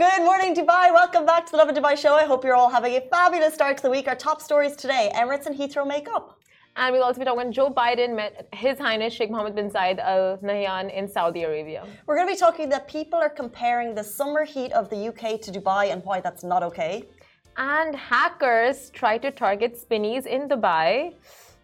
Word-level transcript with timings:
Good 0.00 0.22
morning, 0.24 0.54
Dubai. 0.54 0.94
Welcome 0.94 1.26
back 1.26 1.44
to 1.44 1.52
the 1.52 1.58
Lovin 1.58 1.74
Dubai 1.74 1.94
show. 1.94 2.14
I 2.14 2.24
hope 2.24 2.42
you're 2.42 2.54
all 2.54 2.70
having 2.70 2.94
a 2.96 3.02
fabulous 3.14 3.52
start 3.52 3.76
to 3.76 3.82
the 3.82 3.90
week. 3.90 4.08
Our 4.08 4.14
top 4.14 4.40
stories 4.40 4.74
today 4.74 5.12
Emirates 5.14 5.44
and 5.44 5.54
Heathrow 5.54 5.86
make 5.86 6.08
up. 6.08 6.40
And 6.76 6.94
we'll 6.94 7.02
also 7.02 7.18
be 7.18 7.26
talking 7.26 7.36
when 7.36 7.52
Joe 7.52 7.68
Biden 7.68 8.16
met 8.16 8.48
His 8.54 8.78
Highness 8.78 9.12
Sheikh 9.12 9.30
Mohammed 9.30 9.54
bin 9.56 9.68
Zayed 9.70 9.98
Al 9.98 10.38
Nahyan 10.38 10.90
in 10.90 11.06
Saudi 11.06 11.42
Arabia. 11.42 11.86
We're 12.06 12.16
going 12.16 12.28
to 12.28 12.32
be 12.32 12.40
talking 12.46 12.70
that 12.70 12.88
people 12.88 13.18
are 13.18 13.28
comparing 13.28 13.94
the 13.94 14.02
summer 14.02 14.44
heat 14.46 14.72
of 14.72 14.88
the 14.88 15.08
UK 15.08 15.38
to 15.42 15.52
Dubai 15.52 15.92
and 15.92 16.02
why 16.02 16.22
that's 16.22 16.44
not 16.44 16.62
okay. 16.62 17.04
And 17.58 17.94
hackers 17.94 18.88
try 19.00 19.18
to 19.18 19.30
target 19.30 19.76
Spinneys 19.76 20.24
in 20.24 20.48
Dubai. 20.48 21.12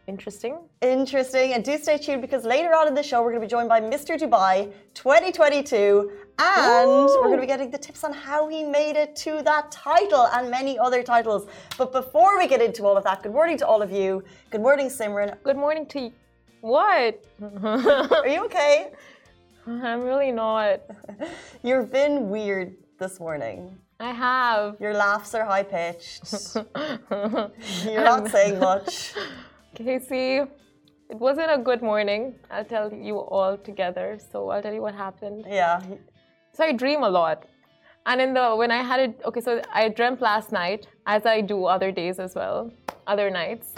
Interesting. 0.07 0.59
Interesting. 0.83 1.55
And 1.55 1.65
do 1.65 1.77
stay 1.79 1.99
tuned 1.99 2.23
because 2.23 2.45
later 2.45 2.73
on 2.75 2.87
in 2.87 2.95
the 2.95 3.03
show, 3.03 3.23
we're 3.23 3.31
going 3.31 3.41
to 3.43 3.47
be 3.47 3.51
joined 3.51 3.69
by 3.69 3.81
Mr. 3.81 4.17
Dubai 4.17 4.73
2022. 4.95 6.11
And 6.39 6.89
Ooh. 6.89 7.07
we're 7.17 7.25
going 7.25 7.39
to 7.39 7.41
be 7.41 7.47
getting 7.47 7.71
the 7.73 7.79
tips 7.79 8.05
on 8.05 8.13
how 8.13 8.49
he 8.49 8.63
made 8.63 8.97
it 8.97 9.17
to 9.17 9.43
that 9.43 9.73
title 9.73 10.29
and 10.33 10.49
many 10.49 10.79
other 10.79 11.03
titles. 11.03 11.49
But 11.77 11.91
before 11.91 12.39
we 12.39 12.47
get 12.47 12.63
into 12.63 12.85
all 12.85 12.97
of 12.97 13.03
that, 13.03 13.25
good 13.25 13.33
morning 13.33 13.59
to 13.59 13.67
all 13.67 13.83
of 13.83 13.91
you. 13.91 14.23
Good 14.51 14.61
morning, 14.61 14.89
Simran. 14.89 15.43
Good 15.43 15.57
morning 15.57 15.87
to 15.87 16.01
you. 16.01 16.13
What? 16.61 17.25
Are 17.63 18.29
you 18.29 18.45
okay? 18.45 18.93
I'm 19.67 20.03
really 20.03 20.31
not. 20.31 20.83
You've 21.65 21.91
been 21.91 22.31
weird 22.31 22.77
this 23.01 23.19
morning. 23.19 23.77
I 23.99 24.13
have. 24.13 24.77
Your 24.79 24.95
laughs 24.95 25.35
are 25.35 25.45
high 25.45 25.63
pitched. 25.63 26.57
You're 27.85 28.05
not 28.05 28.29
saying 28.29 28.61
much. 28.61 29.15
Casey, 29.77 30.41
it 31.11 31.19
wasn't 31.21 31.51
a 31.51 31.59
good 31.59 31.83
morning. 31.83 32.35
I'll 32.51 32.65
tell 32.65 32.91
you 32.93 33.19
all 33.19 33.59
together. 33.59 34.19
So 34.33 34.49
I'll 34.49 34.63
tell 34.63 34.73
you 34.73 34.81
what 34.81 34.95
happened. 34.95 35.45
Yeah. 35.47 35.83
So 36.53 36.65
I 36.65 36.73
dream 36.73 37.03
a 37.03 37.11
lot. 37.11 37.45
And 38.07 38.21
in 38.21 38.33
the 38.33 38.57
when 38.57 38.71
I 38.71 38.83
had 38.83 39.01
it 39.01 39.21
okay, 39.27 39.41
so 39.41 39.61
I 39.73 39.91
dreamt 39.91 40.23
last 40.23 40.51
night, 40.51 40.87
as 41.07 41.27
I 41.27 41.43
do 41.43 41.67
other 41.67 41.93
days 41.93 42.19
as 42.19 42.35
well, 42.35 42.73
other 43.07 43.29
nights. 43.29 43.75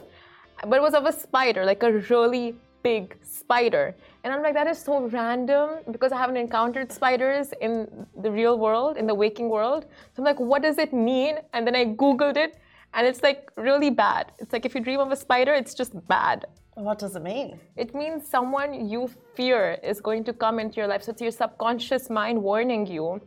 But 0.66 0.76
it 0.76 0.82
was 0.82 0.94
of 0.94 1.04
a 1.04 1.12
spider, 1.12 1.64
like 1.64 1.82
a 1.82 1.92
really 2.10 2.54
big 2.84 3.16
spider. 3.22 3.96
And 4.22 4.32
I'm 4.32 4.42
like, 4.42 4.54
that 4.54 4.68
is 4.68 4.78
so 4.78 5.06
random 5.06 5.80
because 5.90 6.12
I 6.12 6.18
haven't 6.18 6.36
encountered 6.36 6.92
spiders 6.92 7.52
in 7.60 8.06
the 8.22 8.30
real 8.30 8.56
world, 8.58 8.96
in 8.96 9.06
the 9.06 9.14
waking 9.14 9.48
world. 9.48 9.86
So 10.14 10.22
I'm 10.22 10.24
like, 10.24 10.38
what 10.38 10.62
does 10.62 10.78
it 10.78 10.92
mean? 10.92 11.38
And 11.52 11.66
then 11.66 11.74
I 11.74 11.86
Googled 11.86 12.36
it 12.36 12.60
and 12.98 13.06
it's 13.06 13.22
like 13.22 13.52
really 13.56 13.90
bad. 13.90 14.32
It's 14.40 14.52
like 14.52 14.66
if 14.66 14.74
you 14.74 14.80
dream 14.80 14.98
of 14.98 15.12
a 15.12 15.16
spider, 15.16 15.54
it's 15.54 15.72
just 15.72 15.92
bad. 16.08 16.46
What 16.74 16.98
does 16.98 17.14
it 17.14 17.22
mean? 17.22 17.60
It 17.76 17.94
means 17.94 18.28
someone 18.28 18.88
you 18.88 19.08
fear 19.36 19.78
is 19.84 20.00
going 20.00 20.24
to 20.24 20.32
come 20.32 20.58
into 20.58 20.76
your 20.78 20.88
life. 20.88 21.04
So 21.04 21.12
it's 21.12 21.22
your 21.22 21.30
subconscious 21.30 22.10
mind 22.10 22.42
warning 22.42 22.86
you. 22.86 23.20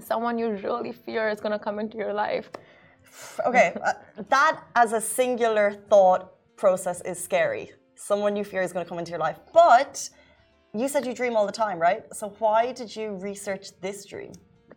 Someone 0.00 0.38
you 0.38 0.48
really 0.68 0.92
fear 0.92 1.28
is 1.28 1.40
going 1.40 1.52
to 1.52 1.58
come 1.58 1.78
into 1.78 1.98
your 1.98 2.14
life. 2.14 2.50
Okay, 3.46 3.76
uh, 3.84 3.92
that 4.30 4.62
as 4.74 4.94
a 4.94 5.00
singular 5.00 5.72
thought 5.90 6.32
process 6.56 7.02
is 7.02 7.22
scary. 7.22 7.72
Someone 7.94 8.34
you 8.34 8.44
fear 8.44 8.62
is 8.62 8.72
going 8.72 8.86
to 8.86 8.88
come 8.88 8.98
into 8.98 9.10
your 9.10 9.20
life. 9.20 9.38
But 9.52 10.08
you 10.72 10.88
said 10.88 11.04
you 11.04 11.12
dream 11.12 11.36
all 11.36 11.44
the 11.44 11.58
time, 11.66 11.78
right? 11.78 12.02
So 12.14 12.34
why 12.38 12.72
did 12.72 12.96
you 12.96 13.08
research 13.16 13.78
this 13.82 14.06
dream? 14.06 14.32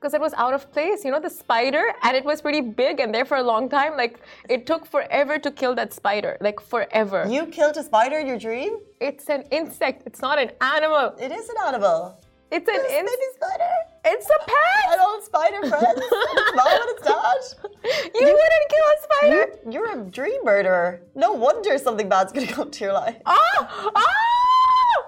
Because 0.05 0.13
it 0.13 0.21
was 0.21 0.35
out 0.35 0.53
of 0.53 0.71
place. 0.71 1.03
You 1.03 1.09
know, 1.09 1.19
the 1.19 1.31
spider, 1.31 1.83
and 2.03 2.15
it 2.15 2.23
was 2.23 2.39
pretty 2.39 2.61
big 2.61 2.99
and 2.99 3.11
there 3.11 3.25
for 3.25 3.37
a 3.37 3.43
long 3.43 3.67
time. 3.67 3.97
Like, 3.97 4.19
it 4.47 4.67
took 4.67 4.85
forever 4.85 5.39
to 5.39 5.49
kill 5.49 5.73
that 5.81 5.93
spider. 5.93 6.37
Like, 6.41 6.59
forever. 6.59 7.25
You 7.27 7.47
killed 7.47 7.75
a 7.77 7.83
spider 7.83 8.19
in 8.19 8.27
your 8.27 8.37
dream? 8.37 8.77
It's 8.99 9.27
an 9.29 9.45
insect. 9.49 10.03
It's 10.05 10.21
not 10.21 10.37
an 10.37 10.51
animal. 10.61 11.15
It 11.19 11.31
is 11.31 11.49
an 11.49 11.55
animal. 11.65 12.21
It's 12.51 12.69
an 12.69 12.75
This 12.75 12.91
baby 12.91 13.29
spider. 13.33 13.73
It's 14.05 14.29
a 14.29 14.39
pet. 14.51 14.93
An 14.93 14.99
old 15.07 15.23
spider 15.23 15.61
friend. 15.71 15.97
it's 15.97 16.55
mom 16.55 16.67
and 16.67 16.91
it's 16.93 17.07
dad. 17.07 17.41
You, 18.21 18.27
wouldn't 18.39 18.67
kill 18.73 18.87
a 18.93 18.97
spider. 19.07 19.35
You're, 19.35 19.71
you're 19.73 20.01
a 20.01 20.03
dream 20.11 20.39
murderer. 20.43 21.01
No 21.15 21.33
wonder 21.33 21.79
something 21.79 22.07
bad's 22.07 22.31
going 22.31 22.45
to 22.45 22.53
come 22.53 22.69
to 22.69 22.83
your 22.83 22.93
life. 22.93 23.17
Oh! 23.25 23.91
Oh! 23.95 25.01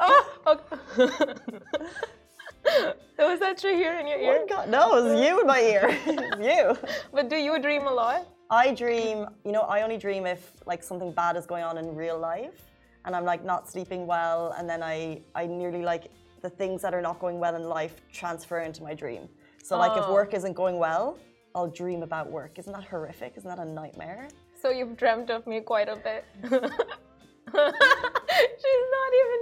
Oh! 0.00 0.58
Okay. 0.98 1.22
was 3.18 3.40
that 3.40 3.58
true 3.58 3.74
here 3.74 3.94
in 3.98 4.06
your 4.06 4.18
ear? 4.18 4.40
Oh 4.42 4.46
God, 4.46 4.68
no, 4.68 4.96
it 4.96 5.02
was 5.04 5.20
you 5.20 5.40
in 5.40 5.46
my 5.46 5.60
ear. 5.60 5.86
It's 6.06 6.38
you. 6.40 6.76
But 7.12 7.28
do 7.28 7.36
you 7.36 7.58
dream 7.60 7.86
a 7.86 7.92
lot? 7.92 8.26
I 8.50 8.74
dream, 8.74 9.26
you 9.44 9.52
know, 9.52 9.62
I 9.62 9.82
only 9.82 9.96
dream 9.96 10.26
if 10.26 10.52
like 10.66 10.82
something 10.82 11.12
bad 11.12 11.36
is 11.36 11.46
going 11.46 11.62
on 11.62 11.78
in 11.78 11.94
real 11.94 12.18
life 12.18 12.58
and 13.04 13.14
I'm 13.16 13.24
like 13.24 13.44
not 13.44 13.68
sleeping 13.70 14.06
well 14.06 14.54
and 14.58 14.68
then 14.68 14.82
I 14.82 15.22
I 15.34 15.46
nearly 15.46 15.82
like 15.82 16.10
the 16.42 16.50
things 16.50 16.82
that 16.82 16.92
are 16.94 17.02
not 17.02 17.18
going 17.20 17.38
well 17.38 17.54
in 17.54 17.64
life 17.64 17.94
transfer 18.12 18.60
into 18.60 18.82
my 18.82 18.94
dream. 18.94 19.28
So 19.62 19.78
like 19.78 19.96
if 19.96 20.04
Oh. 20.08 20.12
work 20.14 20.34
isn't 20.34 20.54
going 20.54 20.78
well, 20.78 21.18
I'll 21.54 21.68
dream 21.82 22.02
about 22.02 22.26
work. 22.30 22.58
Isn't 22.58 22.72
that 22.72 22.84
horrific? 22.84 23.34
Isn't 23.36 23.48
that 23.54 23.58
a 23.58 23.64
nightmare? 23.64 24.28
So 24.62 24.70
you've 24.70 24.96
dreamt 24.96 25.30
of 25.30 25.46
me 25.46 25.60
quite 25.60 25.88
a 25.88 25.96
bit. 25.96 26.24
She's 28.62 28.86
not 28.96 29.10
even. 29.20 29.40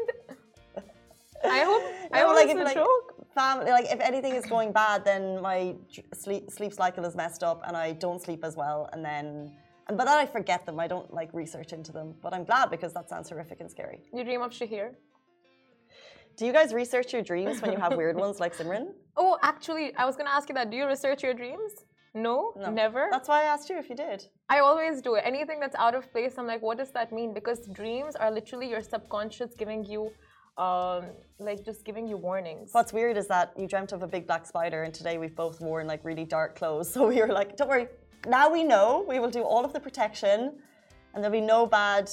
I 1.44 1.60
hope. 1.68 1.82
I 2.12 2.18
hope 2.20 2.34
like 2.36 2.48
it's 2.48 2.60
a 2.60 2.64
like 2.64 2.74
joke. 2.74 3.07
Family, 3.40 3.70
like 3.78 3.86
if 3.96 4.00
anything 4.10 4.34
is 4.40 4.46
going 4.54 4.70
bad, 4.82 4.98
then 5.10 5.22
my 5.50 5.58
sleep 6.22 6.44
sleep 6.58 6.72
cycle 6.82 7.04
is 7.10 7.14
messed 7.22 7.42
up 7.50 7.58
and 7.66 7.74
I 7.76 7.86
don't 8.04 8.20
sleep 8.26 8.42
as 8.48 8.54
well, 8.62 8.80
and 8.92 9.00
then. 9.10 9.26
And, 9.88 9.96
but 9.98 10.04
then 10.08 10.18
I 10.24 10.26
forget 10.38 10.60
them. 10.66 10.76
I 10.86 10.88
don't 10.94 11.08
like 11.18 11.30
research 11.42 11.70
into 11.78 11.92
them. 11.98 12.08
But 12.24 12.30
I'm 12.36 12.44
glad 12.50 12.66
because 12.74 12.92
that 12.98 13.06
sounds 13.12 13.26
horrific 13.30 13.58
and 13.62 13.70
scary. 13.76 13.98
You 14.16 14.22
dream 14.30 14.42
of 14.46 14.52
Shahir? 14.58 14.88
Do 16.38 16.42
you 16.48 16.52
guys 16.58 16.68
research 16.82 17.08
your 17.14 17.24
dreams 17.30 17.54
when 17.62 17.70
you 17.74 17.80
have 17.84 17.94
weird 18.02 18.16
ones 18.24 18.36
like 18.44 18.52
Simran? 18.58 18.86
Oh, 19.22 19.32
actually, 19.52 19.86
I 20.02 20.04
was 20.08 20.14
gonna 20.18 20.34
ask 20.38 20.44
you 20.50 20.54
that. 20.58 20.66
Do 20.72 20.76
you 20.80 20.86
research 20.94 21.20
your 21.26 21.34
dreams? 21.42 21.72
No, 22.14 22.36
No. 22.56 22.70
never. 22.82 23.02
That's 23.14 23.28
why 23.30 23.38
I 23.44 23.46
asked 23.54 23.68
you 23.70 23.78
if 23.82 23.86
you 23.90 23.96
did. 24.06 24.20
I 24.48 24.58
always 24.68 24.94
do 25.06 25.10
it. 25.16 25.22
Anything 25.32 25.58
that's 25.64 25.78
out 25.84 25.94
of 25.98 26.02
place, 26.14 26.32
I'm 26.38 26.46
like, 26.52 26.62
what 26.68 26.76
does 26.82 26.92
that 26.98 27.08
mean? 27.18 27.30
Because 27.38 27.58
dreams 27.80 28.12
are 28.22 28.30
literally 28.38 28.68
your 28.74 28.82
subconscious 28.94 29.50
giving 29.62 29.82
you, 29.92 30.02
um, 30.58 31.04
like 31.38 31.64
just 31.64 31.84
giving 31.84 32.06
you 32.08 32.16
warnings. 32.16 32.70
What's 32.72 32.92
weird 32.92 33.16
is 33.16 33.28
that 33.28 33.52
you 33.56 33.66
dreamt 33.68 33.92
of 33.92 34.02
a 34.02 34.06
big 34.06 34.26
black 34.26 34.44
spider, 34.44 34.82
and 34.82 34.92
today 34.92 35.16
we've 35.16 35.36
both 35.36 35.60
worn 35.60 35.86
like 35.86 36.04
really 36.04 36.24
dark 36.24 36.56
clothes. 36.56 36.92
So 36.98 37.06
we 37.06 37.20
were 37.20 37.28
like, 37.28 37.56
don't 37.56 37.68
worry. 37.68 37.86
Now 38.26 38.50
we 38.50 38.64
know 38.64 39.04
we 39.08 39.20
will 39.20 39.30
do 39.30 39.42
all 39.42 39.64
of 39.64 39.72
the 39.72 39.80
protection, 39.80 40.52
and 41.14 41.22
there'll 41.22 41.30
be 41.30 41.40
no 41.40 41.66
bad 41.66 42.10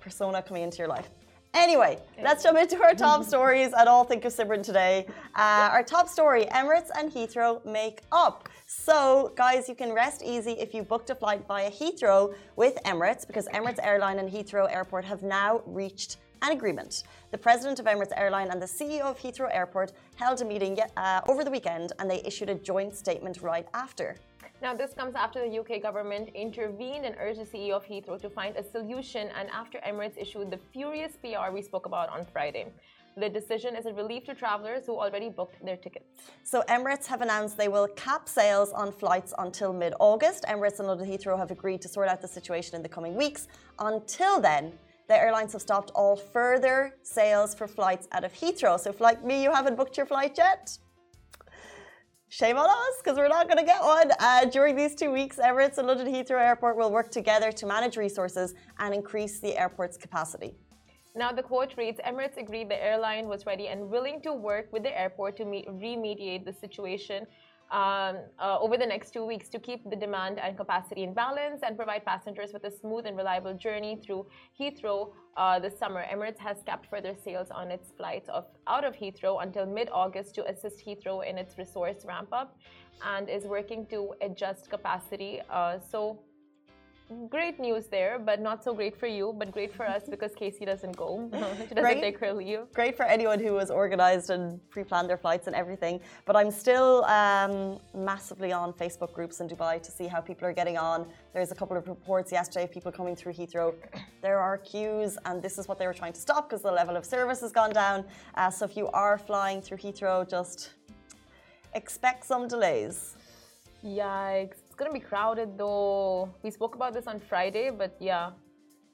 persona 0.00 0.42
coming 0.42 0.64
into 0.64 0.78
your 0.78 0.88
life. 0.88 1.08
Anyway, 1.54 1.98
let's 2.22 2.42
jump 2.42 2.58
into 2.58 2.82
our 2.82 2.94
top 2.94 3.22
stories 3.32 3.72
and 3.76 3.88
all 3.88 4.04
think 4.04 4.24
of 4.24 4.32
Simran 4.32 4.62
today. 4.62 5.06
Uh, 5.36 5.68
our 5.70 5.82
top 5.82 6.08
story 6.08 6.46
Emirates 6.46 6.88
and 6.98 7.12
Heathrow 7.12 7.64
make 7.66 8.00
up. 8.10 8.48
So, 8.66 9.34
guys, 9.36 9.68
you 9.68 9.74
can 9.74 9.92
rest 9.92 10.22
easy 10.24 10.52
if 10.52 10.72
you 10.72 10.82
booked 10.82 11.10
a 11.10 11.14
flight 11.14 11.46
via 11.46 11.70
Heathrow 11.70 12.34
with 12.56 12.78
Emirates 12.86 13.26
because 13.26 13.46
Emirates 13.48 13.78
Airline 13.82 14.18
and 14.18 14.30
Heathrow 14.30 14.72
Airport 14.72 15.04
have 15.04 15.22
now 15.22 15.60
reached 15.66 16.16
an 16.42 16.52
agreement. 16.52 17.04
The 17.30 17.38
president 17.38 17.78
of 17.78 17.86
Emirates 17.86 18.12
Airline 18.16 18.50
and 18.50 18.60
the 18.60 18.66
CEO 18.66 19.02
of 19.02 19.18
Heathrow 19.18 19.48
Airport 19.54 19.92
held 20.16 20.42
a 20.42 20.44
meeting 20.44 20.78
uh, 20.96 21.20
over 21.28 21.44
the 21.44 21.50
weekend 21.50 21.92
and 21.98 22.10
they 22.10 22.20
issued 22.24 22.50
a 22.50 22.54
joint 22.54 22.94
statement 22.94 23.40
right 23.42 23.66
after. 23.72 24.16
Now, 24.60 24.74
this 24.74 24.92
comes 24.94 25.16
after 25.16 25.40
the 25.48 25.58
UK 25.58 25.82
government 25.82 26.28
intervened 26.34 27.04
and 27.04 27.16
urged 27.18 27.40
the 27.40 27.44
CEO 27.44 27.72
of 27.72 27.84
Heathrow 27.84 28.20
to 28.20 28.30
find 28.30 28.54
a 28.56 28.62
solution, 28.62 29.28
and 29.36 29.50
after 29.50 29.78
Emirates 29.78 30.16
issued 30.16 30.52
the 30.52 30.58
furious 30.72 31.14
PR 31.20 31.52
we 31.52 31.62
spoke 31.62 31.86
about 31.86 32.08
on 32.10 32.24
Friday. 32.32 32.66
The 33.16 33.28
decision 33.28 33.74
is 33.74 33.86
a 33.86 33.92
relief 33.92 34.24
to 34.24 34.34
travelers 34.34 34.86
who 34.86 34.92
already 34.92 35.28
booked 35.30 35.64
their 35.64 35.76
tickets. 35.76 36.06
So 36.44 36.62
Emirates 36.68 37.06
have 37.06 37.22
announced 37.22 37.58
they 37.58 37.66
will 37.66 37.88
cap 37.88 38.28
sales 38.28 38.70
on 38.70 38.92
flights 38.92 39.34
until 39.36 39.72
mid-August. 39.72 40.44
Emirates 40.44 40.78
and 40.78 40.86
London 40.86 41.08
Heathrow 41.08 41.36
have 41.36 41.50
agreed 41.50 41.82
to 41.82 41.88
sort 41.88 42.08
out 42.08 42.22
the 42.22 42.28
situation 42.28 42.76
in 42.76 42.82
the 42.82 42.88
coming 42.88 43.16
weeks. 43.16 43.48
Until 43.80 44.40
then, 44.40 44.72
the 45.08 45.16
airlines 45.16 45.52
have 45.52 45.62
stopped 45.62 45.90
all 45.94 46.16
further 46.16 46.94
sales 47.02 47.54
for 47.54 47.66
flights 47.66 48.08
out 48.12 48.24
of 48.24 48.32
Heathrow. 48.32 48.78
So 48.78 48.90
if 48.90 49.00
like 49.00 49.24
me, 49.24 49.42
you 49.42 49.52
haven't 49.52 49.76
booked 49.76 49.96
your 49.96 50.06
flight 50.06 50.34
yet, 50.38 50.76
shame 52.28 52.56
on 52.56 52.68
us 52.68 52.96
because 53.02 53.18
we're 53.18 53.28
not 53.28 53.46
going 53.46 53.58
to 53.58 53.64
get 53.64 53.82
one. 53.82 54.10
Uh, 54.18 54.46
during 54.46 54.74
these 54.74 54.94
two 54.94 55.10
weeks, 55.10 55.36
Emirates 55.36 55.76
and 55.78 55.86
London 55.86 56.06
Heathrow 56.06 56.40
Airport 56.40 56.76
will 56.76 56.90
work 56.90 57.10
together 57.10 57.52
to 57.52 57.66
manage 57.66 57.96
resources 57.96 58.54
and 58.78 58.94
increase 58.94 59.38
the 59.40 59.56
airport's 59.58 59.98
capacity. 59.98 60.54
Now, 61.14 61.30
the 61.30 61.42
quote 61.42 61.74
reads 61.76 62.00
Emirates 62.06 62.38
agreed 62.38 62.70
the 62.70 62.82
airline 62.82 63.28
was 63.28 63.44
ready 63.44 63.68
and 63.68 63.90
willing 63.90 64.22
to 64.22 64.32
work 64.32 64.72
with 64.72 64.82
the 64.82 64.98
airport 64.98 65.36
to 65.36 65.44
meet, 65.44 65.68
remediate 65.68 66.46
the 66.46 66.54
situation 66.54 67.26
um, 67.72 68.18
uh, 68.38 68.58
over 68.60 68.76
the 68.76 68.86
next 68.86 69.12
two 69.12 69.24
weeks 69.24 69.48
to 69.48 69.58
keep 69.58 69.88
the 69.88 69.96
demand 69.96 70.38
and 70.38 70.56
capacity 70.56 71.02
in 71.04 71.14
balance 71.14 71.62
and 71.66 71.76
provide 71.76 72.04
passengers 72.04 72.50
with 72.52 72.64
a 72.64 72.70
smooth 72.70 73.06
and 73.06 73.16
reliable 73.16 73.54
journey 73.54 73.98
through 74.04 74.26
Heathrow 74.60 75.12
uh, 75.38 75.58
this 75.58 75.78
summer. 75.78 76.04
Emirates 76.12 76.38
has 76.38 76.58
capped 76.66 76.86
further 76.90 77.14
sales 77.24 77.48
on 77.50 77.70
its 77.70 77.90
flights 77.96 78.28
of, 78.28 78.44
out 78.66 78.84
of 78.84 78.94
Heathrow 78.94 79.42
until 79.42 79.64
mid 79.64 79.88
August 79.90 80.34
to 80.34 80.46
assist 80.46 80.84
Heathrow 80.84 81.26
in 81.26 81.38
its 81.38 81.56
resource 81.56 82.04
ramp 82.06 82.28
up 82.32 82.58
and 83.06 83.30
is 83.30 83.44
working 83.44 83.86
to 83.86 84.14
adjust 84.20 84.68
capacity. 84.68 85.40
Uh, 85.50 85.78
so, 85.90 86.20
great 87.28 87.58
news 87.58 87.86
there, 87.86 88.18
but 88.18 88.40
not 88.40 88.62
so 88.64 88.74
great 88.74 88.96
for 88.98 89.06
you, 89.06 89.34
but 89.38 89.50
great 89.50 89.72
for 89.74 89.86
us 89.86 90.02
because 90.08 90.32
Casey 90.34 90.64
doesn't 90.64 90.96
go. 90.96 91.28
she 91.32 91.74
doesn't 91.74 91.82
great. 91.82 92.00
take 92.00 92.18
her 92.18 92.32
leave. 92.32 92.60
Great 92.72 92.96
for 92.96 93.04
anyone 93.04 93.38
who 93.38 93.52
was 93.54 93.70
organized 93.70 94.30
and 94.30 94.44
pre 94.70 94.84
planned 94.84 95.08
their 95.10 95.16
flights 95.16 95.46
and 95.46 95.56
everything. 95.56 96.00
But 96.26 96.34
I'm 96.36 96.50
still 96.50 97.04
um, 97.04 97.78
massively 97.94 98.52
on 98.52 98.72
Facebook 98.72 99.12
groups 99.12 99.40
in 99.40 99.48
Dubai 99.48 99.82
to 99.82 99.90
see 99.90 100.06
how 100.06 100.20
people 100.20 100.46
are 100.46 100.52
getting 100.52 100.78
on. 100.78 101.06
There's 101.34 101.52
a 101.52 101.54
couple 101.54 101.76
of 101.76 101.88
reports 101.88 102.30
yesterday 102.32 102.64
of 102.64 102.72
people 102.72 102.92
coming 102.92 103.16
through 103.16 103.34
Heathrow. 103.34 103.74
There 104.20 104.38
are 104.38 104.58
queues, 104.58 105.18
and 105.26 105.42
this 105.42 105.58
is 105.58 105.68
what 105.68 105.78
they 105.78 105.86
were 105.86 105.98
trying 106.02 106.14
to 106.14 106.20
stop 106.20 106.48
because 106.48 106.62
the 106.62 106.72
level 106.72 106.96
of 106.96 107.04
service 107.04 107.40
has 107.40 107.52
gone 107.52 107.72
down. 107.72 108.04
Uh, 108.34 108.50
so 108.50 108.64
if 108.64 108.76
you 108.76 108.88
are 108.88 109.18
flying 109.18 109.60
through 109.60 109.78
Heathrow, 109.78 110.28
just 110.28 110.70
expect 111.74 112.24
some 112.24 112.48
delays. 112.48 113.16
Yikes. 113.84 114.61
It's 114.72 114.78
gonna 114.78 114.90
be 114.90 115.00
crowded 115.00 115.58
though. 115.58 116.30
We 116.42 116.50
spoke 116.50 116.76
about 116.76 116.94
this 116.94 117.06
on 117.06 117.20
Friday, 117.20 117.68
but 117.68 117.94
yeah. 118.00 118.30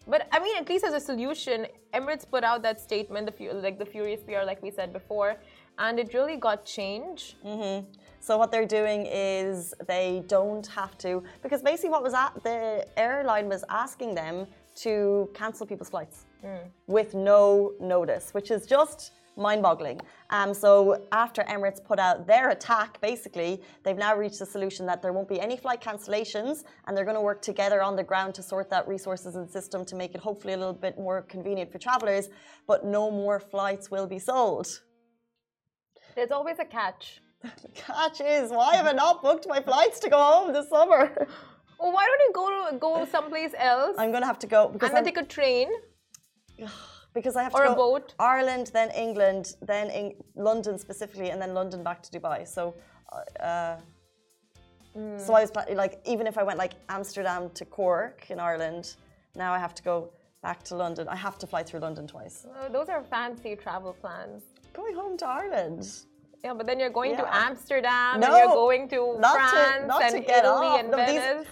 But 0.09 0.27
I 0.33 0.41
mean, 0.41 0.57
at 0.57 0.69
least 0.69 0.85
as 0.85 0.93
a 0.93 0.99
solution, 0.99 1.69
Emirates 1.95 2.29
put 2.29 2.43
out 2.43 2.63
that 2.63 2.81
statement, 2.81 3.31
the 3.31 3.53
like 3.53 3.79
the 3.79 3.87
Furious 3.87 4.21
PR, 4.25 4.43
like 4.45 4.61
we 4.61 4.73
said 4.73 4.93
before, 4.93 5.37
and 5.79 6.01
it 6.01 6.13
really 6.15 6.37
got 6.37 6.65
change. 6.65 7.37
Mm-hmm. 7.47 7.87
So 8.19 8.37
what 8.37 8.51
they're 8.51 8.67
doing 8.67 9.07
is 9.07 9.73
they 9.87 10.25
don't 10.27 10.67
have 10.67 10.99
to, 10.99 11.23
because 11.45 11.63
basically 11.63 11.91
what 11.91 12.03
was 12.03 12.13
at 12.13 12.33
the 12.43 12.85
airline 12.97 13.49
was 13.49 13.63
asking 13.69 14.17
them 14.17 14.49
to 14.83 15.31
cancel 15.33 15.65
people's 15.65 15.91
flights 15.91 16.25
mm. 16.45 16.59
with 16.89 17.15
no 17.15 17.73
notice, 17.81 18.35
which 18.35 18.51
is 18.51 18.67
just 18.67 19.13
mind-boggling. 19.39 20.01
Um, 20.31 20.53
so 20.53 21.07
after 21.13 21.43
Emirates 21.45 21.83
put 21.83 21.99
out 21.99 22.27
their 22.27 22.51
attack, 22.51 23.01
basically, 23.01 23.63
they've 23.85 23.97
now 23.97 24.17
reached 24.17 24.41
a 24.41 24.47
solution 24.47 24.85
that 24.87 25.01
there 25.01 25.13
won't 25.13 25.29
be 25.29 25.41
any 25.41 25.57
flight 25.57 25.81
cancellations, 25.81 26.65
and 26.87 26.97
they're 26.97 27.05
going 27.05 27.17
to 27.17 27.23
work 27.23 27.41
together 27.41 27.83
on 27.83 27.97
the 27.97 28.03
ground 28.03 28.35
to 28.35 28.43
sort 28.43 28.69
that 28.71 28.87
resources 28.89 29.37
and 29.37 29.49
system 29.49 29.85
to 29.85 29.97
make 29.97 30.15
it 30.15 30.21
hopefully 30.21 30.53
a 30.55 30.57
little 30.57 30.73
bit 30.73 30.99
more 30.99 31.23
convenient 31.23 31.71
for 31.73 31.79
travelers. 31.79 32.29
But 32.67 32.85
no 32.85 33.11
more 33.11 33.41
flights 33.41 33.91
will 33.91 34.07
be 34.07 34.19
sold. 34.19 34.81
There's 36.15 36.33
always 36.33 36.59
a 36.59 36.65
catch. 36.65 37.21
the 37.43 37.69
catch 37.75 38.21
is 38.21 38.51
why 38.51 38.75
have 38.75 38.87
I 38.87 38.93
not 38.93 39.23
booked 39.23 39.47
my 39.49 39.63
flights 39.63 40.01
to 40.01 40.11
go 40.11 40.19
home 40.19 40.53
this 40.53 40.69
summer? 40.69 41.29
Well, 41.81 41.93
why 41.93 42.05
don't 42.07 42.21
you 42.21 42.33
go 42.33 42.79
go 42.79 43.07
someplace 43.07 43.53
else? 43.57 43.95
I'm 43.99 44.11
going 44.11 44.23
to 44.23 44.27
have 44.27 44.41
to 44.41 44.49
go 44.49 44.69
because 44.69 44.89
and 44.89 44.97
then 44.97 45.05
I'm, 45.05 45.15
take 45.15 45.19
a 45.19 45.25
train. 45.25 45.69
because 47.15 47.37
I 47.37 47.43
have 47.43 47.55
or 47.55 47.63
to 47.63 47.69
go 47.69 47.73
a 47.73 47.77
boat. 47.77 48.15
Ireland, 48.19 48.71
then 48.73 48.91
England, 48.91 49.57
then 49.63 49.91
in 49.91 50.15
London 50.37 50.79
specifically, 50.79 51.31
and 51.31 51.41
then 51.41 51.55
London 51.55 51.83
back 51.83 52.03
to 52.03 52.11
Dubai. 52.11 52.47
So, 52.47 52.75
uh, 53.41 53.77
mm. 54.97 55.21
so 55.21 55.35
I 55.35 55.43
was 55.43 55.53
like, 55.85 56.01
even 56.05 56.27
if 56.27 56.37
I 56.39 56.43
went 56.43 56.59
like 56.59 56.75
Amsterdam 56.89 57.51
to 57.55 57.65
Cork 57.65 58.31
in 58.31 58.39
Ireland, 58.39 58.97
now 59.35 59.53
I 59.53 59.59
have 59.59 59.75
to 59.75 59.83
go 59.83 60.11
back 60.43 60.63
to 60.65 60.77
London. 60.77 61.09
I 61.09 61.17
have 61.17 61.39
to 61.39 61.47
fly 61.47 61.63
through 61.63 61.81
London 61.81 62.07
twice. 62.07 62.47
Oh, 62.61 62.69
those 62.69 62.89
are 62.89 63.03
fancy 63.03 63.57
travel 63.57 63.93
plans. 63.93 64.43
Going 64.73 64.95
home 64.95 65.17
to 65.19 65.27
Ireland. 65.27 65.89
Yeah, 66.45 66.55
but 66.55 66.67
then 66.67 66.79
you're 66.79 66.91
going 66.91 67.13
yeah. 67.13 67.23
to 67.23 67.35
Amsterdam 67.35 68.21
no, 68.21 68.27
and 68.29 68.37
you're 68.37 68.55
going 68.55 68.89
to 68.91 69.19
France 69.21 69.83
to, 69.83 69.87
not 69.89 70.03
and 70.03 70.13
to 70.13 70.21
get 70.21 70.45
Italy 70.45 70.67
off. 70.67 70.81
and 70.81 70.91
no, 70.91 70.97
Venice. 70.97 71.49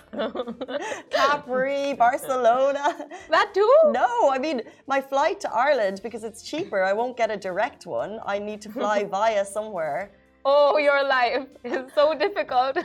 Capri, 1.11 1.95
Barcelona. 1.95 3.09
That 3.31 3.53
too? 3.53 3.73
No, 3.87 4.31
I 4.31 4.39
mean 4.39 4.63
my 4.87 5.01
flight 5.01 5.41
to 5.41 5.53
Ireland 5.53 6.01
because 6.05 6.23
it's 6.23 6.43
cheaper. 6.43 6.85
I 6.85 6.93
won't 6.93 7.17
get 7.17 7.33
a 7.33 7.37
direct 7.37 7.85
one. 7.87 8.21
I 8.25 8.39
need 8.39 8.61
to 8.63 8.69
fly 8.71 9.03
via 9.17 9.45
somewhere. 9.45 10.13
Oh, 10.45 10.79
your 10.79 11.03
life 11.03 11.49
is 11.65 11.91
so 11.93 12.15
difficult. 12.15 12.79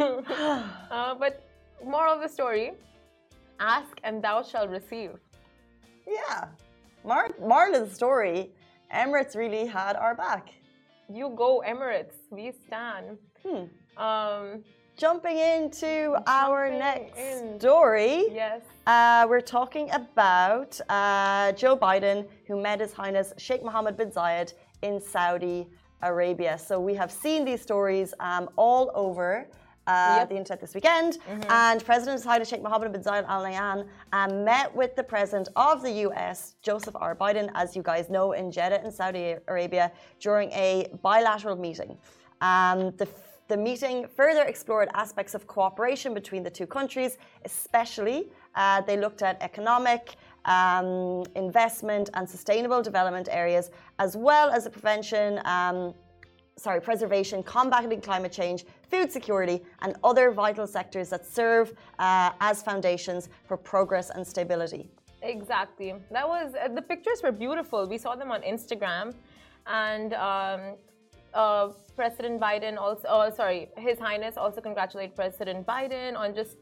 uh, 0.00 1.14
but 1.14 1.46
moral 1.84 2.14
of 2.14 2.20
the 2.20 2.28
story: 2.28 2.72
ask 3.60 4.00
and 4.02 4.20
thou 4.20 4.42
shalt 4.42 4.70
receive. 4.70 5.12
Yeah, 6.04 6.48
Mar- 7.04 7.36
Marlon's 7.40 7.94
story 7.94 8.50
Emirates 8.94 9.36
really 9.36 9.66
had 9.66 9.96
our 9.96 10.14
back. 10.14 10.50
You 11.08 11.32
go, 11.36 11.62
Emirates. 11.66 12.14
We 12.30 12.52
stand. 12.66 13.18
Hmm. 13.44 13.64
Um, 14.00 14.64
jumping 14.96 15.38
into 15.38 16.12
jumping 16.12 16.24
our 16.26 16.70
next 16.70 17.18
in. 17.18 17.58
story. 17.58 18.26
Yes. 18.32 18.62
Uh, 18.86 19.26
we're 19.28 19.40
talking 19.40 19.90
about 19.92 20.80
uh, 20.88 21.52
Joe 21.52 21.76
Biden, 21.76 22.26
who 22.46 22.60
met 22.60 22.80
His 22.80 22.92
Highness 22.92 23.32
Sheikh 23.38 23.62
Mohammed 23.62 23.96
bin 23.96 24.10
Zayed 24.10 24.54
in 24.82 25.00
Saudi 25.00 25.68
Arabia. 26.02 26.58
So 26.58 26.80
we 26.80 26.94
have 26.94 27.10
seen 27.12 27.44
these 27.44 27.60
stories 27.60 28.14
um, 28.20 28.48
all 28.56 28.90
over 28.94 29.46
uh, 29.90 30.16
yep. 30.18 30.28
the 30.28 30.36
internet 30.36 30.60
this 30.60 30.74
weekend. 30.74 31.18
Mm-hmm. 31.18 31.50
And 31.50 31.84
President 31.84 32.22
Haider 32.22 32.46
Sheikh 32.48 32.62
Mohammed 32.62 32.92
bin 32.92 33.02
Zayed 33.02 33.26
Al 33.26 33.42
Nahyan 33.44 33.78
um, 34.12 34.44
met 34.44 34.74
with 34.80 34.92
the 34.96 35.02
president 35.02 35.48
of 35.56 35.82
the 35.82 35.92
US, 36.06 36.54
Joseph 36.62 36.96
R. 37.08 37.14
Biden, 37.14 37.50
as 37.54 37.76
you 37.76 37.82
guys 37.82 38.08
know, 38.08 38.32
in 38.32 38.50
Jeddah 38.56 38.84
in 38.84 38.90
Saudi 38.92 39.36
Arabia 39.48 39.90
during 40.20 40.50
a 40.52 40.68
bilateral 41.02 41.56
meeting. 41.56 41.96
Um, 42.40 42.78
the 43.00 43.08
the 43.50 43.56
meeting 43.56 44.06
further 44.06 44.44
explored 44.44 44.88
aspects 44.94 45.34
of 45.34 45.44
cooperation 45.48 46.14
between 46.14 46.44
the 46.44 46.54
two 46.58 46.68
countries, 46.68 47.18
especially 47.44 48.28
uh, 48.54 48.80
they 48.82 48.96
looked 48.96 49.22
at 49.22 49.42
economic, 49.42 50.14
um, 50.44 51.24
investment, 51.34 52.10
and 52.14 52.30
sustainable 52.30 52.80
development 52.80 53.28
areas, 53.42 53.72
as 53.98 54.16
well 54.16 54.50
as 54.50 54.62
the 54.64 54.70
prevention. 54.70 55.40
Um, 55.44 55.94
sorry, 56.56 56.80
preservation, 56.80 57.42
combating 57.42 58.00
climate 58.00 58.32
change, 58.32 58.64
food 58.90 59.10
security, 59.10 59.62
and 59.82 59.96
other 60.04 60.30
vital 60.30 60.66
sectors 60.66 61.08
that 61.10 61.24
serve 61.24 61.72
uh, 61.98 62.30
as 62.40 62.62
foundations 62.62 63.28
for 63.46 63.56
progress 63.56 64.10
and 64.10 64.26
stability. 64.26 64.88
Exactly. 65.22 65.94
That 66.10 66.26
was 66.28 66.54
uh, 66.54 66.68
the 66.68 66.82
pictures 66.82 67.22
were 67.22 67.32
beautiful. 67.32 67.86
We 67.86 67.98
saw 67.98 68.14
them 68.14 68.30
on 68.30 68.42
Instagram, 68.42 69.14
and 69.66 70.14
um, 70.14 70.60
uh, 71.34 71.68
President 71.96 72.40
Biden 72.40 72.78
also, 72.78 73.06
oh, 73.08 73.30
sorry, 73.30 73.68
His 73.76 73.98
Highness 73.98 74.36
also 74.36 74.60
congratulated 74.60 75.14
President 75.14 75.66
Biden 75.66 76.16
on 76.16 76.34
just 76.34 76.56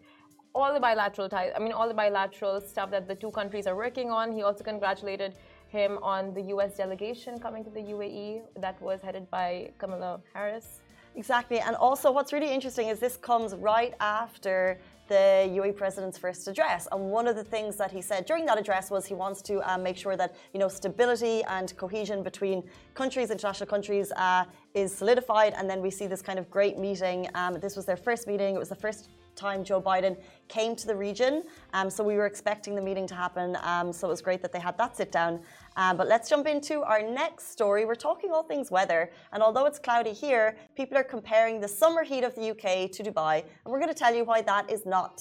all 0.54 0.74
the 0.74 0.80
bilateral 0.80 1.28
ties. 1.28 1.52
I 1.54 1.60
mean, 1.60 1.72
all 1.72 1.88
the 1.88 1.94
bilateral 1.94 2.60
stuff 2.60 2.90
that 2.90 3.06
the 3.06 3.14
two 3.14 3.30
countries 3.30 3.66
are 3.66 3.76
working 3.76 4.10
on. 4.10 4.32
He 4.32 4.42
also 4.42 4.64
congratulated 4.64 5.34
him 5.68 5.98
on 6.02 6.34
the 6.34 6.42
U.S. 6.54 6.76
delegation 6.76 7.38
coming 7.38 7.64
to 7.64 7.70
the 7.70 7.80
UAE 7.80 8.42
that 8.56 8.80
was 8.80 9.00
headed 9.00 9.30
by 9.30 9.70
Kamala 9.78 10.20
Harris. 10.34 10.80
Exactly. 11.14 11.58
And 11.58 11.74
also, 11.74 12.12
what's 12.12 12.32
really 12.32 12.52
interesting 12.52 12.88
is 12.88 13.00
this 13.00 13.16
comes 13.16 13.54
right 13.54 13.94
after 13.98 14.78
the 15.08 15.50
UAE 15.58 15.74
president's 15.76 16.18
first 16.18 16.46
address. 16.46 16.86
And 16.92 17.10
one 17.10 17.26
of 17.26 17.34
the 17.34 17.42
things 17.42 17.76
that 17.76 17.90
he 17.90 18.02
said 18.02 18.26
during 18.26 18.44
that 18.46 18.58
address 18.58 18.90
was 18.90 19.06
he 19.06 19.14
wants 19.14 19.42
to 19.42 19.54
um, 19.70 19.82
make 19.82 19.96
sure 19.96 20.16
that 20.16 20.36
you 20.52 20.60
know 20.60 20.68
stability 20.68 21.42
and 21.44 21.76
cohesion 21.76 22.22
between 22.22 22.62
countries, 22.94 23.30
international 23.30 23.66
countries, 23.66 24.12
uh, 24.12 24.44
is 24.74 24.94
solidified. 24.94 25.54
And 25.56 25.68
then 25.68 25.80
we 25.80 25.90
see 25.90 26.06
this 26.06 26.22
kind 26.22 26.38
of 26.38 26.50
great 26.50 26.78
meeting. 26.78 27.26
Um, 27.34 27.58
this 27.58 27.74
was 27.74 27.84
their 27.84 27.96
first 27.96 28.26
meeting. 28.26 28.54
It 28.54 28.58
was 28.58 28.68
the 28.68 28.76
first 28.76 29.08
time 29.38 29.64
Joe 29.64 29.80
Biden 29.80 30.16
came 30.48 30.74
to 30.76 30.86
the 30.86 30.94
region. 30.94 31.44
Um, 31.72 31.88
so 31.90 32.02
we 32.02 32.14
were 32.14 32.26
expecting 32.26 32.74
the 32.74 32.82
meeting 32.82 33.06
to 33.06 33.14
happen. 33.14 33.56
Um, 33.62 33.92
so 33.92 34.08
it 34.08 34.10
was 34.10 34.22
great 34.28 34.42
that 34.42 34.52
they 34.52 34.62
had 34.68 34.76
that 34.78 34.96
sit 34.96 35.10
down. 35.12 35.40
Um, 35.76 35.96
but 35.96 36.06
let's 36.08 36.28
jump 36.28 36.46
into 36.46 36.82
our 36.82 37.02
next 37.02 37.50
story. 37.52 37.84
We're 37.84 38.02
talking 38.10 38.30
all 38.32 38.42
things 38.42 38.70
weather. 38.70 39.10
And 39.32 39.42
although 39.42 39.66
it's 39.66 39.78
cloudy 39.78 40.12
here, 40.12 40.56
people 40.76 40.96
are 40.98 41.08
comparing 41.16 41.60
the 41.60 41.68
summer 41.68 42.02
heat 42.02 42.24
of 42.24 42.34
the 42.34 42.50
UK 42.52 42.90
to 42.96 43.02
Dubai. 43.02 43.34
And 43.62 43.68
we're 43.70 43.82
going 43.84 43.94
to 43.96 44.00
tell 44.04 44.14
you 44.14 44.24
why 44.24 44.42
that 44.42 44.70
is 44.70 44.84
not 44.84 45.14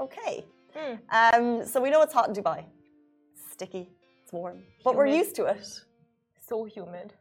okay. 0.00 0.44
Mm. 0.76 1.66
so 1.66 1.80
we 1.80 1.90
know 1.90 2.02
it's 2.02 2.14
hot 2.14 2.28
in 2.28 2.34
Dubai. 2.34 2.64
sticky, 3.52 3.90
it's 4.22 4.32
warm. 4.32 4.56
Humid. 4.56 4.84
But 4.84 4.94
we're 4.96 5.06
used 5.06 5.34
to 5.36 5.44
it. 5.46 5.66
So 6.48 6.64
humid 6.64 7.14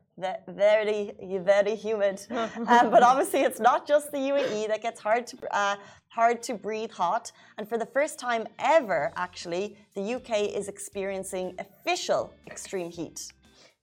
very, 0.47 1.11
very 1.21 1.75
humid. 1.75 2.25
um, 2.29 2.65
but 2.65 3.03
obviously, 3.03 3.41
it's 3.41 3.59
not 3.59 3.87
just 3.87 4.11
the 4.11 4.17
UAE 4.17 4.67
that 4.67 4.81
gets 4.81 4.99
hard 4.99 5.27
to 5.27 5.37
uh, 5.55 5.75
hard 6.09 6.41
to 6.43 6.53
breathe 6.53 6.91
hot. 6.91 7.31
And 7.57 7.67
for 7.67 7.77
the 7.77 7.85
first 7.85 8.17
time 8.19 8.47
ever, 8.59 9.11
actually, 9.15 9.77
the 9.95 10.15
UK 10.15 10.31
is 10.59 10.67
experiencing 10.67 11.55
official 11.59 12.33
extreme 12.47 12.89
heat. 12.89 13.31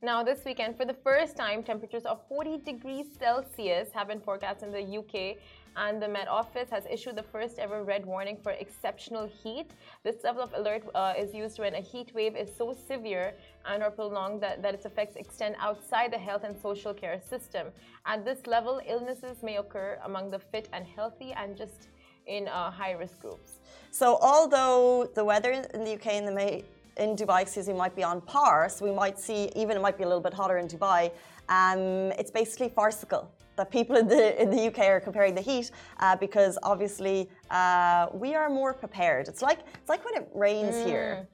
Now, 0.03 0.23
this 0.23 0.45
weekend, 0.45 0.77
for 0.77 0.85
the 0.85 0.99
first 1.03 1.35
time, 1.37 1.63
temperatures 1.63 2.05
of 2.05 2.21
40 2.29 2.59
degrees 2.59 3.07
Celsius 3.19 3.89
have 3.95 4.09
been 4.09 4.21
forecast 4.21 4.63
in 4.63 4.71
the 4.71 4.99
UK 4.99 5.39
and 5.77 6.01
the 6.01 6.09
Met 6.09 6.29
Office 6.29 6.71
has 6.71 6.85
issued 6.91 7.17
the 7.17 7.23
first 7.23 7.59
ever 7.59 7.83
red 7.83 8.07
warning 8.07 8.37
for 8.43 8.53
exceptional 8.53 9.27
heat. 9.27 9.71
This 10.03 10.17
level 10.23 10.43
of 10.43 10.53
alert 10.55 10.83
uh, 10.95 11.15
is 11.19 11.35
used 11.35 11.59
when 11.59 11.75
a 11.75 11.81
heat 11.81 12.13
wave 12.15 12.37
is 12.37 12.49
so 12.57 12.77
severe 12.87 13.33
and 13.67 13.83
or 13.83 13.91
prolonged 13.91 14.41
that, 14.43 14.63
that 14.63 14.75
its 14.75 14.87
effects 14.87 15.17
extend 15.17 15.57
outside 15.59 16.13
the 16.13 16.19
health 16.19 16.45
and 16.45 16.57
social 16.61 16.95
care 16.95 17.21
system. 17.21 17.69
At 18.07 18.25
this 18.25 18.47
level, 18.47 18.81
illnesses 18.87 19.43
may 19.43 19.57
occur 19.57 19.99
among 20.05 20.31
the 20.31 20.39
fit 20.39 20.69
and 20.73 20.85
healthy 20.87 21.33
and 21.33 21.57
just 21.57 21.89
in 22.27 22.49
uh, 22.49 22.71
high 22.71 22.93
risk 22.93 23.21
groups. 23.21 23.59
So, 23.91 24.19
although 24.23 25.11
the 25.15 25.25
weather 25.25 25.53
in 25.53 25.85
the 25.85 25.95
UK 25.95 26.07
and 26.15 26.27
the 26.27 26.33
May 26.33 26.65
in 26.97 27.17
Dubai, 27.17 27.43
excuse 27.43 27.69
me, 27.69 27.75
might 27.75 27.97
be 27.97 28.05
on 28.05 28.21
par. 28.21 28.69
So 28.69 28.85
we 28.85 28.93
might 28.93 29.19
see, 29.19 29.51
even 29.57 29.77
it 29.77 29.81
might 29.81 29.99
be 29.99 30.05
a 30.05 30.07
little 30.07 30.23
bit 30.23 30.33
hotter 30.33 30.59
in 30.59 30.69
Dubai. 30.69 31.11
Um, 31.49 32.13
it's 32.19 32.31
basically 32.31 32.69
farcical 32.69 33.31
that 33.57 33.71
people 33.71 33.97
in 33.97 34.07
the 34.09 34.41
in 34.43 34.51
the 34.51 34.67
UK 34.69 34.81
are 34.95 35.01
comparing 35.01 35.35
the 35.35 35.41
heat 35.41 35.71
uh, 36.01 36.17
because 36.17 36.59
obviously 36.63 37.29
uh, 37.51 38.07
we 38.13 38.35
are 38.35 38.49
more 38.51 38.73
prepared. 38.75 39.29
It's 39.29 39.43
like 39.43 39.61
it's 39.81 39.89
like 39.89 40.05
when 40.05 40.15
it 40.15 40.29
rains 40.35 40.75
Mm. 40.77 40.87
here. 40.87 41.29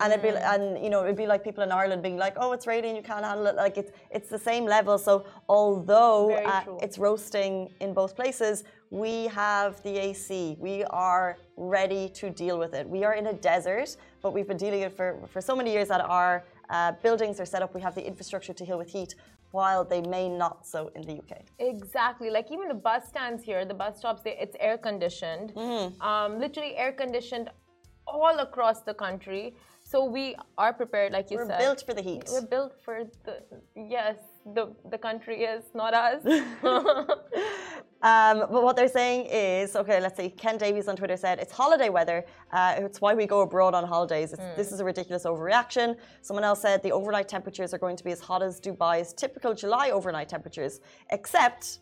And 0.00 0.12
it'd 0.12 0.22
be 0.22 0.28
and 0.28 0.64
you 0.84 0.90
know 0.90 1.02
it'd 1.02 1.16
be 1.16 1.26
like 1.26 1.42
people 1.42 1.64
in 1.64 1.72
Ireland 1.72 2.02
being 2.04 2.16
like, 2.16 2.34
oh, 2.36 2.52
it's 2.52 2.68
raining, 2.68 2.94
you 2.94 3.02
can't 3.02 3.24
handle 3.24 3.46
it. 3.48 3.56
Like 3.56 3.76
it's 3.76 3.90
it's 4.12 4.28
the 4.28 4.38
same 4.38 4.64
level. 4.64 4.96
So 4.96 5.24
although 5.48 6.30
uh, 6.34 6.62
it's 6.84 6.98
roasting 6.98 7.68
in 7.80 7.92
both 7.94 8.14
places, 8.14 8.62
we 8.90 9.26
have 9.26 9.82
the 9.82 9.98
AC. 9.98 10.56
We 10.60 10.84
are 10.84 11.36
ready 11.56 12.08
to 12.20 12.30
deal 12.30 12.56
with 12.60 12.74
it. 12.74 12.88
We 12.88 13.02
are 13.02 13.14
in 13.14 13.26
a 13.26 13.32
desert, 13.32 13.96
but 14.22 14.32
we've 14.34 14.46
been 14.46 14.56
dealing 14.56 14.82
it 14.82 14.92
for 14.96 15.08
for 15.32 15.40
so 15.40 15.56
many 15.56 15.72
years 15.72 15.88
that 15.88 16.00
our 16.02 16.44
uh, 16.70 16.92
buildings 17.02 17.40
are 17.40 17.46
set 17.54 17.60
up. 17.64 17.74
We 17.74 17.80
have 17.80 17.96
the 17.96 18.06
infrastructure 18.06 18.52
to 18.60 18.64
deal 18.64 18.78
with 18.78 18.90
heat, 18.96 19.16
while 19.52 19.84
they 19.84 20.02
may 20.02 20.28
not 20.28 20.66
so 20.66 20.90
in 20.94 21.02
the 21.02 21.14
UK. 21.14 21.42
Exactly. 21.58 22.30
Like 22.30 22.50
even 22.52 22.68
the 22.68 22.74
bus 22.74 23.08
stands 23.08 23.42
here, 23.42 23.64
the 23.64 23.74
bus 23.74 23.98
stops, 23.98 24.22
they, 24.22 24.36
it's 24.38 24.56
air 24.60 24.78
conditioned. 24.78 25.52
Mm-hmm. 25.54 26.02
Um, 26.02 26.38
literally 26.38 26.76
air 26.76 26.92
conditioned 26.92 27.50
all 28.06 28.38
across 28.38 28.80
the 28.82 28.94
country. 28.94 29.54
So 29.82 30.04
we 30.04 30.36
are 30.58 30.72
prepared, 30.72 31.12
like 31.12 31.30
you 31.30 31.38
We're 31.38 31.46
said. 31.46 31.58
built 31.58 31.82
for 31.86 31.94
the 31.94 32.02
heat. 32.02 32.24
We're 32.30 32.46
built 32.46 32.74
for 32.84 33.04
the 33.24 33.42
yes. 33.74 34.16
The 34.54 34.74
the 34.90 34.98
country 34.98 35.42
is 35.42 35.64
not 35.74 35.94
us. 35.94 36.22
Um, 38.00 38.46
but 38.52 38.62
what 38.62 38.76
they're 38.76 38.86
saying 38.86 39.26
is, 39.26 39.74
okay, 39.74 40.00
let's 40.00 40.16
see. 40.16 40.30
Ken 40.30 40.56
Davies 40.56 40.86
on 40.86 40.94
Twitter 40.94 41.16
said 41.16 41.40
it's 41.40 41.52
holiday 41.52 41.88
weather. 41.88 42.24
Uh, 42.52 42.76
it's 42.78 43.00
why 43.00 43.12
we 43.14 43.26
go 43.26 43.40
abroad 43.40 43.74
on 43.74 43.84
holidays. 43.84 44.32
It's, 44.32 44.42
This 44.56 44.70
is 44.70 44.78
a 44.78 44.84
ridiculous 44.84 45.24
overreaction. 45.24 45.96
Someone 46.22 46.44
else 46.44 46.62
said 46.62 46.80
the 46.84 46.92
overnight 46.92 47.28
temperatures 47.28 47.74
are 47.74 47.78
going 47.78 47.96
to 47.96 48.04
be 48.04 48.12
as 48.12 48.20
hot 48.20 48.40
as 48.40 48.60
Dubai's 48.60 49.12
typical 49.12 49.52
July 49.52 49.90
overnight 49.90 50.28
temperatures, 50.28 50.80
except 51.10 51.80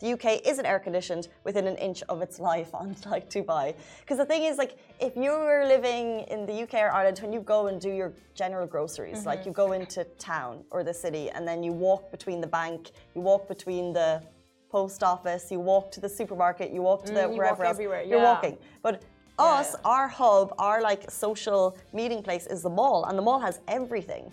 the 0.00 0.12
UK 0.12 0.40
isn't 0.46 0.66
air 0.66 0.78
conditioned 0.78 1.28
within 1.44 1.66
an 1.66 1.76
inch 1.76 2.02
of 2.08 2.20
its 2.20 2.38
life, 2.38 2.70
unlike 2.74 3.30
Dubai. 3.36 3.74
Because 4.00 4.18
the 4.18 4.24
thing 4.26 4.44
is, 4.44 4.58
like, 4.58 4.76
if 5.00 5.16
you 5.16 5.30
were 5.30 5.64
living 5.66 6.20
in 6.30 6.46
the 6.46 6.62
UK 6.62 6.74
or 6.74 6.90
Ireland, 6.90 7.18
when 7.20 7.32
you 7.32 7.40
go 7.40 7.68
and 7.68 7.80
do 7.80 7.90
your 7.90 8.12
general 8.34 8.66
groceries, 8.66 9.24
like 9.24 9.46
you 9.46 9.52
go 9.52 9.72
into 9.72 10.04
town 10.18 10.64
or 10.70 10.82
the 10.84 10.94
city, 10.94 11.30
and 11.30 11.46
then 11.46 11.62
you 11.62 11.72
walk 11.72 12.10
between 12.10 12.40
the 12.40 12.46
bank, 12.46 12.90
you 13.14 13.20
walk 13.20 13.48
between 13.48 13.92
the 13.92 14.22
post 14.68 15.02
office, 15.04 15.50
you 15.52 15.60
walk 15.60 15.92
to 15.92 16.00
the 16.00 16.08
supermarket, 16.08 16.72
you 16.72 16.82
walk 16.82 17.04
to 17.06 17.12
the 17.12 17.20
Mm, 17.20 17.32
you 17.32 17.38
wherever 17.38 17.58
walk 17.62 17.66
else. 17.68 17.74
everywhere, 17.76 18.02
You're 18.02 18.20
walking. 18.32 18.58
But 18.82 19.02
us, 19.38 19.70
yeah. 19.74 19.90
our 19.94 20.08
hub, 20.08 20.54
our 20.58 20.82
like 20.82 21.10
social 21.10 21.76
meeting 21.92 22.22
place 22.22 22.46
is 22.48 22.62
the 22.62 22.70
mall, 22.70 23.04
and 23.04 23.16
the 23.16 23.22
mall 23.22 23.38
has 23.38 23.60
everything. 23.68 24.32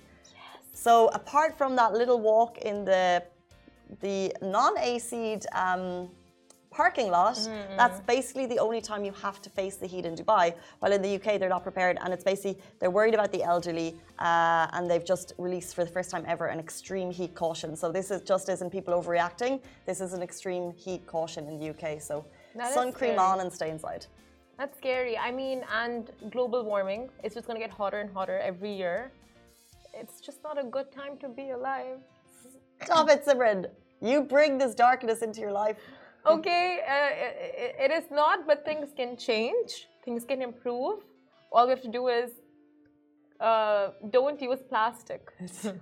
So 0.74 1.10
apart 1.10 1.58
from 1.58 1.76
that 1.76 1.94
little 1.94 2.20
walk 2.20 2.58
in 2.60 2.86
the 2.86 3.24
the 4.00 4.34
non-AC'd 4.42 5.46
um, 5.54 6.10
parking 6.72 7.10
lot, 7.12 7.36
Mm-hmm, 7.36 7.76
that's 7.76 8.00
basically 8.02 8.46
the 8.46 8.58
only 8.60 8.80
time 8.80 9.04
you 9.04 9.12
have 9.22 9.42
to 9.42 9.50
face 9.50 9.76
the 9.76 9.88
heat 9.88 10.06
in 10.06 10.16
Dubai. 10.16 10.54
While 10.80 10.94
in 10.94 11.02
the 11.02 11.16
UK, 11.16 11.38
they're 11.40 11.50
not 11.50 11.64
prepared, 11.64 11.98
and 12.02 12.14
it's 12.14 12.24
basically 12.24 12.58
they're 12.80 12.90
worried 13.00 13.14
about 13.14 13.32
the 13.34 13.44
elderly, 13.44 13.90
uh, 14.20 14.68
and 14.74 14.90
they've 14.90 15.04
just 15.04 15.34
released 15.38 15.76
for 15.76 15.84
the 15.84 15.92
first 15.92 16.10
time 16.10 16.24
ever 16.28 16.46
an 16.48 16.60
extreme 16.60 17.12
heat 17.12 17.36
caution. 17.36 17.76
So 17.76 17.92
this 17.92 18.10
is 18.10 18.22
just 18.22 18.48
isn't 18.48 18.70
people 18.70 18.94
overreacting. 18.94 19.62
This 19.86 20.00
is 20.00 20.14
an 20.14 20.22
extreme 20.22 20.72
heat 20.74 21.06
caution 21.06 21.48
in 21.50 21.60
the 21.60 21.70
UK. 21.74 22.02
So 22.02 22.26
That 22.56 22.74
sun 22.74 22.94
cream 22.94 23.16
scary. 23.16 23.28
on 23.32 23.40
and 23.42 23.52
stay 23.52 23.70
inside. 23.70 24.06
That's 24.58 24.78
scary. 24.78 25.18
I 25.18 25.32
mean, 25.32 25.66
and 25.82 26.10
global 26.30 26.64
warming, 26.64 27.10
it's 27.24 27.36
just 27.36 27.48
gonna 27.48 27.60
get 27.60 27.72
hotter 27.72 28.00
and 28.00 28.10
hotter 28.14 28.38
every 28.40 28.72
year. 28.72 29.12
It's 29.94 30.22
just 30.22 30.42
not 30.44 30.58
a 30.58 30.64
good 30.64 30.90
time 30.92 31.18
to 31.18 31.28
be 31.28 31.50
alive. 31.50 31.98
Stop 32.84 33.10
it, 33.10 33.26
Simran. 33.26 33.66
You 34.02 34.24
bring 34.24 34.58
this 34.58 34.74
darkness 34.74 35.22
into 35.22 35.40
your 35.42 35.52
life. 35.52 35.78
Okay, 36.26 36.80
uh, 36.88 37.64
it, 37.66 37.76
it 37.86 37.92
is 37.92 38.10
not, 38.12 38.48
but 38.48 38.66
things 38.66 38.90
can 38.96 39.16
change. 39.18 39.88
Things 40.04 40.26
can 40.26 40.42
improve. 40.42 41.00
All 41.52 41.66
we 41.66 41.72
have 41.72 41.82
to 41.82 41.92
do 42.00 42.08
is 42.08 42.32
uh, 43.40 43.90
don't 44.12 44.40
use 44.42 44.60
plastic. 44.70 45.32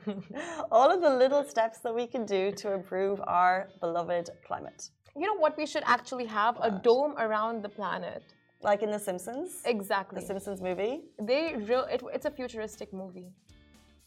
All 0.71 0.89
of 0.91 1.01
the 1.01 1.09
little 1.09 1.43
steps 1.43 1.79
that 1.79 1.93
we 1.93 2.07
can 2.07 2.25
do 2.25 2.51
to 2.51 2.73
improve 2.73 3.21
our 3.27 3.69
beloved 3.81 4.29
climate. 4.47 4.89
You 5.15 5.27
know 5.27 5.38
what? 5.38 5.57
We 5.57 5.65
should 5.65 5.83
actually 5.85 6.25
have 6.25 6.57
a 6.61 6.71
dome 6.71 7.15
around 7.17 7.63
the 7.63 7.69
planet. 7.69 8.23
Like 8.61 8.81
in 8.83 8.91
The 8.91 8.99
Simpsons. 8.99 9.61
Exactly. 9.65 10.19
The 10.19 10.27
Simpsons 10.27 10.61
movie. 10.61 11.01
They 11.21 11.55
real. 11.55 11.85
It, 11.85 12.01
it's 12.13 12.25
a 12.25 12.31
futuristic 12.31 12.93
movie. 12.93 13.31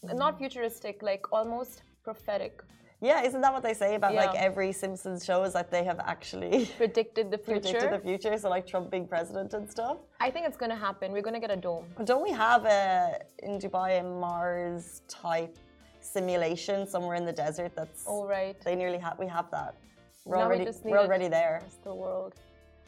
Not 0.02 0.38
futuristic, 0.38 1.02
like 1.02 1.32
almost 1.32 1.82
prophetic. 2.04 2.62
Yeah, 3.02 3.24
isn't 3.28 3.40
that 3.40 3.52
what 3.52 3.64
they 3.64 3.74
say 3.74 3.96
about 3.96 4.14
like 4.14 4.34
every 4.36 4.70
Simpsons 4.72 5.24
show 5.24 5.42
is 5.42 5.52
that 5.54 5.72
they 5.72 5.82
have 5.82 5.98
actually 5.98 6.66
Predicted 6.76 7.32
the 7.32 7.38
future. 7.38 7.60
predicted 7.60 7.90
the 7.92 7.98
future? 7.98 8.38
So 8.38 8.48
like 8.48 8.64
Trump 8.64 8.92
being 8.92 9.08
president 9.08 9.52
and 9.54 9.68
stuff. 9.68 9.96
I 10.20 10.30
think 10.30 10.46
it's 10.46 10.56
gonna 10.56 10.76
happen. 10.88 11.10
We're 11.10 11.26
gonna 11.28 11.40
get 11.40 11.50
a 11.50 11.56
dome. 11.56 11.86
Don't 12.04 12.22
we 12.22 12.30
have 12.30 12.64
a 12.64 13.18
in 13.42 13.58
Dubai 13.58 13.90
a 14.00 14.04
Mars 14.04 15.02
type 15.08 15.58
simulation 16.00 16.86
somewhere 16.86 17.16
in 17.16 17.24
the 17.24 17.32
desert 17.32 17.72
that's 17.74 18.06
All 18.06 18.26
right. 18.26 18.56
they 18.64 18.76
nearly 18.76 18.98
have 18.98 19.18
we 19.18 19.26
have 19.26 19.50
that. 19.50 19.74
We're 20.24 20.36
Now 20.36 20.42
we 20.42 20.46
already 20.46 20.64
just 20.64 20.84
we're 20.84 20.98
already 21.06 21.26
there. 21.26 21.60
The 21.82 21.94
world. 21.94 22.34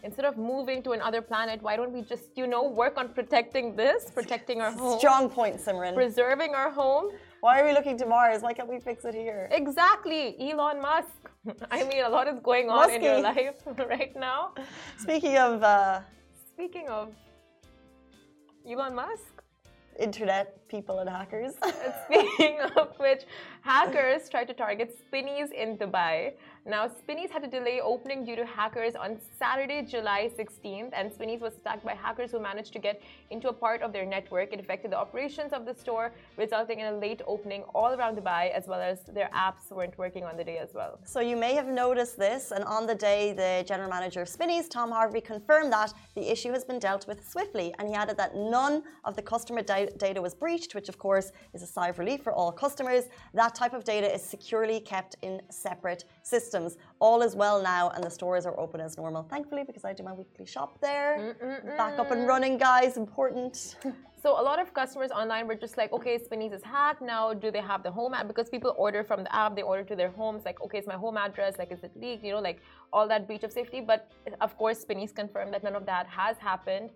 Instead 0.05 0.27
of 0.27 0.37
moving 0.37 0.81
to 0.83 0.91
another 0.93 1.23
planet, 1.23 1.61
why 1.63 1.75
don't 1.77 1.91
we 1.91 2.03
just, 2.03 2.27
you 2.37 2.47
know, 2.47 2.63
work 2.69 2.99
on 2.99 3.09
protecting 3.09 3.75
this, 3.75 4.11
protecting 4.11 4.61
our 4.61 4.71
home, 4.71 4.99
Strong 4.99 5.31
point, 5.31 5.57
Simran. 5.57 5.95
preserving 5.95 6.55
our 6.55 6.71
home? 6.71 7.07
Why 7.45 7.61
are 7.61 7.67
we 7.67 7.75
looking 7.75 7.99
to 7.99 8.07
Mars? 8.07 8.41
Why 8.41 8.55
can't 8.55 8.71
we 8.71 8.81
fix 8.81 9.05
it 9.05 9.15
here? 9.15 9.51
Exactly, 9.53 10.35
Elon 10.41 10.81
Musk. 10.81 11.29
I 11.71 11.85
mean, 11.85 12.03
a 12.03 12.09
lot 12.09 12.27
is 12.27 12.41
going 12.43 12.71
on 12.71 12.91
in 12.91 13.03
your 13.03 13.21
life 13.21 13.57
right 13.91 14.17
now. 14.17 14.55
Speaking 14.97 15.37
of 15.37 15.63
uh, 15.63 16.01
Speaking 16.55 16.89
of 16.89 17.11
Elon 18.67 18.95
Musk, 18.95 19.43
internet 19.99 20.64
people 20.69 20.99
and 21.01 21.09
hackers, 21.09 21.55
speaking 22.05 22.59
of 22.77 22.89
which, 22.99 23.23
hackers 23.63 24.29
tried 24.29 24.49
to 24.49 24.55
target 24.55 24.97
Spinneys 24.99 25.51
in 25.51 25.77
Dubai. 25.77 26.33
Now, 26.67 26.89
Spinneys 26.89 27.31
had 27.31 27.43
to 27.43 27.49
delay 27.49 27.81
opening 27.83 28.25
due 28.25 28.37
to 28.37 28.47
hackers 28.47 28.95
on 28.95 29.19
Saturday, 29.39 29.83
July 29.83 30.31
16th, 30.39 30.91
and 30.95 31.13
Spinneys 31.13 31.43
was 31.43 31.55
attacked 31.57 31.85
by 31.85 31.93
hackers 31.93 32.31
who 32.31 32.41
managed 32.41 32.73
to 32.73 32.79
get 32.79 33.03
into 33.31 33.49
a 33.49 33.53
part 33.53 33.83
of 33.83 33.93
their 33.93 34.07
network. 34.07 34.53
It 34.55 34.61
affected 34.61 34.91
the 34.93 34.97
operations 34.97 35.53
of 35.53 35.67
the 35.67 35.75
store, 35.75 36.13
resulting 36.39 36.81
in 36.81 36.87
a 36.95 36.97
late 36.97 37.21
opening 37.27 37.65
all 37.75 37.93
around 37.93 38.17
Dubai, 38.17 38.51
as 38.51 38.67
well 38.67 38.81
as 38.81 39.01
their 39.13 39.29
apps 39.35 39.71
weren't 39.71 39.99
working 39.99 40.25
on 40.25 40.39
the 40.39 40.45
day 40.45 40.57
as 40.57 40.71
well. 40.73 40.99
So 41.05 41.21
you 41.21 41.37
may 41.37 41.53
have 41.55 41.69
noticed 41.69 42.19
this, 42.19 42.51
and 42.51 42.65
on 42.65 42.87
the 42.87 42.95
day, 42.95 43.33
the 43.33 43.63
general 43.69 43.91
manager 43.91 44.23
of 44.23 44.29
Spinneys, 44.29 44.67
Tom 44.69 44.91
Harvey, 44.91 45.21
confirmed 45.21 45.71
that 45.73 45.93
the 46.15 46.33
issue 46.33 46.53
has 46.53 46.65
been 46.65 46.79
dealt 46.79 47.07
with 47.07 47.29
swiftly, 47.29 47.75
and 47.79 47.89
he 47.89 47.95
added 47.95 48.17
that 48.17 48.35
none 48.35 48.83
of 49.05 49.17
the 49.17 49.23
customer 49.23 49.61
da- 49.61 49.91
data 49.99 50.23
was 50.23 50.35
breached, 50.35 50.54
which 50.75 50.89
of 50.89 50.99
course 50.99 51.33
is 51.55 51.63
a 51.63 51.67
sigh 51.67 51.89
of 51.89 51.99
relief 51.99 52.23
for 52.23 52.33
all 52.33 52.51
customers. 52.53 53.05
That 53.35 53.55
type 53.55 53.75
of 53.75 53.83
data 53.85 54.09
is 54.17 54.23
securely 54.23 54.79
kept 54.81 55.17
in 55.23 55.41
separate 55.51 56.05
systems. 56.23 56.77
All 57.01 57.23
is 57.23 57.35
well 57.35 57.63
now, 57.63 57.91
and 57.95 58.03
the 58.05 58.11
stores 58.11 58.47
are 58.47 58.59
open 58.59 58.81
as 58.81 58.97
normal. 58.97 59.23
Thankfully, 59.35 59.65
because 59.67 59.85
I 59.85 59.93
do 59.93 60.03
my 60.03 60.13
weekly 60.13 60.47
shop 60.47 60.81
there, 60.81 61.37
back 61.77 61.99
up 61.99 62.11
and 62.11 62.27
running, 62.27 62.57
guys. 62.59 62.97
Important. 62.97 63.77
So 64.25 64.41
a 64.41 64.45
lot 64.51 64.59
of 64.59 64.73
customers 64.73 65.11
online 65.11 65.47
were 65.47 65.55
just 65.55 65.77
like, 65.77 65.93
okay, 65.93 66.17
Spinneys 66.17 66.55
is 66.55 66.63
hacked. 66.63 67.03
Now, 67.03 67.35
do 67.35 67.51
they 67.51 67.61
have 67.61 67.83
the 67.83 67.91
home 67.91 68.15
app? 68.15 68.27
Because 68.27 68.49
people 68.49 68.75
order 68.79 69.05
from 69.05 69.23
the 69.23 69.33
app, 69.37 69.55
they 69.55 69.61
order 69.61 69.85
to 69.85 69.95
their 69.95 70.09
homes. 70.09 70.47
Like, 70.47 70.63
okay, 70.63 70.79
it's 70.79 70.87
my 70.87 70.95
home 70.95 71.19
address. 71.19 71.59
Like, 71.59 71.71
is 71.71 71.85
it 71.85 71.93
leaked? 71.95 72.25
You 72.25 72.33
know, 72.33 72.41
like 72.41 72.63
all 72.91 73.07
that 73.07 73.27
breach 73.27 73.45
of 73.45 73.53
safety. 73.53 73.83
But 73.83 74.11
of 74.41 74.57
course, 74.57 74.79
Spinneys 74.81 75.13
confirmed 75.13 75.53
that 75.53 75.63
none 75.63 75.77
of 75.77 75.85
that 75.85 76.07
has 76.07 76.39
happened, 76.39 76.89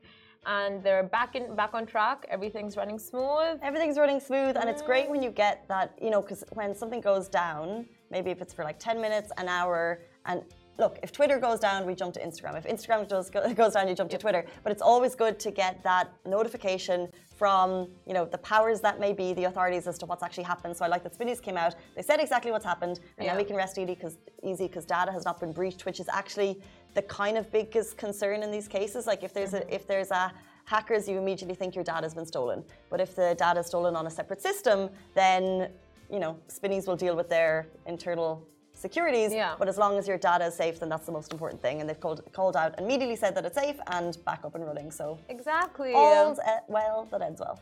and 0.47 0.83
they're 0.83 1.03
back 1.03 1.35
in 1.35 1.55
back 1.55 1.75
on 1.75 1.87
track. 1.87 2.27
Everything's 2.29 2.77
running 2.77 2.99
smooth. 2.99 3.59
Everything's 3.63 3.99
running 3.99 4.21
smooth, 4.21 4.57
and 4.57 4.69
it's 4.69 4.83
great 4.83 5.09
when 5.09 5.23
you 5.23 5.31
get 5.31 5.67
that, 5.69 5.97
you 6.01 6.11
know, 6.11 6.21
because 6.23 6.45
when 6.53 6.75
something 6.75 7.01
goes 7.01 7.29
down, 7.29 7.87
maybe 8.11 8.31
if 8.31 8.41
it's 8.41 8.55
for 8.55 8.65
like 8.65 8.79
10 8.79 9.01
minutes, 9.01 9.31
an 9.37 9.49
hour, 9.49 10.01
and 10.27 10.43
look, 10.79 10.99
if 11.03 11.11
Twitter 11.11 11.39
goes 11.41 11.59
down, 11.59 11.85
we 11.87 11.95
jump 11.95 12.15
to 12.15 12.21
Instagram. 12.25 12.57
If 12.57 12.65
Instagram 12.65 13.09
does, 13.09 13.31
goes 13.57 13.73
down, 13.75 13.89
you 13.89 13.95
jump 13.95 14.11
to 14.11 14.19
Twitter. 14.19 14.45
But 14.63 14.71
it's 14.71 14.83
always 14.83 15.15
good 15.17 15.39
to 15.41 15.51
get 15.51 15.83
that 15.83 16.13
notification 16.25 17.09
from, 17.37 17.89
you 18.07 18.15
know, 18.15 18.25
the 18.25 18.39
powers 18.39 18.81
that 18.81 19.01
may 19.01 19.13
be, 19.13 19.33
the 19.33 19.45
authorities 19.45 19.87
as 19.89 19.99
to 19.99 20.07
what's 20.07 20.23
actually 20.23 20.45
happened. 20.45 20.77
So 20.77 20.85
I 20.85 20.89
like 20.89 21.03
that 21.03 21.15
Spinneys 21.15 21.41
came 21.41 21.57
out. 21.57 21.75
They 21.97 22.03
said 22.03 22.21
exactly 22.21 22.53
what's 22.53 22.65
happened, 22.65 23.01
and 23.17 23.25
Yeah. 23.25 23.33
then 23.33 23.37
we 23.39 23.45
can 23.45 23.57
rest 23.57 23.77
easy 23.77 23.87
because 23.95 24.19
easy 24.45 24.69
because 24.69 24.85
data 24.85 25.11
has 25.11 25.25
not 25.25 25.41
been 25.41 25.53
breached, 25.53 25.85
which 25.85 25.99
is 25.99 26.09
actually 26.09 26.61
the 26.95 27.03
kind 27.03 27.37
of 27.39 27.51
biggest 27.53 27.97
concern 27.97 28.43
in 28.43 28.51
these 28.51 28.69
cases. 28.69 29.07
Like 29.07 29.23
if 29.23 29.33
there's 29.33 29.55
a 29.55 29.63
if 29.75 29.87
there's 29.87 30.11
a 30.11 30.33
hackers, 30.65 31.09
you 31.09 31.19
immediately 31.19 31.55
think 31.55 31.75
your 31.75 31.85
data 31.85 32.03
has 32.03 32.15
been 32.15 32.27
stolen. 32.27 32.65
But 32.91 33.01
if 33.01 33.15
the 33.15 33.35
data 33.39 33.61
is 33.61 33.67
stolen 33.67 33.97
on 33.97 34.07
a 34.07 34.11
separate 34.11 34.43
system, 34.43 34.91
then 35.15 35.71
you 36.11 36.19
know 36.19 36.37
Spinneys 36.49 36.87
will 36.87 36.97
deal 36.97 37.17
with 37.17 37.29
their 37.29 37.67
internal 37.87 38.43
securities. 38.75 39.33
Yeah. 39.33 39.55
But 39.59 39.69
as 39.69 39.77
long 39.77 39.99
as 39.99 40.07
your 40.07 40.19
data 40.19 40.47
is 40.47 40.55
safe, 40.55 40.79
then 40.81 40.89
that's 40.89 41.07
the 41.07 41.13
most 41.13 41.33
important 41.33 41.61
thing. 41.61 41.81
And 41.81 41.89
they've 41.89 42.01
called 42.01 42.21
called 42.33 42.57
out 42.57 42.79
immediately 42.79 43.17
said 43.17 43.35
that 43.37 43.45
it's 43.45 43.57
safe 43.57 43.77
and 43.89 44.17
back 44.25 44.45
up 44.45 44.55
and 44.55 44.65
running. 44.67 44.91
So 44.91 45.19
Exactly. 45.29 45.93
all's 45.95 46.39
well 46.69 47.07
that 47.11 47.23
ends 47.23 47.41
well. 47.41 47.61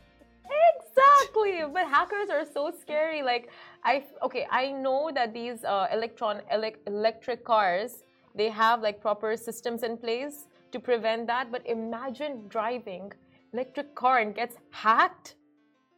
exactly. 0.81 1.63
But 1.73 1.87
hackers 1.89 2.29
are 2.31 2.45
so 2.45 2.73
scary. 2.83 3.23
Like 3.23 3.51
I 3.85 4.05
okay, 4.23 4.47
I 4.51 4.71
know 4.73 5.11
that 5.15 5.33
these 5.33 5.65
uh, 5.65 5.87
electron 5.93 6.41
elec 6.53 6.77
electric 6.87 7.45
cars 7.45 8.05
they 8.37 8.51
have 8.51 8.83
like 8.83 9.01
proper 9.01 9.37
systems 9.37 9.83
in 9.83 9.97
place 9.97 10.47
to 10.73 10.79
prevent 10.79 11.27
that. 11.27 11.51
But 11.51 11.67
imagine 11.67 12.45
driving 12.49 13.13
electric 13.53 13.95
car 13.95 14.19
and 14.19 14.35
gets 14.35 14.57
hacked. 14.71 15.35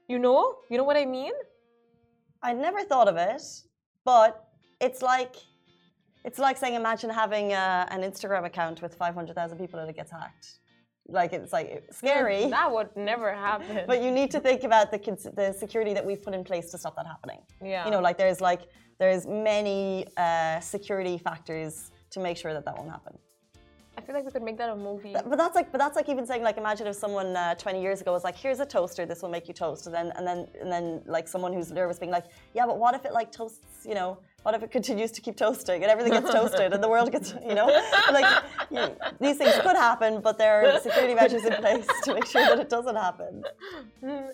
You 0.09 0.19
know, 0.19 0.57
you 0.71 0.79
know 0.79 0.85
what 0.85 0.97
I 0.97 1.05
mean? 1.05 1.33
I 2.43 2.53
never 2.53 2.83
thought 2.85 3.09
of 3.09 3.17
it, 3.17 3.43
but 4.05 4.49
it's 4.81 5.03
like 5.03 5.37
it's 6.25 6.39
like 6.39 6.57
saying 6.57 6.75
imagine 6.75 7.11
having 7.11 7.53
uh, 7.53 7.87
an 7.91 8.03
Instagram 8.03 8.45
account 8.45 8.83
with 8.83 8.95
500,000 8.95 9.59
people 9.59 9.81
and 9.81 9.89
it 9.91 9.97
gets 9.97 10.11
hacked. 10.11 10.61
Like 11.09 11.33
it's 11.33 11.53
like 11.53 11.85
scary. 11.91 12.47
That 12.59 12.71
would 12.71 12.95
never 12.97 13.33
happen. 13.33 13.85
But 13.87 14.03
you 14.03 14.11
need 14.11 14.31
to 14.33 14.41
think 14.41 14.63
about 14.63 14.91
the 14.93 14.99
the 15.35 15.53
security 15.53 15.95
that 15.95 16.05
we've 16.05 16.23
put 16.23 16.35
in 16.35 16.45
place 16.45 16.71
to 16.73 16.79
stop 16.79 16.95
that 16.97 17.07
happening. 17.07 17.41
Yeah. 17.63 17.85
You 17.85 17.91
know, 17.91 18.01
like 18.01 18.19
there's 18.19 18.41
like 18.41 18.63
there's 18.99 19.27
many 19.27 20.07
uh, 20.17 20.61
security 20.61 21.17
factors 21.19 21.91
to 22.11 22.21
make 22.21 22.37
sure 22.37 22.53
that 22.53 22.65
that 22.65 22.77
won't 22.77 22.91
happen. 22.91 23.19
I 23.99 24.01
feel 24.01 24.15
like 24.15 24.25
we 24.25 24.31
could 24.31 24.45
make 24.45 24.57
that 24.59 24.71
a 24.71 24.77
movie. 24.77 25.13
But 25.13 25.37
that's 25.37 25.57
like, 25.57 25.73
but 25.73 25.79
that's 25.79 25.97
like 25.97 26.09
even 26.09 26.25
saying 26.25 26.45
like, 26.45 26.57
imagine 26.57 26.87
if 26.87 26.95
someone 26.95 27.35
uh, 27.35 27.57
20 27.57 27.83
years 27.83 28.01
ago 28.01 28.13
was 28.13 28.23
like, 28.23 28.37
here's 28.37 28.61
a 28.61 28.67
toaster, 28.67 29.05
this 29.05 29.23
will 29.23 29.29
make 29.29 29.49
you 29.49 29.55
toast, 29.55 29.87
and 29.87 29.95
then 29.95 30.13
and 30.17 30.25
then 30.25 30.47
and 30.61 30.71
then 30.71 31.03
like 31.05 31.27
someone 31.27 31.53
who's 31.53 31.73
nervous 31.73 31.99
being 31.99 32.13
like, 32.13 32.27
yeah, 32.55 32.65
but 32.65 32.79
what 32.79 32.95
if 32.95 33.05
it 33.05 33.13
like 33.13 33.33
toasts, 33.33 33.85
you 33.85 33.95
know, 33.95 34.19
what 34.45 34.55
if 34.55 34.63
it 34.63 34.71
continues 34.71 35.11
to 35.13 35.21
keep 35.21 35.37
toasting 35.37 35.83
and 35.83 35.91
everything 35.91 36.13
gets 36.13 36.31
toasted 36.31 36.73
and 36.73 36.83
the 36.83 36.89
world 36.89 37.11
gets, 37.11 37.35
you 37.45 37.57
know, 37.57 37.67
like 38.13 38.45
you, 38.71 38.89
these 39.21 39.37
things 39.37 39.55
could 39.63 39.77
happen, 39.77 40.21
but 40.21 40.39
there 40.39 40.65
are 40.65 40.81
security 40.81 41.15
measures 41.15 41.45
in 41.45 41.55
place 41.55 41.87
to 42.05 42.15
make 42.15 42.25
sure 42.25 42.43
that 42.43 42.61
it 42.61 42.69
doesn't 42.69 42.97
happen. 42.97 43.43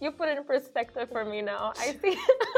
You 0.00 0.12
put 0.12 0.28
it 0.28 0.38
in 0.38 0.44
perspective 0.44 1.08
for 1.10 1.24
me 1.24 1.42
now. 1.42 1.72
I 1.76 1.96
see. 2.00 2.16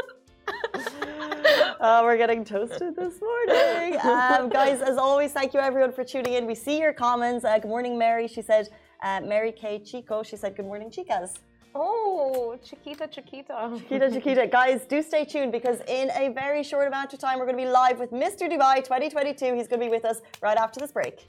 Uh, 1.81 2.01
we're 2.03 2.15
getting 2.15 2.45
toasted 2.45 2.95
this 2.95 3.19
morning. 3.19 3.99
Um, 4.03 4.49
guys, 4.49 4.81
as 4.81 4.97
always, 4.97 5.31
thank 5.31 5.53
you 5.53 5.59
everyone 5.59 5.91
for 5.91 6.03
tuning 6.03 6.33
in. 6.33 6.45
We 6.45 6.53
see 6.53 6.79
your 6.79 6.93
comments. 6.93 7.43
Uh, 7.43 7.57
good 7.57 7.69
morning, 7.69 7.97
Mary. 7.97 8.27
She 8.27 8.43
said, 8.43 8.69
uh, 9.01 9.19
Mary 9.21 9.51
K. 9.51 9.79
Chico. 9.79 10.21
She 10.21 10.37
said, 10.37 10.55
good 10.55 10.65
morning, 10.65 10.91
chicas. 10.91 11.31
Oh, 11.73 12.55
Chiquita, 12.63 13.07
Chiquita. 13.07 13.79
Chiquita, 13.79 14.11
Chiquita. 14.11 14.47
Guys, 14.59 14.85
do 14.85 15.01
stay 15.01 15.25
tuned 15.25 15.51
because 15.51 15.79
in 15.87 16.11
a 16.11 16.29
very 16.29 16.61
short 16.61 16.87
amount 16.87 17.13
of 17.13 17.19
time, 17.19 17.39
we're 17.39 17.45
going 17.45 17.57
to 17.57 17.63
be 17.63 17.69
live 17.69 17.97
with 17.99 18.11
Mr. 18.11 18.43
Dubai 18.51 18.77
2022. 18.83 19.55
He's 19.55 19.67
going 19.67 19.79
to 19.79 19.85
be 19.87 19.89
with 19.89 20.05
us 20.05 20.21
right 20.41 20.57
after 20.57 20.79
this 20.79 20.91
break. 20.91 21.27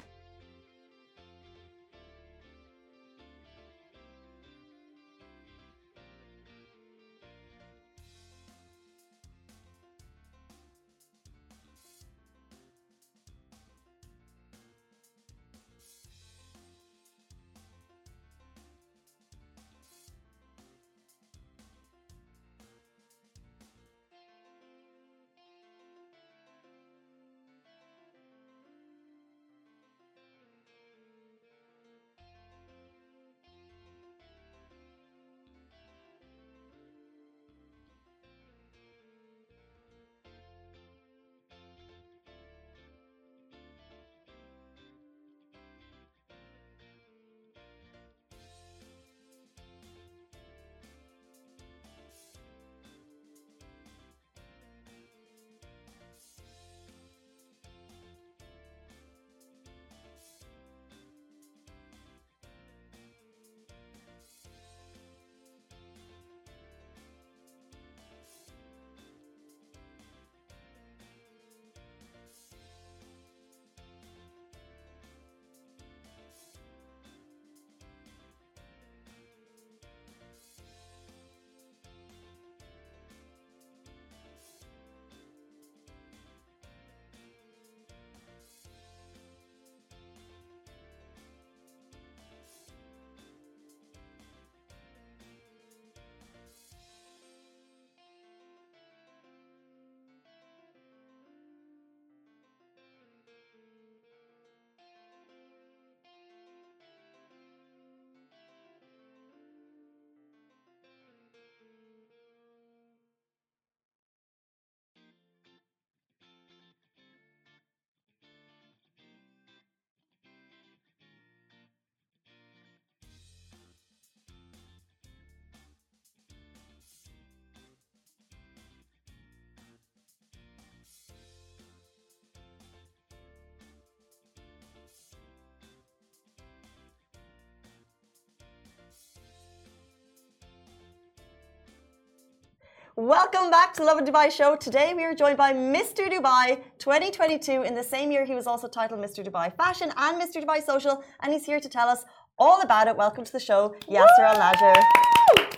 Welcome 142.96 143.50
back 143.50 143.72
to 143.74 143.84
Lovin 143.84 144.04
Dubai 144.04 144.30
show. 144.30 144.54
Today 144.54 144.92
we 144.92 145.02
are 145.02 145.14
joined 145.14 145.38
by 145.38 145.54
Mr. 145.54 146.12
Dubai 146.12 146.60
2022. 146.78 147.62
In 147.62 147.74
the 147.74 147.82
same 147.82 148.12
year, 148.12 148.26
he 148.26 148.34
was 148.34 148.46
also 148.46 148.68
titled 148.68 149.00
Mr. 149.00 149.26
Dubai 149.26 149.50
Fashion 149.56 149.90
and 149.96 150.20
Mr. 150.20 150.44
Dubai 150.44 150.62
Social, 150.62 151.02
and 151.20 151.32
he's 151.32 151.46
here 151.46 151.58
to 151.58 151.70
tell 151.70 151.88
us 151.88 152.04
all 152.38 152.60
about 152.60 152.88
it. 152.88 152.94
Welcome 152.94 153.24
to 153.24 153.32
the 153.32 153.40
show, 153.40 153.74
Yasser 153.90 154.24
Al 154.32 154.36
Najjar, 154.36 154.76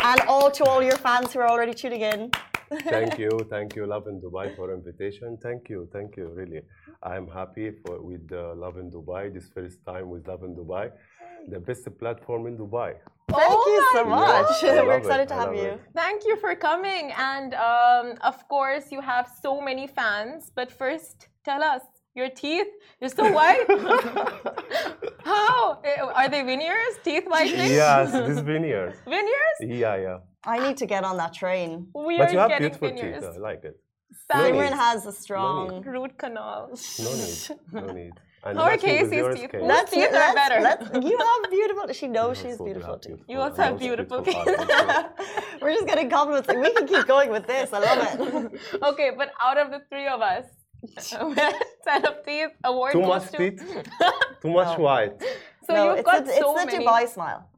and 0.05 0.21
all 0.29 0.49
to 0.49 0.65
all 0.65 0.81
your 0.81 0.97
fans 0.97 1.33
who 1.33 1.41
are 1.41 1.51
already 1.51 1.75
tuning 1.75 2.03
in. 2.03 2.31
thank 2.85 3.19
you, 3.19 3.31
thank 3.51 3.75
you, 3.75 3.85
Lovin 3.85 4.21
Dubai, 4.21 4.55
for 4.55 4.73
invitation. 4.73 5.37
Thank 5.43 5.69
you, 5.69 5.89
thank 5.93 6.17
you. 6.17 6.29
Really, 6.29 6.61
I'm 7.03 7.27
happy 7.27 7.73
for 7.85 8.01
with 8.01 8.31
uh, 8.33 8.55
Lovin 8.55 8.93
Dubai. 8.93 9.35
This 9.35 9.49
first 9.53 9.79
time 9.85 10.09
with 10.09 10.29
Lovin 10.29 10.55
Dubai, 10.55 10.93
the 11.49 11.59
best 11.59 11.85
platform 11.99 12.47
in 12.47 12.57
Dubai. 12.57 12.95
Thank 13.65 13.77
you 13.77 13.89
so 13.95 14.05
much. 14.05 14.47
God. 14.63 14.79
I 14.79 14.83
We're 14.89 14.99
excited 14.99 15.23
it, 15.25 15.29
to 15.29 15.35
have 15.35 15.55
you. 15.55 15.63
it. 15.63 15.81
Thank 15.95 16.25
you 16.29 16.37
for 16.37 16.55
coming. 16.55 17.13
And 17.33 17.55
um, 17.55 18.07
of 18.23 18.37
course, 18.49 18.85
you 18.95 19.01
have 19.01 19.27
so 19.43 19.61
many 19.61 19.87
fans. 19.87 20.51
But 20.55 20.71
first, 20.73 21.29
tell 21.45 21.63
us 21.63 21.83
your 22.15 22.29
teeth. 22.29 22.67
You're 23.01 23.11
so 23.11 23.25
white. 23.33 23.65
How? 25.25 25.81
Eh, 25.85 26.01
Are 26.01 26.29
they 26.29 26.43
veneers? 26.43 26.95
Teeth 27.03 27.25
whitening? 27.27 27.71
yes, 27.71 28.13
this 28.29 28.39
veneers. 28.41 28.95
Veneers? 29.05 29.59
Yeah, 29.61 29.97
yeah. 29.97 30.19
I 30.45 30.59
need 30.67 30.77
to 30.79 30.87
get 30.87 31.05
on 31.05 31.17
that 31.17 31.33
train. 31.35 31.89
We 31.95 32.19
But 32.19 32.29
are 32.29 32.33
you 32.33 32.39
have 32.39 32.49
getting 32.51 32.69
beautiful 32.69 32.89
veneers. 32.89 33.23
teeth. 33.25 33.33
I 33.37 33.39
like 33.39 33.65
it. 33.65 33.77
Sam- 34.31 34.53
Simran 34.55 34.71
need. 34.71 34.79
has 34.87 35.07
a 35.07 35.13
strong. 35.13 35.83
Root 35.83 36.17
canal. 36.19 36.71
No 36.99 37.11
need, 37.15 37.59
no 37.73 37.87
need. 37.93 38.13
And 38.47 38.59
Or 38.59 38.67
matching 38.67 38.91
with 38.91 39.11
Casey's 39.11 39.19
yours, 39.19 39.41
teeth. 39.41 39.51
Kate. 39.53 39.63
Let's- 39.63 39.91
teeth 39.91 40.13
are 40.23 40.35
better. 40.35 40.61
let's- 40.61 40.89
you 41.11 41.17
have 41.29 41.51
beautiful. 41.51 41.85
She 42.01 42.09
knows 42.09 42.37
You 42.39 42.43
she's 42.43 42.53
also 42.61 42.65
do 42.65 42.73
beautiful 42.73 42.99
too. 42.99 43.17
You 43.33 43.39
also 43.41 43.63
have 43.63 43.79
beautiful 43.79 44.19
teeth. 44.23 44.37
We're 45.63 45.75
just 45.79 45.87
getting 45.87 46.11
compliments. 46.11 46.49
We 46.49 46.71
can 46.77 46.87
keep 46.87 47.07
going 47.07 47.31
with 47.31 47.47
this. 47.47 47.73
I 47.73 47.79
love 47.79 48.01
it. 48.05 48.83
okay, 48.91 49.09
but 49.17 49.29
out 49.41 49.59
of 49.63 49.71
the 49.71 49.81
three 49.91 50.09
of 50.09 50.21
us, 50.21 50.45
set 50.99 52.07
of 52.11 52.25
teeth, 52.27 52.51
award 52.65 52.93
Too 52.93 53.01
goes 53.01 53.09
much 53.09 53.31
to- 53.33 53.39
teeth, 53.39 53.61
too 54.43 54.51
much 54.51 54.77
No. 54.79 54.85
white. 54.85 55.15
So 55.67 55.73
no, 55.75 55.85
you've 55.85 55.99
it's 56.01 56.07
got 56.11 56.25
the, 56.27 56.31
it's 56.31 56.41
so 56.41 56.55
the. 56.55 56.71
Dubai 56.71 57.09
smile. 57.09 57.49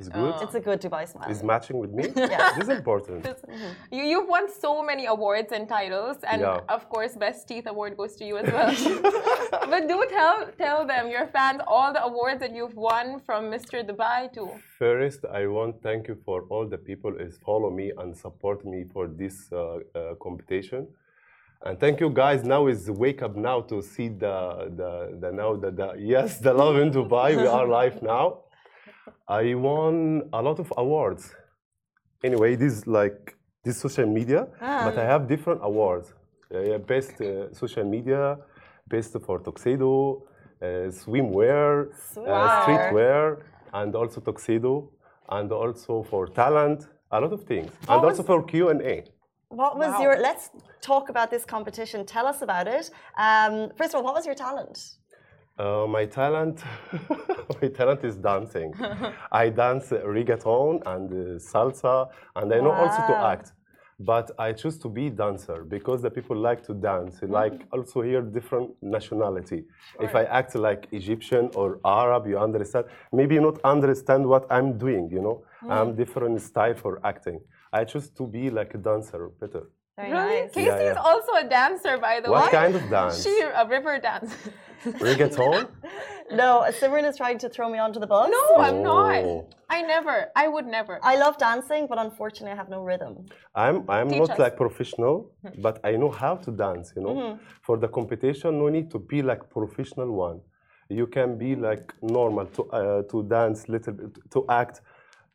It's 0.00 0.08
good. 0.08 0.34
It's 0.44 0.56
a 0.60 0.62
good 0.68 0.80
Dubai 0.84 1.04
smile. 1.12 1.28
It's 1.32 1.42
matching 1.52 1.76
with 1.82 1.92
me. 1.98 2.04
Yeah. 2.34 2.52
This 2.56 2.64
is 2.68 2.72
important. 2.80 3.20
You, 3.96 4.02
you've 4.12 4.28
won 4.36 4.44
so 4.64 4.72
many 4.90 5.04
awards 5.14 5.50
and 5.56 5.64
titles, 5.78 6.16
and 6.30 6.38
Yeah. 6.40 6.74
of 6.76 6.82
course, 6.94 7.12
Best 7.24 7.40
Teeth 7.48 7.66
Award 7.72 7.92
goes 8.00 8.12
to 8.20 8.24
you 8.28 8.34
as 8.42 8.46
well. 8.56 8.70
but 9.72 9.82
do 9.92 9.98
tell 10.16 10.36
tell 10.64 10.80
them, 10.92 11.04
your 11.16 11.26
fans, 11.34 11.60
all 11.74 11.90
the 11.96 12.02
awards 12.10 12.38
that 12.44 12.52
you've 12.58 12.78
won 12.90 13.06
from 13.26 13.40
Mr. 13.54 13.76
Dubai 13.90 14.20
too. 14.36 14.48
First, 14.82 15.20
I 15.40 15.42
want 15.56 15.72
thank 15.88 16.02
you 16.10 16.16
for 16.26 16.38
all 16.52 16.64
the 16.74 16.80
people 16.90 17.12
is 17.26 17.32
follow 17.48 17.70
me 17.80 17.86
and 18.00 18.08
support 18.24 18.58
me 18.72 18.80
for 18.94 19.04
this 19.20 19.36
uh, 19.52 19.58
uh, 19.60 20.14
competition. 20.26 20.82
And 21.66 21.74
thank 21.82 21.96
you 22.04 22.10
guys. 22.22 22.40
Now 22.54 22.62
is 22.72 22.82
wake 23.04 23.20
up 23.26 23.34
now 23.50 23.58
to 23.70 23.76
see 23.92 24.08
the 24.24 24.36
the, 24.80 24.90
the 25.22 25.30
now 25.40 25.50
the, 25.62 25.70
the 25.80 25.88
yes 26.14 26.30
the 26.46 26.52
love 26.62 26.76
in 26.84 26.88
Dubai. 26.98 27.28
We 27.42 27.46
are 27.58 27.66
live 27.80 27.98
now. 28.14 28.26
I 29.30 29.54
won 29.54 30.28
a 30.32 30.42
lot 30.42 30.58
of 30.58 30.72
awards. 30.76 31.32
Anyway, 32.24 32.56
this 32.56 32.86
like 32.86 33.36
this 33.64 33.78
social 33.80 34.06
media, 34.06 34.48
but 34.84 34.98
I 34.98 35.04
have 35.04 35.28
different 35.28 35.60
awards. 35.62 36.12
Uh, 36.52 36.78
best 36.78 37.20
uh, 37.20 37.52
social 37.54 37.84
media, 37.84 38.36
best 38.88 39.16
for 39.26 39.38
tuxedo, 39.38 40.24
uh, 40.60 40.90
swimwear, 40.90 41.70
uh, 41.86 42.20
Wow. 42.20 42.48
streetwear, 42.58 43.22
and 43.72 43.94
also 43.94 44.20
tuxedo, 44.20 44.90
and 45.28 45.52
also 45.52 46.02
for 46.02 46.26
talent, 46.26 46.88
a 47.12 47.20
lot 47.20 47.32
of 47.32 47.44
things, 47.44 47.70
and 47.88 48.02
was- 48.02 48.18
also 48.18 48.22
for 48.24 48.42
Q 48.42 48.68
and 48.70 48.80
A. 48.82 49.04
What 49.48 49.78
was 49.78 49.92
Wow. 49.92 50.02
your? 50.02 50.16
Let's 50.18 50.50
talk 50.80 51.08
about 51.08 51.30
this 51.30 51.44
competition. 51.44 52.04
Tell 52.04 52.26
us 52.26 52.42
about 52.42 52.66
it. 52.66 52.90
Um, 53.16 53.70
first 53.78 53.90
of 53.94 53.96
all, 53.96 54.04
what 54.04 54.14
was 54.14 54.26
your 54.26 54.34
talent? 54.46 54.76
Uh, 55.60 55.86
my 55.86 56.06
talent, 56.06 56.62
my 57.60 57.68
talent 57.68 58.02
is 58.02 58.16
dancing. 58.16 58.72
I 59.42 59.50
dance 59.50 59.90
reggaeton 59.90 60.80
and 60.86 61.08
uh, 61.12 61.38
salsa, 61.38 62.08
and 62.34 62.50
I 62.54 62.60
know 62.60 62.72
also 62.72 63.00
to 63.08 63.16
act. 63.32 63.52
But 63.98 64.30
I 64.38 64.54
choose 64.54 64.78
to 64.78 64.88
be 64.88 65.10
dancer 65.10 65.64
because 65.64 66.00
the 66.00 66.10
people 66.10 66.34
like 66.34 66.62
to 66.68 66.72
dance. 66.72 67.20
Like 67.20 67.66
also 67.74 68.00
here 68.00 68.22
different 68.22 68.70
nationality. 68.80 69.64
If 70.00 70.14
I 70.14 70.24
act 70.24 70.54
like 70.54 70.88
Egyptian 70.92 71.50
or 71.54 71.78
Arab, 71.84 72.26
you 72.26 72.38
understand. 72.38 72.86
Maybe 73.12 73.34
you 73.34 73.42
not 73.42 73.58
understand 73.62 74.26
what 74.26 74.46
I'm 74.50 74.78
doing. 74.78 75.10
You 75.10 75.20
know, 75.20 75.36
I'm 75.68 75.94
different 75.94 76.40
style 76.40 76.74
for 76.74 76.92
acting. 77.04 77.38
I 77.70 77.84
choose 77.84 78.08
to 78.18 78.26
be 78.26 78.48
like 78.48 78.72
a 78.74 78.78
dancer 78.78 79.28
better. 79.38 79.64
Very 80.00 80.12
Really? 80.12 80.40
nice. 80.42 80.50
Casey 80.54 80.68
is 80.90 80.96
yeah. 80.96 81.08
also 81.10 81.32
a 81.42 81.46
dancer, 81.58 81.94
by 82.08 82.14
the 82.24 82.30
What 82.30 82.44
way. 82.46 82.58
kind 82.60 82.74
of 82.78 82.84
dance? 82.96 83.22
She 83.24 83.34
a 83.62 83.64
river 83.76 83.94
dance. 84.08 84.32
Reggaeton? 85.06 85.68
No, 86.42 86.50
Simran 86.78 87.04
is 87.10 87.16
trying 87.16 87.38
to 87.44 87.48
throw 87.54 87.68
me 87.74 87.78
onto 87.84 87.98
the 87.98 88.06
bus. 88.06 88.30
no, 88.38 88.44
I'm 88.66 88.78
not. 88.84 89.16
Oh. 89.24 89.48
I 89.76 89.78
never. 89.82 90.14
I 90.42 90.46
would 90.46 90.64
never. 90.78 90.94
I 91.12 91.14
love 91.24 91.34
dancing, 91.38 91.82
but 91.90 91.98
unfortunately, 92.06 92.52
I 92.52 92.58
have 92.62 92.70
no 92.76 92.80
rhythm. 92.90 93.14
I'm 93.64 93.76
I'm 93.96 94.08
Teach 94.10 94.20
not 94.20 94.30
us. 94.34 94.38
like 94.44 94.54
professional, 94.56 95.14
but 95.66 95.74
I 95.90 95.92
know 96.02 96.10
how 96.22 96.34
to 96.44 96.50
dance. 96.66 96.86
You 96.96 97.02
know, 97.06 97.16
for 97.66 97.74
the 97.82 97.88
competition, 97.98 98.50
no 98.62 98.68
need 98.76 98.88
to 98.94 98.98
be 99.12 99.18
like 99.30 99.42
professional 99.58 100.10
one. 100.28 100.38
You 101.00 101.06
can 101.16 101.28
be 101.44 101.50
like 101.68 101.86
normal 102.18 102.46
to 102.56 102.62
uh, 102.78 103.02
to 103.10 103.16
dance 103.36 103.58
little 103.74 103.94
bit, 104.00 104.12
to 104.34 104.40
act, 104.62 104.76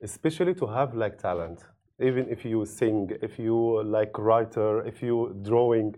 especially 0.09 0.53
to 0.61 0.65
have 0.77 0.89
like 1.03 1.15
talent. 1.27 1.59
Even 1.99 2.27
if 2.29 2.43
you 2.43 2.65
sing, 2.65 3.09
if 3.21 3.39
you 3.39 3.83
like 3.83 4.17
writer, 4.17 4.85
if 4.85 5.01
you 5.01 5.35
drawing, 5.43 5.95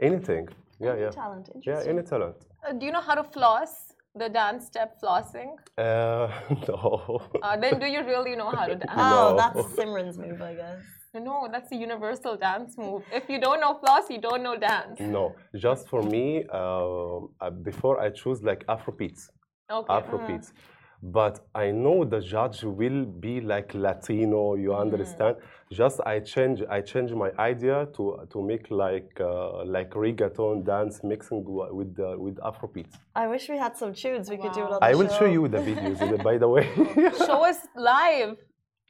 anything. 0.00 0.48
Yeah, 0.80 0.96
yeah, 0.96 1.10
Talent, 1.10 1.50
yeah, 1.62 1.82
any 1.86 2.02
talent. 2.02 2.36
Uh, 2.66 2.72
do 2.72 2.86
you 2.86 2.92
know 2.92 3.00
how 3.00 3.14
to 3.14 3.24
floss? 3.24 3.92
The 4.14 4.30
dance 4.30 4.66
step 4.66 4.98
flossing. 5.02 5.56
Uh, 5.76 6.28
no. 6.68 7.20
Uh, 7.42 7.56
then 7.58 7.78
do 7.78 7.86
you 7.86 8.02
really 8.02 8.34
know 8.34 8.48
how 8.50 8.64
to 8.66 8.74
dance? 8.86 8.90
Oh, 8.96 9.30
No. 9.30 9.36
that's 9.36 9.60
Simran's 9.74 10.16
move, 10.16 10.40
I 10.40 10.54
guess. 10.54 10.78
No, 11.14 11.48
that's 11.52 11.70
a 11.72 11.76
universal 11.76 12.36
dance 12.36 12.76
move. 12.78 13.02
If 13.12 13.28
you 13.28 13.38
don't 13.38 13.60
know 13.60 13.74
floss, 13.74 14.08
you 14.10 14.18
don't 14.18 14.42
know 14.42 14.56
dance. 14.56 15.00
No, 15.00 15.34
just 15.54 15.88
for 15.88 16.02
me, 16.02 16.44
uh, 16.52 17.18
uh, 17.40 17.50
before 17.50 18.00
I 18.00 18.08
choose 18.10 18.42
like 18.42 18.64
Afrobeats. 18.66 19.28
Okay. 19.70 19.92
Mm. 19.94 20.52
But 21.02 21.40
I 21.54 21.70
know 21.70 22.04
the 22.04 22.20
judge 22.20 22.62
will 22.64 23.04
be 23.04 23.40
like 23.40 23.74
Latino, 23.74 24.54
you 24.54 24.70
Mm. 24.70 24.80
understand? 24.80 25.36
Just 25.70 26.00
I 26.06 26.20
change 26.20 26.62
I 26.70 26.80
change 26.80 27.12
my 27.12 27.30
idea 27.38 27.86
to 27.96 28.04
to 28.32 28.42
make 28.42 28.70
like 28.70 29.12
uh, 29.20 29.64
like 29.64 29.90
reggaeton 29.90 30.64
dance 30.64 31.02
mixing 31.04 31.44
with 31.44 31.96
the, 31.96 32.16
with 32.18 32.36
Afrobeats. 32.36 32.94
I 33.14 33.26
wish 33.26 33.48
we 33.48 33.58
had 33.58 33.76
some 33.76 33.92
tunes. 33.92 34.30
We 34.30 34.36
could 34.36 34.52
do 34.52 34.62
it 34.66 34.70
on 34.72 34.78
I 34.82 34.94
will 34.94 35.08
show 35.18 35.26
you 35.26 35.48
the 35.48 35.58
videos 35.58 35.98
by 36.22 36.38
the 36.38 36.48
way. 36.48 36.64
Show 37.26 37.44
us 37.44 37.58
live. 37.76 38.36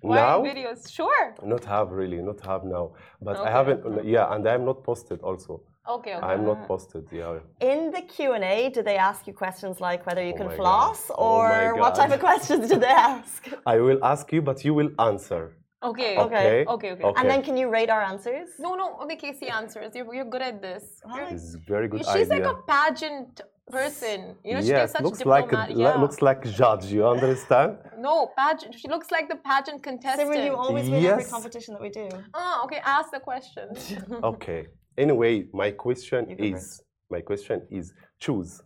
Why 0.03 0.16
Now? 0.16 0.42
videos? 0.42 0.81
Sure. 0.99 1.35
not 1.42 1.64
have 1.64 1.90
really, 1.90 2.21
not 2.31 2.40
have 2.51 2.62
now. 2.64 2.92
But 3.21 3.37
I 3.38 3.51
haven't 3.51 3.81
yeah, 4.05 4.33
and 4.35 4.47
I'm 4.47 4.64
not 4.64 4.85
posted 4.85 5.21
also. 5.23 5.62
Okay, 5.88 6.14
okay. 6.16 6.27
I'm 6.27 6.44
not 6.44 6.66
posted, 6.66 7.05
yeah. 7.12 7.38
In 7.61 7.90
the 7.92 8.03
Q 8.03 8.33
and 8.33 8.44
A, 8.44 8.70
did 8.70 8.85
they 8.85 8.96
ask 8.96 9.27
you 9.29 9.33
questions 9.33 9.81
like 9.81 10.01
whether 10.07 10.22
you 10.29 10.35
Oh 10.35 10.40
can 10.40 10.51
floss, 10.51 11.01
God. 11.09 11.16
Oh 11.18 11.27
or 11.37 11.49
my 11.75 11.81
what 11.81 11.94
type 11.94 12.11
of 12.11 12.20
questions 12.20 12.68
did 12.70 12.81
they 12.81 12.96
ask? 13.12 13.49
I 13.75 13.77
will 13.87 14.01
ask 14.12 14.25
you, 14.33 14.42
but 14.42 14.64
you 14.64 14.75
will 14.75 14.90
answer. 14.99 15.42
Okay. 15.90 16.16
Okay. 16.18 16.64
Okay, 16.75 16.90
okay. 16.92 17.12
And 17.16 17.31
then 17.31 17.42
can 17.42 17.57
you 17.57 17.68
rate 17.68 17.90
our 17.90 18.03
answers? 18.03 18.49
No, 18.59 18.75
no, 18.75 18.96
only 19.01 19.16
Casey 19.16 19.49
answers. 19.49 19.94
You're, 19.94 20.12
you're 20.16 20.25
good 20.35 20.42
at 20.42 20.61
this. 20.61 20.85
You're- 21.14 21.33
It's 21.35 21.55
a 21.55 21.59
very 21.59 21.87
good 21.87 22.05
She's 22.12 22.31
idea. 22.31 22.35
like 22.37 22.46
a 22.55 22.57
pageant 22.75 23.40
person. 23.70 24.18
You 24.44 24.55
know, 24.55 24.61
she 24.62 24.68
yes, 24.68 24.81
gives 24.81 24.92
such 24.92 25.03
looks 25.03 25.25
like 25.25 25.44
diplomat. 25.51 25.77
li- 25.77 25.83
yeah. 25.83 25.94
looks 26.05 26.22
like 26.22 26.40
judge. 26.61 26.87
You 26.87 27.07
understand? 27.07 27.70
No, 27.99 28.31
pageant. 28.37 28.75
She 28.81 28.88
looks 28.88 29.11
like 29.11 29.27
the 29.29 29.37
pageant 29.37 29.83
contestant. 29.83 30.29
Simran, 30.31 30.44
you 30.44 30.55
always 30.55 30.85
win 30.90 31.05
every 31.05 31.22
Yes. 31.25 31.31
competition 31.31 31.70
that 31.75 31.83
we 31.83 31.90
do. 31.90 32.09
Oh, 32.35 32.62
okay. 32.64 32.81
Ask 32.85 33.11
the 33.16 33.20
question. 33.31 33.64
okay. 34.33 34.66
Anyway, 34.99 35.47
my 35.53 35.71
question 35.71 36.31
is 36.39 36.83
my 37.11 37.21
question 37.21 37.63
is 37.71 37.93
choose, 38.19 38.63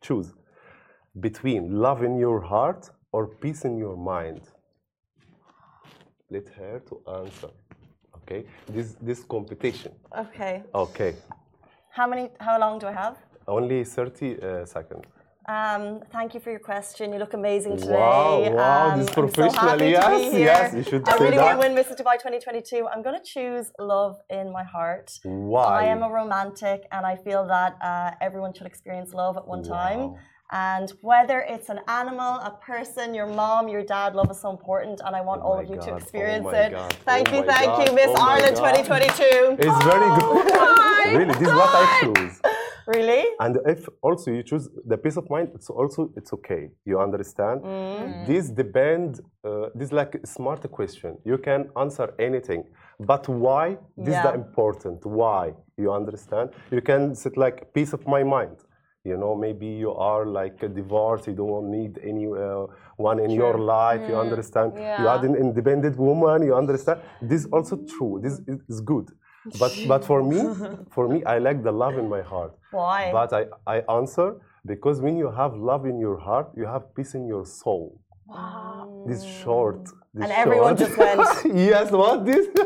choose 0.00 0.32
between 1.18 1.80
love 1.80 2.02
in 2.02 2.16
your 2.16 2.40
heart 2.40 2.88
or 3.12 3.26
peace 3.26 3.64
in 3.64 3.76
your 3.76 3.96
mind. 3.96 4.40
Let 6.30 6.48
her 6.50 6.80
to 6.88 7.02
answer. 7.18 7.50
Okay. 8.22 8.44
This 8.68 8.96
this 9.00 9.24
competition. 9.24 9.92
Okay. 10.16 10.62
Okay. 10.74 11.16
How 11.90 12.06
many? 12.06 12.30
How 12.38 12.58
long 12.58 12.78
do 12.78 12.86
I 12.86 12.92
have? 12.92 13.16
Only 13.48 13.84
30 13.84 14.40
uh, 14.40 14.64
seconds. 14.64 15.04
Um, 15.48 16.00
thank 16.12 16.34
you 16.34 16.40
for 16.40 16.50
your 16.50 16.60
question. 16.60 17.12
You 17.12 17.18
look 17.18 17.32
amazing 17.32 17.78
today. 17.78 17.92
Wow, 17.94 18.40
wow, 18.50 18.90
Um, 18.92 18.98
this 19.00 19.08
I'm 19.16 19.30
so 19.30 19.50
happy 19.50 19.78
to 19.78 19.84
be 19.84 19.90
Yes, 19.90 20.32
here. 20.32 20.40
yes, 20.44 20.74
you 20.74 20.82
should 20.82 21.08
I 21.08 21.16
really 21.16 21.36
that. 21.38 21.44
want 21.56 21.60
to 21.62 21.68
win 21.68 21.76
Mrs. 21.76 21.96
Dubai 22.00 22.16
2022. 22.18 22.86
I'm 22.86 23.02
going 23.02 23.18
to 23.18 23.24
choose 23.24 23.72
love 23.78 24.16
in 24.28 24.52
my 24.52 24.62
heart. 24.62 25.18
Why? 25.24 25.64
I 25.82 25.84
am 25.84 26.02
a 26.02 26.10
romantic, 26.10 26.86
and 26.92 27.06
I 27.06 27.16
feel 27.16 27.46
that 27.46 27.76
uh, 27.82 28.10
everyone 28.20 28.52
should 28.52 28.66
experience 28.66 29.14
love 29.14 29.36
at 29.38 29.46
one 29.48 29.62
time. 29.62 30.14
And 30.52 30.92
whether 31.00 31.40
it's 31.48 31.68
an 31.68 31.80
animal, 31.86 32.34
a 32.40 32.50
person, 32.50 33.14
your 33.14 33.26
mom, 33.26 33.68
your 33.68 33.84
dad, 33.84 34.16
love 34.16 34.30
is 34.30 34.40
so 34.40 34.50
important, 34.50 35.00
and 35.04 35.14
I 35.14 35.20
want 35.20 35.42
Oh 35.42 35.46
all 35.46 35.60
of 35.60 35.68
you 35.68 35.76
to 35.76 35.80
God, 35.80 35.90
oh 35.90 35.96
experience 35.96 36.44
my 36.44 36.58
it. 36.58 36.70
God, 36.72 36.92
Thank 37.04 37.32
oh 37.32 37.36
you, 37.36 37.44
thank 37.44 37.66
God, 37.66 37.88
you, 37.88 37.94
Miss 37.94 38.10
oh 38.10 38.28
Ireland 38.30 38.56
God. 38.56 38.74
2022. 38.74 39.56
It's 39.60 39.84
very 39.84 40.08
good. 40.18 41.16
really, 41.18 41.34
this 41.34 41.48
is 41.48 41.54
what 41.54 41.70
I 41.72 42.00
choose. 42.02 42.40
Really? 42.86 43.24
And 43.38 43.58
if 43.66 43.88
also 44.02 44.32
you 44.32 44.42
choose 44.42 44.68
the 44.84 44.96
peace 44.96 45.16
of 45.16 45.30
mind, 45.30 45.50
it's 45.54 45.70
also 45.70 46.10
it's 46.16 46.32
okay. 46.32 46.70
You 46.84 46.98
understand? 46.98 47.60
Mm. 47.62 48.26
This 48.26 48.48
depend. 48.48 49.20
Uh, 49.44 49.66
this 49.76 49.88
is 49.88 49.92
like 49.92 50.16
a 50.16 50.26
smart 50.26 50.68
question. 50.72 51.16
You 51.24 51.38
can 51.38 51.70
answer 51.76 52.12
anything, 52.18 52.64
but 52.98 53.28
why? 53.28 53.76
This 53.96 54.16
is 54.16 54.22
the 54.22 54.34
important. 54.34 55.06
Why? 55.06 55.52
You 55.76 55.92
understand? 55.92 56.50
You 56.72 56.80
can 56.80 57.14
sit 57.14 57.36
like 57.36 57.72
peace 57.74 57.92
of 57.92 58.04
my 58.08 58.24
mind. 58.24 58.56
You 59.04 59.16
know, 59.16 59.34
maybe 59.34 59.66
you 59.66 59.92
are 59.94 60.26
like 60.26 60.62
a 60.62 60.68
divorce. 60.68 61.26
You 61.26 61.32
don't 61.32 61.70
need 61.70 61.98
any 62.04 62.26
uh, 62.26 62.66
one 62.96 63.18
in 63.18 63.30
your 63.30 63.56
life. 63.58 64.02
You 64.06 64.16
understand? 64.16 64.74
You 64.74 65.08
are 65.08 65.24
an 65.24 65.36
independent 65.36 65.96
woman. 65.96 66.42
You 66.42 66.54
understand? 66.54 67.00
This 67.22 67.44
is 67.44 67.46
also 67.46 67.76
true. 67.96 68.20
This 68.22 68.42
is, 68.68 68.80
good. 68.82 69.08
But 69.58 69.72
but 69.88 70.04
for 70.04 70.22
me, 70.22 70.40
for 70.94 71.08
me, 71.08 71.24
I 71.24 71.38
like 71.38 71.62
the 71.62 71.72
love 71.72 71.96
in 71.96 72.10
my 72.10 72.20
heart. 72.20 72.52
Why? 72.72 73.10
But 73.10 73.32
I, 73.32 73.42
I 73.66 73.76
answer 73.98 74.36
because 74.66 75.00
when 75.00 75.16
you 75.16 75.30
have 75.30 75.56
love 75.56 75.86
in 75.86 75.98
your 75.98 76.18
heart, 76.18 76.50
you 76.54 76.66
have 76.66 76.94
peace 76.94 77.14
in 77.14 77.26
your 77.26 77.46
soul. 77.46 77.98
Wow. 78.26 79.04
This 79.08 79.24
short. 79.24 79.82
This 80.12 80.24
And 80.24 80.32
everyone 80.32 80.76
just 80.76 80.98
went. 80.98 81.20
yes, 81.54 81.90
what 81.90 82.26
this? 82.26 82.48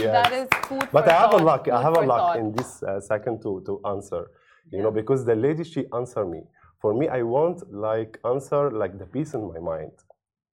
yes. 0.00 0.12
That 0.16 0.32
is 0.32 0.48
food 0.66 0.88
But 0.90 1.06
I 1.10 1.12
have 1.12 1.34
a 1.34 1.38
thought. 1.38 1.44
luck. 1.44 1.68
I 1.68 1.82
have 1.82 1.96
a 1.98 2.00
luck 2.00 2.20
thought. 2.20 2.38
in 2.38 2.52
this 2.52 2.82
uh, 2.82 3.00
second 3.00 3.42
to 3.42 3.62
to 3.66 3.82
answer. 3.84 4.30
You 4.72 4.82
know, 4.82 4.90
because 4.90 5.24
the 5.24 5.36
lady 5.36 5.64
she 5.64 5.86
answer 5.94 6.24
me. 6.24 6.42
For 6.80 6.92
me, 6.94 7.08
I 7.08 7.22
want 7.22 7.72
like 7.72 8.18
answer 8.24 8.70
like 8.70 8.98
the 8.98 9.06
peace 9.06 9.34
in 9.34 9.48
my 9.52 9.60
mind. 9.60 9.92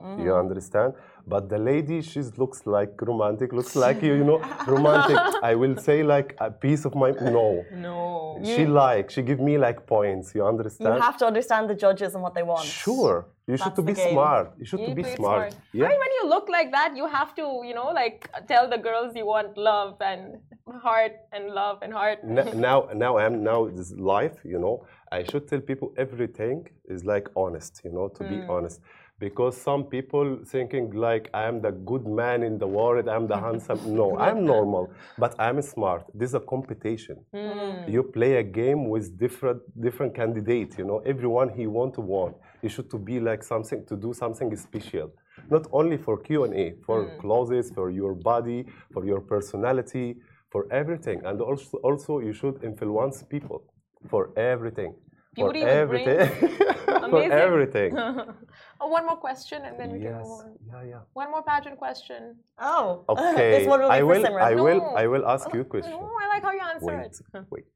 You 0.01 0.07
mm-hmm. 0.07 0.31
understand? 0.31 0.93
But 1.25 1.47
the 1.49 1.57
lady, 1.57 2.01
she 2.01 2.21
looks 2.37 2.65
like 2.65 3.01
romantic, 3.01 3.53
looks 3.53 3.75
like 3.85 4.01
you, 4.01 4.13
you 4.13 4.23
know, 4.23 4.39
romantic. 4.67 5.17
I 5.41 5.55
will 5.55 5.77
say 5.77 6.03
like 6.03 6.35
a 6.39 6.51
piece 6.51 6.83
of 6.85 6.95
my 6.95 7.11
no. 7.11 7.63
No. 7.71 8.39
She 8.43 8.65
like 8.65 9.09
she 9.09 9.21
give 9.21 9.39
me 9.39 9.57
like 9.57 9.85
points. 9.87 10.35
You 10.35 10.45
understand? 10.45 10.95
You 10.95 11.01
have 11.01 11.17
to 11.17 11.25
understand 11.25 11.69
the 11.69 11.75
judges 11.75 12.13
and 12.13 12.21
what 12.23 12.33
they 12.35 12.43
want. 12.43 12.65
Sure. 12.65 13.27
You 13.47 13.57
should 13.57 13.75
to 13.75 13.81
be 13.81 13.93
game. 13.93 14.11
smart. 14.11 14.53
You 14.59 14.65
should 14.65 14.79
You 14.81 14.87
to 14.87 14.95
be 14.95 15.01
it 15.03 15.15
smart. 15.17 15.55
Yeah. 15.73 15.85
Right, 15.85 15.99
when 16.03 16.11
you 16.21 16.29
look 16.29 16.47
like 16.49 16.71
that, 16.71 16.95
you 16.95 17.07
have 17.07 17.35
to, 17.35 17.61
you 17.65 17.73
know, 17.73 17.87
like 18.01 18.29
tell 18.47 18.69
the 18.69 18.77
girls 18.77 19.15
you 19.15 19.25
want 19.25 19.57
love 19.57 19.95
and 20.01 20.37
heart 20.81 21.13
and 21.33 21.43
love 21.61 21.79
and 21.83 21.91
heart. 21.93 22.19
Now 22.69 22.87
now 23.05 23.17
I 23.17 23.25
am 23.25 23.43
now 23.43 23.59
this 23.77 23.91
life 24.15 24.37
you 24.53 24.59
know 24.59 24.75
I 25.11 25.23
should 25.29 25.45
tell 25.49 25.61
people 25.71 25.93
everything 26.05 26.57
is 26.93 26.99
like 27.13 27.27
honest 27.35 27.81
you 27.85 27.91
know 27.95 28.07
to 28.17 28.21
be 28.31 28.37
Mm. 28.37 28.49
honest 28.55 28.79
because 29.19 29.55
some 29.55 29.83
people 29.85 30.39
thinking 30.45 30.91
like 30.91 31.29
I 31.33 31.43
am 31.47 31.61
the 31.61 31.71
good 31.71 32.05
man 32.05 32.43
in 32.43 32.57
the 32.57 32.67
world 32.67 33.07
I'm 33.07 33.27
the 33.27 33.39
handsome. 33.39 33.79
No 34.01 34.17
I'm 34.17 34.45
normal 34.45 34.91
but 35.17 35.35
I'm 35.39 35.61
smart. 35.61 36.03
This 36.13 36.29
is 36.31 36.35
a 36.35 36.39
competition. 36.39 37.17
Mm. 37.33 37.87
you 37.95 38.03
play 38.03 38.33
a 38.37 38.43
game 38.43 38.81
with 38.89 39.05
different 39.17 39.59
different 39.87 40.15
candidates 40.15 40.77
you 40.77 40.85
know? 40.85 40.99
Everyone 41.13 41.49
he 41.49 41.65
want 41.67 41.93
to 41.95 42.01
win 42.01 42.33
you 42.63 42.69
should 42.69 42.89
to 42.91 42.97
be 42.97 43.19
like 43.19 43.43
something 43.43 43.85
to 43.89 43.95
do 43.95 44.13
something 44.13 44.49
special. 44.55 45.07
Not 45.49 45.63
only 45.71 45.97
for 46.05 46.15
q&a 46.27 46.65
for 46.85 46.99
Mm. 47.05 47.17
clothes 47.21 47.67
for 47.77 47.87
your 47.99 48.13
body 48.31 48.59
for 48.93 49.03
your 49.11 49.21
personality 49.33 50.07
for 50.53 50.61
everything. 50.81 51.19
And 51.27 51.37
also 51.41 51.77
also 51.87 52.11
you 52.27 52.33
should 52.39 52.57
influence 52.69 53.17
people 53.33 53.59
for 54.11 54.23
everything. 54.53 54.91
Beauty 55.35 55.61
for 55.61 55.65
with 55.67 55.79
everything. 55.81 56.29
For 57.13 57.23
everything 57.45 57.91
oh, 58.81 58.87
one 58.87 59.05
more 59.05 59.17
question 59.17 59.63
and 59.65 59.79
then 59.79 59.91
we 59.91 59.99
can 59.99 60.13
yes 60.13 60.23
move 60.27 60.39
on. 60.45 60.55
yeah 60.67 60.83
yeah 60.83 60.99
One 61.13 61.29
more 61.31 61.43
pageant 61.43 61.77
question. 61.77 62.35
Oh. 62.59 63.05
okay 63.09 63.59
this 63.59 63.67
one 63.67 63.79
will 63.81 63.89
be 63.89 63.95
i 63.99 64.03
will 64.03 64.23
Simran. 64.23 64.41
i 64.41 64.55
will 64.55 64.81
i 65.03 65.07
will 65.07 65.25
ask 65.25 65.53
you 65.53 65.61
a 65.61 65.65
question 65.73 65.93
Oh, 65.95 66.17
I 66.23 66.27
like 66.33 66.43
how 66.43 66.51
you 66.51 66.61
answer 66.73 66.97
wait 66.97 67.05
it. 67.05 67.45
wait 67.51 67.75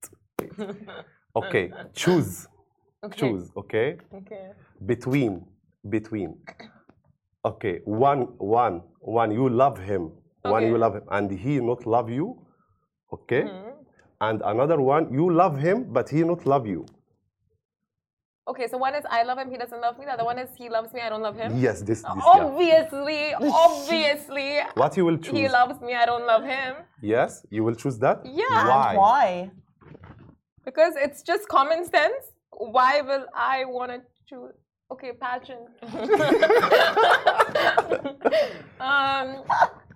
wait 0.59 0.89
okay 1.35 1.71
choose 1.93 2.47
Okay. 3.05 3.19
choose 3.19 3.51
okay 3.55 3.97
Okay. 4.13 4.45
between 4.85 5.45
between 5.89 6.29
okay 7.45 7.79
one 7.85 8.21
one 8.39 8.81
one 8.99 9.31
you 9.31 9.47
love 9.49 9.77
him 9.79 10.11
one 10.43 10.63
you 10.65 10.77
love 10.77 10.95
him 10.95 11.03
and 11.11 11.31
he 11.31 11.59
not 11.59 11.85
love 11.85 12.09
you 12.09 12.27
okay 13.13 13.43
Mhm. 13.43 13.73
and 14.21 14.41
another 14.53 14.79
one 14.81 15.13
you 15.13 15.29
love 15.31 15.57
him 15.57 15.83
but 15.97 16.09
he 16.09 16.23
not 16.23 16.45
love 16.45 16.65
you 16.67 16.85
Okay, 18.47 18.67
so 18.67 18.77
one 18.77 18.95
is 18.95 19.03
I 19.09 19.23
love 19.23 19.37
him, 19.37 19.49
he 19.51 19.57
doesn't 19.57 19.81
love 19.81 19.99
me. 19.99 20.05
The 20.05 20.13
other 20.13 20.23
one 20.23 20.39
is 20.39 20.49
he 20.57 20.69
loves 20.69 20.93
me, 20.93 21.01
I 21.01 21.09
don't 21.09 21.21
love 21.21 21.35
him. 21.35 21.57
yes 21.57 21.81
this, 21.81 22.01
this 22.01 22.05
yeah. 22.05 22.43
Obviously, 22.45 23.33
obviously, 23.67 24.59
what 24.75 24.95
you 24.97 25.03
will 25.05 25.17
choose 25.17 25.37
he 25.37 25.49
loves 25.49 25.81
me, 25.81 25.93
I 25.93 26.05
don't 26.05 26.25
love 26.25 26.43
him. 26.43 26.75
yes 27.01 27.45
you 27.49 27.63
will 27.65 27.75
choose 27.75 27.97
that 27.99 28.17
Yeah. 28.23 28.67
why 28.69 28.95
why? 28.95 29.51
Because 30.67 30.93
it's 30.97 31.21
just 31.23 31.47
common 31.47 31.85
sense. 31.85 32.23
Why 32.51 33.01
will 33.01 33.25
I 33.33 33.65
want 33.65 33.91
to 33.91 33.99
choose? 34.29 34.53
Okay, 34.91 35.11
pageant. 35.13 35.67
um, 38.79 39.27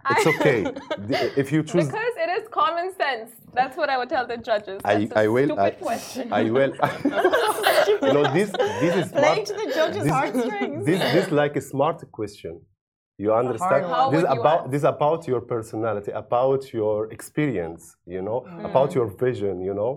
it's 0.09 0.25
I- 0.25 0.29
okay 0.29 0.59
if 1.41 1.51
you 1.51 1.63
choose 1.63 1.87
Because 1.87 2.13
it 2.17 2.29
is 2.41 2.47
common 2.49 2.93
sense. 2.95 3.31
That's 3.53 3.75
what 3.75 3.89
I 3.89 3.97
would 3.97 4.09
tell 4.09 4.25
the 4.25 4.37
judges. 4.37 4.81
I, 4.83 4.95
That's 5.05 5.11
a 5.11 5.19
I 5.19 5.27
will 5.27 5.45
Stupid 5.47 5.59
I, 5.63 5.71
question. 5.71 6.33
I 6.33 6.43
will 6.49 6.73
you 8.05 8.13
know 8.15 8.23
this 8.33 8.49
this 8.83 8.95
is 9.01 9.11
Playing 9.11 9.45
smart. 9.45 9.45
to 9.45 9.53
the 9.53 9.71
judges' 9.73 10.03
this, 10.03 10.11
heartstrings. 10.11 10.85
this 10.85 11.01
this 11.15 11.31
like 11.31 11.55
a 11.55 11.61
smart 11.61 11.99
question 12.11 12.61
you 13.17 13.31
understand. 13.33 13.85
How 13.85 14.09
this 14.09 14.23
would 14.23 14.31
you 14.33 14.39
about 14.41 14.61
ask? 14.61 14.71
this 14.71 14.83
about 14.83 15.27
your 15.27 15.41
personality 15.41 16.11
about 16.11 16.61
your 16.73 17.11
experience 17.11 17.95
you 18.13 18.21
know 18.21 18.39
about 18.69 18.95
your 18.95 19.07
vision 19.25 19.61
you 19.61 19.73
know 19.73 19.93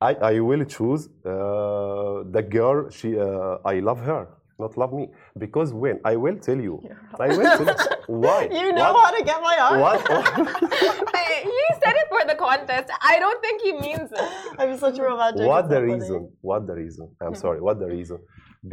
I, 0.00 0.14
I 0.14 0.40
will 0.40 0.64
choose 0.64 1.02
uh, 1.24 2.24
the 2.36 2.42
girl 2.56 2.90
she 2.90 3.08
uh, 3.18 3.58
I 3.72 3.78
love 3.88 4.00
her 4.00 4.24
not 4.64 4.76
love 4.82 4.92
me. 5.00 5.04
Because 5.44 5.72
when 5.82 5.96
I 6.12 6.14
will 6.24 6.38
tell 6.46 6.60
you. 6.68 6.74
I 7.18 7.28
will 7.36 7.50
tell 7.58 7.66
you. 8.08 8.16
Why? 8.24 8.40
You 8.60 8.72
know 8.72 8.92
what, 8.96 9.04
how 9.06 9.18
to 9.18 9.24
get 9.30 9.38
my 9.50 9.56
heart. 9.62 9.78
what, 9.84 10.00
I- 11.20 11.22
he 11.44 11.66
said 11.82 11.94
it 12.02 12.08
for 12.14 12.22
the 12.30 12.36
contest. 12.46 12.88
I 13.12 13.18
don't 13.18 13.40
think 13.44 13.62
he 13.62 13.72
means 13.86 14.08
it. 14.12 14.28
I'm 14.58 14.78
such 14.78 14.98
a 14.98 15.02
romantic. 15.02 15.46
what 15.46 15.60
it's 15.60 15.68
the 15.68 15.74
so 15.74 15.80
funny. 15.80 15.92
reason? 15.94 16.32
What 16.40 16.66
the 16.66 16.74
reason? 16.74 17.06
I'm 17.20 17.28
hmm. 17.28 17.44
sorry. 17.44 17.60
What 17.60 17.78
the 17.78 17.90
reason? 17.98 18.18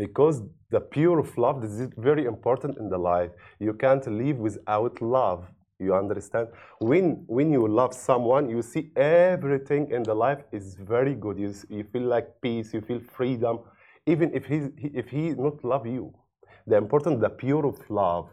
Because 0.04 0.42
the 0.70 0.82
pure 0.82 1.20
of 1.20 1.36
love 1.38 1.62
this 1.64 1.72
is 1.72 1.90
very 1.98 2.26
important 2.26 2.78
in 2.78 2.90
the 2.90 2.98
life 2.98 3.32
you 3.60 3.74
can't 3.74 4.06
live 4.24 4.38
without 4.38 5.02
love. 5.02 5.42
You 5.80 5.96
understand? 5.96 6.48
When 6.80 7.06
when 7.38 7.52
you 7.58 7.68
love 7.68 7.94
someone 7.94 8.44
you 8.56 8.62
see 8.62 8.84
everything 8.96 9.84
in 9.92 10.04
the 10.04 10.14
life 10.14 10.42
is 10.52 10.76
very 10.76 11.16
good. 11.16 11.40
You, 11.40 11.52
you 11.70 11.84
feel 11.94 12.08
like 12.16 12.28
peace 12.42 12.68
you 12.76 12.82
feel 12.82 13.02
freedom 13.18 13.56
even 14.12 14.34
if 14.34 14.46
he, 14.46 14.58
if 15.02 15.10
he 15.10 15.24
not 15.48 15.64
love 15.64 15.86
you 15.86 16.14
the 16.68 16.78
important 16.78 17.20
the 17.22 17.30
pure 17.30 17.66
of 17.66 17.78
love 17.90 18.28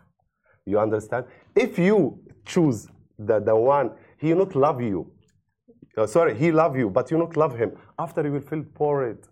you 0.64 0.78
understand 0.78 1.24
if 1.54 1.78
you 1.78 1.98
choose 2.44 2.88
the, 3.18 3.40
the 3.40 3.56
one 3.56 3.90
he 4.18 4.32
not 4.34 4.54
love 4.54 4.80
you 4.80 5.00
uh, 5.96 6.06
sorry, 6.06 6.36
he 6.36 6.52
love 6.52 6.76
you, 6.76 6.90
but 6.90 7.10
you 7.10 7.16
not 7.16 7.36
love 7.36 7.56
him. 7.56 7.72
After 7.98 8.22
you 8.22 8.32
will 8.32 8.40
feel 8.42 8.62
bored. 8.62 9.26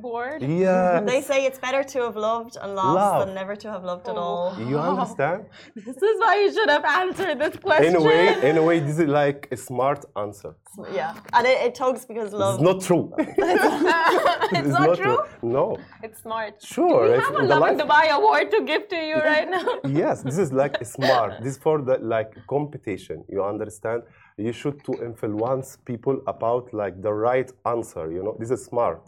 Bored. 0.00 0.42
Yeah. 0.42 1.00
They 1.00 1.20
say 1.20 1.44
it's 1.48 1.58
better 1.58 1.82
to 1.92 1.98
have 2.06 2.16
loved 2.16 2.56
and 2.62 2.74
lost 2.74 2.94
Love. 2.96 3.26
than 3.26 3.34
never 3.34 3.54
to 3.56 3.70
have 3.70 3.84
loved 3.84 4.08
at 4.08 4.16
Oh. 4.16 4.20
all. 4.28 4.58
You 4.70 4.78
understand? 4.78 5.40
This 5.88 5.96
is 6.10 6.16
why 6.24 6.34
you 6.42 6.48
should 6.54 6.70
have 6.76 6.84
answered 6.84 7.36
this 7.44 7.56
question. 7.56 7.86
In 7.90 7.96
a 7.96 8.04
way, 8.10 8.50
in 8.50 8.56
a 8.62 8.64
way, 8.68 8.76
this 8.80 8.98
is 8.98 9.08
like 9.22 9.48
a 9.50 9.56
smart 9.56 10.04
answer. 10.16 10.52
Yeah, 11.00 11.14
and 11.34 11.46
it, 11.46 11.58
it 11.66 11.74
tugs 11.74 12.02
because 12.10 12.32
love. 12.32 12.54
It's 12.60 12.68
not 12.70 12.80
true. 12.88 13.04
it's, 13.18 14.68
not, 14.78 14.96
true. 14.96 15.18
No. 15.42 15.66
It's 16.02 16.18
smart. 16.22 16.54
Sure. 16.62 17.06
Do 17.06 17.12
we 17.12 17.18
have 17.18 17.34
a 17.34 17.38
in 17.42 17.48
the 17.48 17.56
Lovin 17.56 17.76
Dubai 17.82 18.04
award 18.18 18.46
to 18.54 18.58
give 18.70 18.82
to 18.92 18.96
you 19.08 19.16
right 19.32 19.48
now? 19.56 19.66
yes, 20.02 20.22
this 20.22 20.38
is 20.44 20.52
like 20.62 20.74
smart. 20.96 21.30
This 21.44 21.56
for 21.58 21.76
the 21.88 21.96
like 22.14 22.32
competition. 22.48 23.24
You 23.28 23.40
understand? 23.44 24.02
You 24.46 24.52
should 24.60 24.78
to 24.86 24.92
influence 25.08 25.68
people 25.90 26.16
about 26.26 26.64
like 26.72 26.94
the 27.06 27.12
right 27.28 27.50
answer. 27.74 28.04
You 28.16 28.22
know, 28.24 28.34
this 28.40 28.50
is 28.56 28.64
smart. 28.64 29.02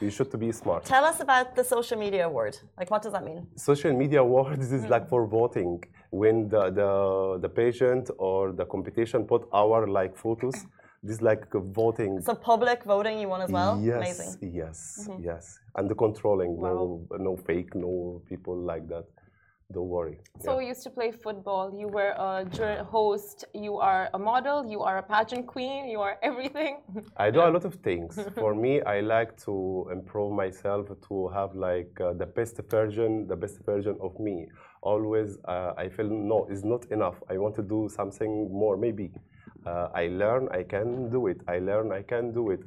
You 0.00 0.10
should 0.10 0.30
to 0.30 0.38
be 0.38 0.52
smart. 0.52 0.84
Tell 0.84 1.04
us 1.04 1.18
about 1.20 1.56
the 1.56 1.64
social 1.64 1.98
media 1.98 2.26
award. 2.26 2.56
Like, 2.78 2.90
what 2.90 3.02
does 3.02 3.12
that 3.12 3.24
mean? 3.24 3.46
social 3.56 3.92
media 3.92 4.20
awards 4.20 4.70
is 4.72 4.82
hmm. 4.84 4.90
like 4.94 5.08
for 5.08 5.26
voting 5.26 5.82
when 6.10 6.48
the, 6.48 6.62
the 6.80 6.90
the 7.44 7.48
patient 7.62 8.04
or 8.28 8.52
the 8.60 8.64
competition 8.74 9.18
put 9.32 9.42
our 9.62 9.80
like 9.98 10.16
photos 10.24 10.56
this 11.02 11.16
is 11.16 11.22
like 11.30 11.44
voting 11.82 12.12
So 12.28 12.34
public 12.34 12.78
voting 12.94 13.16
you 13.22 13.28
want 13.32 13.42
as 13.46 13.50
well. 13.58 13.72
yes 13.90 13.96
Amazing. 14.02 14.30
yes 14.60 14.78
mm-hmm. 15.08 15.22
yes 15.28 15.44
and 15.76 15.84
the 15.90 15.94
controlling 16.04 16.52
Wow. 16.56 16.68
no 16.68 17.16
no 17.28 17.32
fake 17.48 17.70
no 17.86 17.92
people 18.30 18.56
like 18.72 18.84
that 18.94 19.06
don't 19.72 19.88
worry 19.88 20.18
So 20.40 20.60
you 20.60 20.68
used 20.68 20.82
to 20.84 20.90
play 20.90 21.10
football. 21.12 21.74
You 21.74 21.88
were 21.88 22.14
a 22.16 22.84
host. 22.84 23.44
You 23.52 23.76
are 23.76 24.08
a 24.14 24.18
model. 24.18 24.64
You 24.66 24.80
are 24.80 24.96
a 24.98 25.02
pageant 25.02 25.46
queen. 25.46 25.88
You 25.90 26.00
are 26.00 26.16
everything. 26.22 26.78
I 27.16 27.30
do 27.30 27.40
a 27.40 27.50
lot 27.50 27.64
of 27.66 27.74
things. 27.88 28.18
For 28.38 28.54
me, 28.54 28.80
I 28.82 29.00
like 29.00 29.36
to 29.44 29.88
improve 29.92 30.32
myself 30.32 30.88
to 31.08 31.28
have 31.28 31.54
like 31.54 31.92
uh, 32.00 32.14
the 32.14 32.26
best 32.26 32.56
version, 32.70 33.26
the 33.26 33.36
best 33.36 33.58
version 33.66 33.96
of 34.00 34.18
me. 34.18 34.46
Always, 34.80 35.36
uh, 35.44 35.72
I 35.76 35.88
feel 35.88 36.08
no, 36.08 36.46
it's 36.50 36.64
not 36.64 36.86
enough. 36.86 37.16
I 37.28 37.36
want 37.36 37.54
to 37.56 37.62
do 37.62 37.90
something 37.94 38.32
more. 38.50 38.76
Maybe 38.76 39.10
uh, 39.66 39.88
I 39.94 40.06
learn, 40.06 40.48
I 40.50 40.62
can 40.62 41.10
do 41.10 41.26
it. 41.26 41.40
I 41.46 41.58
learn, 41.58 41.92
I 41.92 42.02
can 42.02 42.32
do 42.32 42.50
it. 42.50 42.60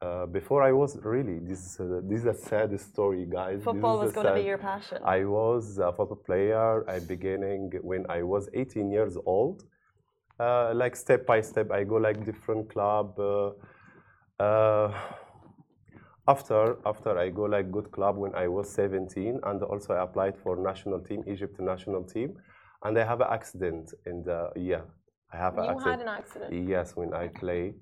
Uh, 0.00 0.26
before 0.26 0.62
I 0.62 0.70
was 0.70 0.96
really 1.02 1.40
this. 1.40 1.80
Uh, 1.80 2.00
this 2.04 2.20
is 2.20 2.26
a 2.26 2.34
sad 2.34 2.78
story, 2.80 3.26
guys. 3.28 3.64
Football 3.64 3.98
was 3.98 4.12
going 4.12 4.26
to 4.26 4.34
be 4.34 4.42
your 4.42 4.58
passion. 4.58 4.98
I 5.04 5.24
was 5.24 5.78
a 5.78 5.92
football 5.92 6.22
player. 6.24 6.88
I 6.88 7.00
beginning 7.00 7.72
when 7.82 8.06
I 8.08 8.22
was 8.22 8.48
18 8.54 8.92
years 8.92 9.16
old. 9.26 9.64
Uh, 10.38 10.72
like 10.72 10.94
step 10.94 11.26
by 11.26 11.40
step, 11.40 11.72
I 11.72 11.82
go 11.82 11.96
like 11.96 12.24
different 12.24 12.70
club. 12.70 13.18
Uh, 13.18 13.50
uh, 14.40 14.94
after 16.28 16.76
after 16.86 17.18
I 17.18 17.30
go 17.30 17.42
like 17.44 17.72
good 17.72 17.90
club 17.90 18.16
when 18.18 18.32
I 18.36 18.46
was 18.46 18.70
17, 18.70 19.40
and 19.42 19.62
also 19.64 19.94
I 19.94 20.02
applied 20.04 20.38
for 20.38 20.56
national 20.56 21.00
team, 21.00 21.24
Egypt 21.26 21.58
national 21.58 22.04
team, 22.04 22.36
and 22.84 22.96
I 22.96 23.04
have 23.04 23.20
an 23.20 23.28
accident 23.32 23.94
in 24.06 24.22
the 24.22 24.50
yeah. 24.54 24.82
I 25.32 25.38
have 25.38 25.58
an 25.58 25.64
You 25.64 25.70
accident. 25.70 25.90
had 25.90 26.00
an 26.02 26.08
accident. 26.08 26.68
Yes, 26.68 26.94
when 26.94 27.12
I 27.12 27.26
play, 27.28 27.74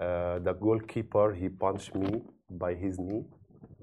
uh, 0.00 0.38
the 0.40 0.52
goalkeeper 0.52 1.34
he 1.34 1.48
punched 1.48 1.94
me 1.94 2.22
by 2.50 2.74
his 2.74 2.98
knee 2.98 3.24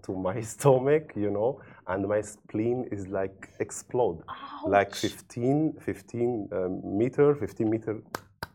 to 0.03 0.13
my 0.15 0.41
stomach, 0.53 1.13
you 1.15 1.31
know, 1.31 1.61
and 1.87 2.07
my 2.07 2.21
spleen 2.21 2.87
is 2.91 3.07
like 3.07 3.49
explode, 3.59 4.21
like 4.65 4.93
15, 4.95 5.73
15 5.81 6.49
um, 6.51 6.81
meter, 6.97 7.35
15 7.35 7.69
meter, 7.69 8.01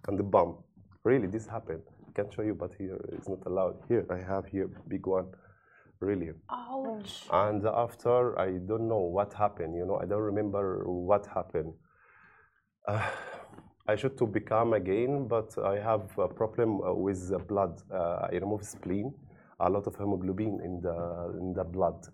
and 0.09 0.19
the 0.19 0.23
bump. 0.23 0.59
Really, 1.05 1.27
this 1.27 1.47
happened. 1.47 1.83
I 2.09 2.13
can 2.13 2.31
show 2.31 2.43
you, 2.43 2.55
but 2.55 2.73
here 2.79 2.99
it's 3.13 3.29
not 3.29 3.41
allowed. 3.47 3.77
Here 3.89 4.07
I 4.11 4.19
have 4.19 4.47
here 4.47 4.69
big 4.89 5.07
one. 5.07 5.27
really. 6.01 6.31
Ouch. 6.51 7.27
And 7.33 7.67
after, 7.67 8.39
I 8.39 8.59
don't 8.69 8.89
know 8.89 9.01
what 9.01 9.33
happened. 9.33 9.75
You 9.77 9.87
know, 9.87 9.99
I 10.01 10.07
don't 10.07 10.23
remember 10.23 10.85
what 10.87 11.27
happened. 11.27 11.73
Uh, 12.89 13.07
I 13.89 13.97
should 13.97 14.19
to 14.19 14.27
become 14.27 14.75
again, 14.75 15.27
but 15.27 15.57
I 15.59 15.79
have 15.81 16.07
a 16.19 16.29
problem 16.29 16.83
uh, 16.83 16.93
with 16.93 17.31
the 17.31 17.39
blood. 17.39 17.81
Uh, 17.91 18.29
I 18.31 18.35
remove 18.35 18.63
spleen, 18.63 19.15
a 19.61 19.71
lot 19.71 19.87
of 19.87 19.97
hemoglobin 19.97 20.61
in 20.63 20.83
the 20.83 21.33
in 21.41 21.55
the 21.55 21.65
blood. 21.65 22.07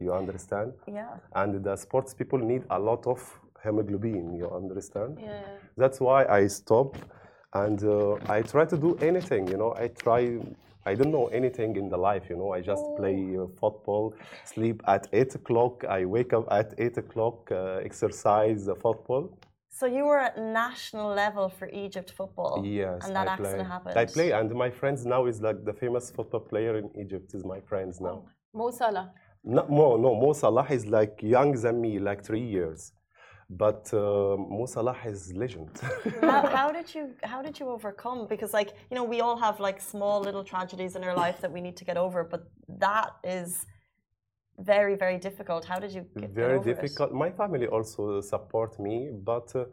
You 0.00 0.14
understand? 0.14 0.72
Yeah. 0.88 1.18
And 1.34 1.62
the 1.62 1.76
sports 1.76 2.14
people 2.14 2.38
need 2.38 2.62
a 2.70 2.78
lot 2.78 3.06
of 3.06 3.20
hemoglobin. 3.62 4.34
You 4.34 4.50
understand? 4.50 5.18
Yeah. 5.20 5.42
That's 5.76 6.00
why 6.00 6.24
I 6.24 6.46
stop, 6.46 6.96
and 7.52 7.84
uh, 7.84 8.14
I 8.26 8.40
try 8.40 8.64
to 8.64 8.78
do 8.78 8.96
anything. 9.02 9.46
You 9.48 9.58
know, 9.58 9.74
I 9.76 9.88
try. 9.88 10.38
I 10.86 10.94
don't 10.94 11.12
know 11.12 11.26
anything 11.26 11.76
in 11.76 11.90
the 11.90 11.98
life. 11.98 12.30
You 12.30 12.36
know, 12.36 12.54
I 12.54 12.62
just 12.62 12.82
play 12.96 13.36
uh, 13.36 13.46
football, 13.60 14.14
sleep 14.46 14.82
at 14.86 15.06
eight 15.12 15.34
o'clock. 15.34 15.84
I 15.84 16.06
wake 16.06 16.32
up 16.32 16.46
at 16.50 16.72
eight 16.78 16.96
o'clock, 16.96 17.50
uh, 17.52 17.84
exercise, 17.84 18.68
uh, 18.68 18.74
football. 18.74 19.36
So 19.70 19.86
you 19.86 20.04
were 20.04 20.18
at 20.18 20.36
national 20.36 21.08
level 21.14 21.48
for 21.48 21.68
Egypt 21.70 22.10
football. 22.10 22.62
Yes, 22.66 23.06
And 23.06 23.14
that 23.16 23.28
I 23.28 23.32
accident 23.32 23.56
play. 23.56 23.64
happened. 23.74 23.98
I 23.98 24.04
play, 24.04 24.30
and 24.32 24.52
my 24.54 24.68
friends 24.68 25.06
now 25.06 25.26
is 25.26 25.40
like 25.40 25.64
the 25.64 25.72
famous 25.72 26.10
football 26.10 26.40
player 26.40 26.76
in 26.76 26.90
Egypt 27.00 27.34
is 27.34 27.44
my 27.44 27.60
friends 27.60 28.00
now. 28.00 28.24
Mo 28.52 28.70
Salah. 28.70 29.12
No, 29.44 29.66
Mo, 29.68 29.96
no, 29.96 30.14
Mo 30.14 30.32
Salah 30.32 30.66
is 30.70 30.86
like 30.86 31.22
younger 31.22 31.58
than 31.58 31.80
me, 31.80 31.98
like 31.98 32.22
three 32.22 32.46
years. 32.56 32.92
But 33.48 33.88
uh, 33.94 34.36
Mo 34.36 34.66
Salah 34.66 34.96
is 35.06 35.32
legend. 35.34 35.70
how, 36.20 36.46
how 36.46 36.70
did 36.70 36.94
you 36.94 37.14
how 37.22 37.40
did 37.42 37.58
you 37.58 37.68
overcome? 37.68 38.26
Because 38.28 38.52
like 38.52 38.70
you 38.90 38.94
know 38.96 39.04
we 39.04 39.20
all 39.20 39.36
have 39.36 39.58
like 39.60 39.80
small 39.80 40.20
little 40.20 40.44
tragedies 40.44 40.94
in 40.94 41.02
our 41.04 41.16
life 41.16 41.40
that 41.40 41.50
we 41.50 41.60
need 41.60 41.76
to 41.78 41.84
get 41.84 41.96
over, 41.96 42.22
but 42.22 42.42
that 42.68 43.10
is 43.24 43.66
very 44.60 44.96
very 44.96 45.18
difficult. 45.18 45.64
How 45.64 45.78
did 45.78 45.92
you 45.92 46.04
get, 46.18 46.30
Very 46.30 46.58
over 46.58 46.70
it? 46.70 46.74
difficult. 46.74 47.12
My 47.12 47.30
family 47.30 47.66
also 47.66 48.20
support 48.20 48.78
me, 48.78 49.10
but 49.12 49.54
uh, 49.54 49.64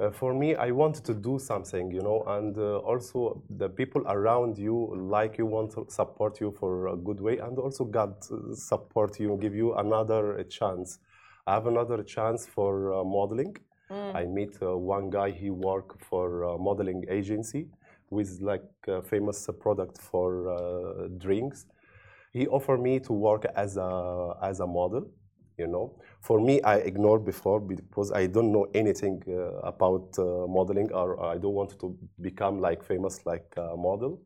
uh, 0.00 0.10
for 0.10 0.34
me, 0.34 0.54
I 0.54 0.70
wanted 0.70 1.04
to 1.04 1.14
do 1.14 1.38
something, 1.38 1.90
you 1.90 2.02
know, 2.02 2.24
and 2.26 2.56
uh, 2.56 2.78
also 2.78 3.42
the 3.50 3.68
people 3.68 4.02
around 4.06 4.58
you 4.58 4.94
like 4.96 5.38
you 5.38 5.46
want 5.46 5.72
to 5.72 5.86
support 5.88 6.40
you 6.40 6.54
for 6.58 6.88
a 6.88 6.96
good 6.96 7.20
way, 7.20 7.38
and 7.38 7.58
also 7.58 7.84
God 7.84 8.14
support 8.54 9.20
you, 9.20 9.38
give 9.40 9.54
you 9.54 9.74
another 9.74 10.42
chance. 10.44 10.98
I 11.46 11.54
have 11.54 11.66
another 11.66 12.02
chance 12.02 12.46
for 12.46 12.94
uh, 12.94 13.04
modeling. 13.04 13.56
I 14.14 14.24
meet 14.24 14.56
uh, 14.62 14.76
one 14.78 15.10
guy. 15.10 15.30
He 15.30 15.50
work 15.50 16.00
for 16.00 16.44
a 16.44 16.58
modeling 16.58 17.04
agency 17.10 17.66
with 18.08 18.40
like 18.40 18.64
a 18.88 19.02
famous 19.02 19.48
product 19.60 19.98
for 19.98 20.48
uh, 20.48 21.08
drinks. 21.18 21.66
He 22.32 22.46
offered 22.48 22.80
me 22.80 22.98
to 23.00 23.12
work 23.12 23.44
as 23.56 23.76
a 23.76 24.36
as 24.42 24.60
a 24.60 24.66
model. 24.66 25.06
You 25.58 25.66
know, 25.68 25.94
for 26.20 26.40
me, 26.40 26.62
I 26.62 26.76
ignored 26.76 27.24
before 27.24 27.60
because 27.60 28.10
I 28.10 28.26
don't 28.26 28.50
know 28.52 28.66
anything 28.74 29.22
uh, 29.28 29.58
about 29.72 30.18
uh, 30.18 30.46
modeling, 30.48 30.90
or 30.92 31.22
I 31.24 31.36
don't 31.38 31.52
want 31.54 31.78
to 31.80 31.96
become 32.20 32.58
like 32.60 32.82
famous 32.82 33.24
like 33.26 33.52
a 33.56 33.76
model. 33.76 34.20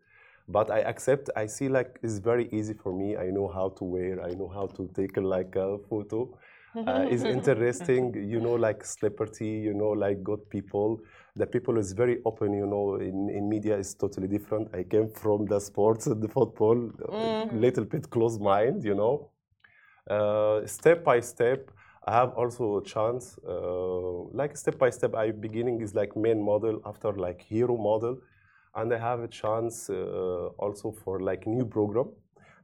But 0.48 0.70
I 0.70 0.80
accept. 0.80 1.30
I 1.34 1.46
see 1.46 1.68
like 1.68 1.98
it's 2.02 2.18
very 2.18 2.48
easy 2.52 2.74
for 2.74 2.92
me. 2.92 3.16
I 3.16 3.30
know 3.30 3.48
how 3.48 3.70
to 3.70 3.84
wear. 3.84 4.22
I 4.22 4.30
know 4.34 4.48
how 4.48 4.66
to 4.76 4.88
take 4.94 5.16
like 5.16 5.56
a 5.56 5.78
photo. 5.88 6.38
Uh, 6.86 7.06
it's 7.08 7.24
interesting, 7.24 8.12
you 8.28 8.38
know, 8.38 8.52
like 8.52 8.84
celebrity, 8.84 9.48
you 9.48 9.72
know, 9.72 9.88
like 9.88 10.22
good 10.22 10.46
people. 10.50 11.00
The 11.37 11.46
people 11.46 11.77
is 11.79 11.92
very 11.92 12.18
open, 12.25 12.55
you 12.55 12.66
know. 12.66 12.96
In, 12.96 13.29
in 13.29 13.49
media 13.49 13.77
is 13.77 13.94
totally 13.94 14.27
different. 14.27 14.75
I 14.75 14.85
came 14.85 15.11
from 15.11 15.44
the 15.46 15.61
sports, 15.61 16.07
the 16.07 16.29
football, 16.29 16.90
a 17.51 17.55
little 17.55 17.85
bit 17.85 18.09
close 18.11 18.38
mind, 18.38 18.83
you 18.85 18.94
know. 18.94 19.31
Uh, 20.09 20.66
step 20.66 21.05
by 21.05 21.20
step, 21.20 21.70
I 22.07 22.14
have 22.14 22.33
also 22.35 22.79
a 22.79 22.85
chance. 22.85 23.38
Uh, 23.46 24.22
like 24.33 24.57
step 24.57 24.79
by 24.79 24.90
step, 24.90 25.14
I 25.14 25.31
beginning 25.31 25.83
is 25.83 25.94
like 25.94 26.16
main 26.16 26.42
model 26.42 26.81
after 26.87 27.12
like 27.12 27.42
hero 27.42 27.77
model, 27.77 28.18
and 28.75 28.94
I 28.94 28.99
have 28.99 29.20
a 29.20 29.29
chance 29.29 29.90
uh, 29.90 30.49
also 30.59 30.92
for 31.05 31.20
like 31.20 31.46
new 31.46 31.66
program. 31.66 32.09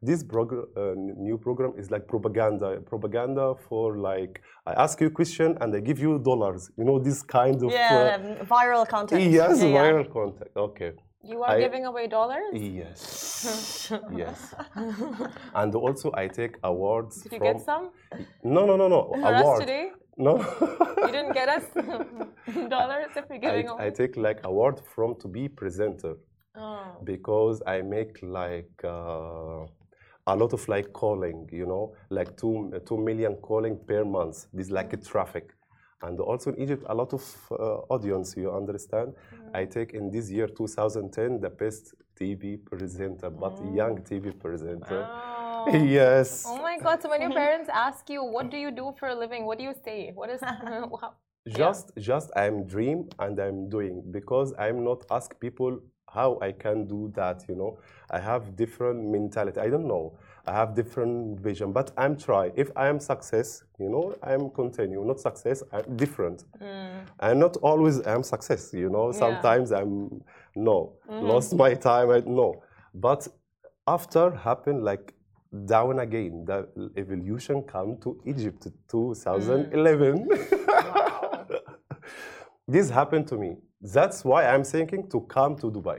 This 0.04 0.24
progr- 0.24 0.66
uh, 0.76 0.94
new 0.96 1.38
program 1.38 1.72
is 1.78 1.90
like 1.92 2.08
propaganda. 2.08 2.80
Propaganda 2.92 3.54
for 3.68 3.96
like 3.98 4.42
I 4.66 4.72
ask 4.84 5.00
you 5.00 5.06
a 5.06 5.10
question 5.10 5.56
and 5.60 5.74
I 5.76 5.80
give 5.80 5.98
you 6.00 6.18
dollars. 6.18 6.70
You 6.76 6.84
know 6.84 6.98
this 6.98 7.22
kind 7.22 7.62
of 7.62 7.70
Yeah, 7.70 8.18
um, 8.18 8.46
viral 8.46 8.82
uh, 8.82 8.86
content. 8.96 9.22
yes 9.30 9.60
yeah, 9.62 9.68
yeah. 9.68 9.78
viral 9.82 10.12
content. 10.12 10.50
Okay. 10.56 10.92
You 11.22 11.44
are 11.44 11.50
I- 11.56 11.60
giving 11.60 11.84
away 11.86 12.08
dollars? 12.08 12.50
Yes. 12.52 13.92
yes. 14.22 14.54
And 15.54 15.72
also 15.74 16.10
I 16.14 16.26
take 16.26 16.54
awards 16.64 17.22
Did 17.22 17.32
you 17.32 17.38
from 17.38 17.46
get 17.52 17.60
some 17.70 17.84
No, 18.42 18.66
no, 18.66 18.74
no, 18.76 18.88
no. 18.88 19.00
for 19.20 19.24
us 19.26 19.42
Award. 19.42 19.60
today? 19.60 19.84
No. 20.16 20.32
You 21.06 21.12
didn't 21.16 21.32
get 21.40 21.48
us 21.48 21.64
dollars 22.68 23.10
if 23.20 23.24
you're 23.28 23.36
I, 23.38 23.46
giving 23.46 23.68
I 23.68 23.72
away? 23.72 23.90
take 24.00 24.16
like 24.16 24.40
award 24.50 24.80
from 24.94 25.14
to 25.22 25.28
be 25.28 25.48
presenter 25.48 26.14
Oh. 26.54 26.98
because 27.04 27.62
I 27.66 27.80
make 27.82 28.18
like 28.22 28.76
uh, 28.84 29.64
a 30.26 30.36
lot 30.36 30.52
of 30.52 30.68
like 30.68 30.92
calling, 30.92 31.48
you 31.52 31.66
know, 31.66 31.94
like 32.10 32.36
two 32.36 32.72
two 32.86 32.98
million 32.98 33.34
calling 33.36 33.78
per 33.86 34.04
month. 34.04 34.46
This 34.52 34.70
like 34.70 34.92
a 34.92 34.96
traffic, 34.96 35.50
and 36.02 36.20
also 36.20 36.52
in 36.52 36.60
Egypt 36.60 36.84
a 36.88 36.94
lot 36.94 37.12
of 37.12 37.22
uh, 37.50 37.78
audience. 37.94 38.36
You 38.36 38.52
understand? 38.52 39.14
I 39.54 39.64
take 39.64 39.92
in 39.94 40.10
this 40.10 40.30
year 40.30 40.46
2010 40.46 41.40
the 41.40 41.50
best 41.50 41.94
TV 42.18 42.56
presenter, 42.56 43.30
but 43.30 43.58
young 43.74 43.98
TV 44.02 44.30
presenter. 44.38 45.06
Oh. 45.08 45.38
Yes. 45.72 46.42
Oh 46.44 46.60
my 46.60 46.76
god, 46.78 47.00
so 47.00 47.08
when 47.08 47.22
your 47.22 47.30
parents 47.44 47.70
ask 47.72 48.10
you, 48.10 48.24
what 48.24 48.50
do 48.50 48.56
you 48.56 48.72
do 48.72 48.92
for 48.98 49.08
a 49.08 49.14
living? 49.14 49.46
What 49.46 49.58
do 49.58 49.64
you 49.64 49.74
say? 49.84 50.10
What 50.14 50.28
is. 50.30 50.40
how- 50.42 51.14
just 51.48 51.90
just 51.98 52.30
i'm 52.36 52.64
dream 52.66 53.08
and 53.18 53.38
i'm 53.40 53.68
doing 53.68 54.00
because 54.12 54.54
i'm 54.58 54.84
not 54.84 55.04
ask 55.10 55.38
people 55.40 55.80
how 56.12 56.38
i 56.42 56.52
can 56.52 56.86
do 56.86 57.10
that 57.14 57.44
you 57.48 57.54
know? 57.54 57.78
I 58.10 58.18
have 58.18 58.56
different 58.56 59.08
mentality. 59.08 59.58
I 59.58 59.70
don't 59.70 59.88
know. 59.88 60.18
I 60.46 60.52
have 60.52 60.74
different 60.74 61.40
vision 61.40 61.72
but 61.72 61.92
i'm 61.96 62.16
try. 62.16 62.52
If 62.56 62.70
i 62.76 62.88
am 62.88 63.00
success 63.00 63.64
you 63.78 63.88
know 63.88 64.14
i'm 64.22 64.50
continue. 64.50 65.04
Not 65.04 65.20
success 65.20 65.62
i'm 65.72 65.96
different. 65.96 66.44
Mm. 66.60 67.06
And 67.20 67.40
not 67.40 67.56
always 67.58 68.06
i'm 68.06 68.22
success 68.22 68.72
you 68.72 68.90
know? 68.90 69.12
Sometimes 69.12 69.72
i'm 69.72 70.22
no. 70.54 70.94
Mm-hmm. 71.10 71.26
Lost 71.26 71.54
my 71.54 71.74
time 71.74 72.10
I, 72.10 72.22
no. 72.26 72.62
But 72.94 73.26
after 73.86 74.30
happen 74.30 74.82
like 74.82 75.14
down 75.66 75.98
again 75.98 76.44
the 76.46 76.66
evolution 76.96 77.62
come 77.62 77.98
to 77.98 78.18
egypt 78.24 78.66
mm. 78.66 78.72
2011 78.90 80.26
this 82.74 82.86
happened 83.00 83.26
to 83.32 83.36
me 83.42 83.50
that's 83.96 84.18
why 84.30 84.40
i'm 84.52 84.64
thinking 84.74 85.02
to 85.14 85.18
come 85.36 85.52
to 85.62 85.66
dubai 85.78 85.98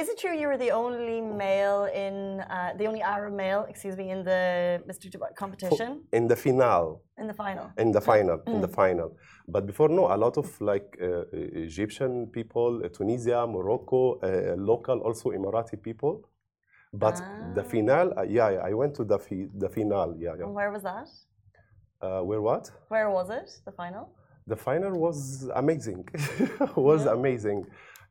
Is 0.00 0.06
it 0.12 0.18
true 0.22 0.36
you 0.40 0.48
were 0.50 0.60
the 0.66 0.72
only 0.84 1.20
male 1.44 1.84
in 2.04 2.16
uh, 2.40 2.72
the 2.78 2.86
only 2.90 3.02
Arab 3.14 3.32
male, 3.44 3.62
excuse 3.72 3.96
me, 3.96 4.06
in 4.10 4.20
the 4.30 4.42
Mr. 4.90 5.04
Dubai 5.14 5.30
competition 5.42 5.90
in 6.18 6.24
the 6.32 6.36
final. 6.36 7.02
in 7.20 7.26
the 7.30 7.36
final? 7.42 7.66
in 7.84 7.90
the 7.96 8.00
final 8.10 8.38
in 8.54 8.60
the 8.66 8.72
final 8.80 9.08
but 9.54 9.62
before 9.70 9.88
no 9.98 10.04
a 10.16 10.18
lot 10.24 10.36
of 10.42 10.46
like 10.60 10.88
uh, 11.00 11.24
egyptian 11.66 12.12
people 12.38 12.70
uh, 12.84 12.88
tunisia 12.96 13.46
morocco 13.46 14.00
uh, 14.18 14.54
local 14.56 14.98
also 15.06 15.26
emirati 15.36 15.76
people 15.88 16.14
but 17.04 17.16
the 17.54 17.64
finale 17.64 18.12
uh, 18.16 18.22
yeah, 18.22 18.50
yeah 18.54 18.70
i 18.70 18.72
went 18.80 18.92
to 18.94 19.04
the 19.04 19.18
fi- 19.18 19.50
the 19.62 19.68
finale 19.68 20.14
yeah, 20.18 20.34
yeah. 20.38 20.44
And 20.44 20.54
where 20.54 20.70
was 20.76 20.82
that? 20.82 21.08
Uh, 22.00 22.20
where 22.28 22.42
what 22.48 22.64
Where 22.88 23.10
was 23.10 23.28
it? 23.40 23.48
The 23.68 23.72
final? 23.72 24.04
The 24.52 24.56
final 24.56 24.92
was 25.06 25.18
amazing 25.62 26.00
was 26.88 27.06
amazing 27.06 27.58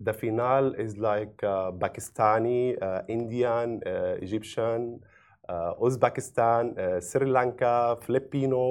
the 0.07 0.13
finale 0.13 0.71
is 0.85 0.91
like 1.09 1.35
uh, 1.43 1.71
pakistani 1.83 2.61
uh, 2.87 3.01
indian 3.17 3.69
uh, 3.85 4.25
egyptian 4.25 4.81
uh, 5.53 5.85
uzbekistan 5.87 6.63
uh, 6.77 6.99
sri 7.09 7.27
lanka 7.37 7.73
filipino 8.05 8.63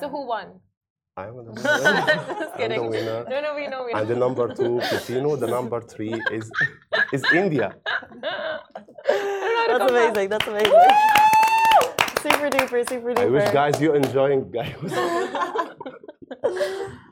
So 0.00 0.08
who 0.14 0.20
won? 0.34 0.48
i'm 1.22 1.36
the 1.46 1.52
Just 1.52 1.66
I'm 1.66 2.58
kidding. 2.60 2.82
the 2.84 2.90
winner 2.96 3.18
No, 3.32 3.36
no, 3.46 3.50
we 3.58 3.64
know, 3.72 3.80
we 3.86 3.90
know. 3.92 3.98
and 3.98 4.06
the 4.12 4.18
number 4.24 4.46
two 4.60 4.72
Filipino, 4.90 5.28
the 5.44 5.50
number 5.56 5.80
three 5.92 6.14
is 6.38 6.46
is 7.16 7.22
India. 7.42 7.68
That's 9.70 9.86
amazing. 9.92 10.28
That's 10.32 10.48
amazing. 10.52 10.82
super 12.24 12.48
duper, 12.54 12.80
super 12.92 13.10
duper. 13.16 13.26
I 13.26 13.34
wish 13.36 13.48
guys 13.60 13.76
you 13.84 13.90
enjoying 14.02 14.42
guys. 14.56 14.94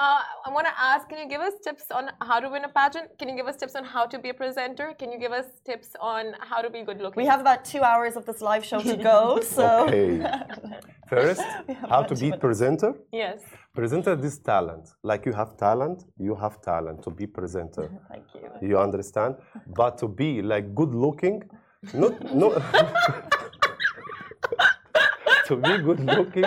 Uh, 0.00 0.22
I 0.46 0.50
want 0.50 0.64
to 0.64 0.72
ask, 0.80 1.08
can 1.08 1.18
you 1.18 1.28
give 1.28 1.40
us 1.40 1.54
tips 1.64 1.86
on 1.90 2.10
how 2.20 2.38
to 2.38 2.48
win 2.48 2.62
a 2.62 2.68
pageant? 2.68 3.08
Can 3.18 3.28
you 3.28 3.34
give 3.34 3.48
us 3.48 3.56
tips 3.56 3.74
on 3.74 3.82
how 3.84 4.06
to 4.06 4.16
be 4.16 4.28
a 4.28 4.34
presenter? 4.34 4.94
Can 4.96 5.10
you 5.10 5.18
give 5.18 5.32
us 5.32 5.46
tips 5.66 5.96
on 6.00 6.34
how 6.38 6.62
to 6.62 6.70
be 6.70 6.84
good 6.84 7.00
looking? 7.00 7.20
We 7.20 7.26
have 7.26 7.40
about 7.40 7.64
two 7.64 7.82
hours 7.82 8.14
of 8.14 8.24
this 8.24 8.40
live 8.40 8.64
show 8.64 8.78
to 8.80 8.96
go, 8.96 9.40
so 9.56 9.86
Okay. 9.88 10.24
First, 11.08 11.42
how 11.88 12.02
to 12.04 12.14
be 12.14 12.30
presenter. 12.30 12.94
Yes. 13.10 13.40
Presenter 13.74 14.14
this 14.14 14.38
talent. 14.38 14.88
Like 15.02 15.26
you 15.26 15.32
have 15.32 15.56
talent, 15.56 16.04
you 16.16 16.36
have 16.36 16.60
talent 16.62 17.02
to 17.02 17.10
be 17.10 17.26
presenter. 17.26 17.90
thank 18.08 18.24
you. 18.34 18.68
You 18.68 18.78
understand? 18.78 19.34
But 19.66 19.98
to 19.98 20.06
be 20.06 20.42
like 20.42 20.76
good 20.76 20.94
looking, 20.94 21.42
not 21.92 22.14
no 22.32 22.50
to 25.46 25.56
be 25.56 25.78
good 25.78 26.00
looking 26.04 26.44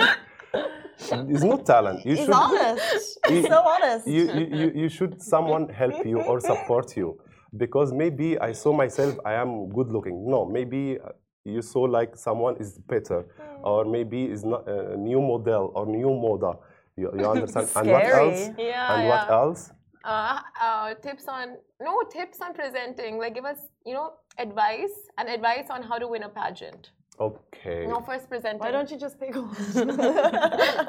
is 1.36 1.44
not 1.44 1.66
talent. 1.66 2.06
You 2.06 2.16
He's 2.16 2.26
should, 2.26 2.34
honest. 2.36 3.20
He's 3.28 3.44
you- 3.44 3.50
so 3.50 3.60
honest. 3.74 4.08
you, 4.08 4.24
you, 4.40 4.46
you- 4.60 4.74
you 4.82 4.90
should 4.90 5.22
someone 5.22 5.70
help 5.70 6.06
you 6.06 6.22
or 6.22 6.40
support 6.52 6.96
you 6.98 7.20
because 7.58 7.92
maybe 7.94 8.40
I 8.40 8.52
saw 8.54 8.72
myself 8.74 9.14
I 9.26 9.34
am 9.34 9.70
good 9.70 9.90
looking. 9.92 10.18
No, 10.30 10.46
maybe 10.46 10.98
uh, 11.04 11.10
you 11.44 11.62
saw 11.62 11.82
like 11.82 12.16
someone 12.16 12.56
is 12.58 12.78
better 12.94 13.26
or 13.64 13.86
maybe 13.86 14.26
is 14.26 14.44
not 14.44 14.68
a 14.68 14.96
new 14.98 15.22
model 15.22 15.72
or 15.76 15.86
new 15.86 16.08
moda. 16.10 16.58
You, 16.98 17.12
you 17.18 17.26
understand? 17.36 17.68
and 17.76 17.90
what 17.92 18.06
else? 18.06 18.50
Yeah, 18.58 18.94
and 18.94 19.08
what 19.10 19.30
else? 19.30 19.72
uh, 20.04 20.40
uh, 20.60 20.94
tips 20.96 21.28
on 21.28 21.58
no 21.80 21.94
tips 22.10 22.42
on 22.42 22.54
presenting 22.56 23.20
like 23.20 23.36
give 23.36 23.46
us 23.46 23.60
you 23.86 23.94
know 23.94 24.14
advice 24.40 24.96
and 25.20 25.30
advice 25.30 25.68
on 25.70 25.84
how 25.84 25.98
to 26.00 26.08
win 26.08 26.24
a 26.24 26.30
pageant 26.30 26.90
Okay. 27.20 27.86
no 27.88 28.02
first 28.02 28.28
presenting 28.30 28.60
Why 28.60 28.72
don't 28.72 28.90
you 28.90 28.98
just 28.98 29.20
pick 29.20 29.36
one? 29.36 29.50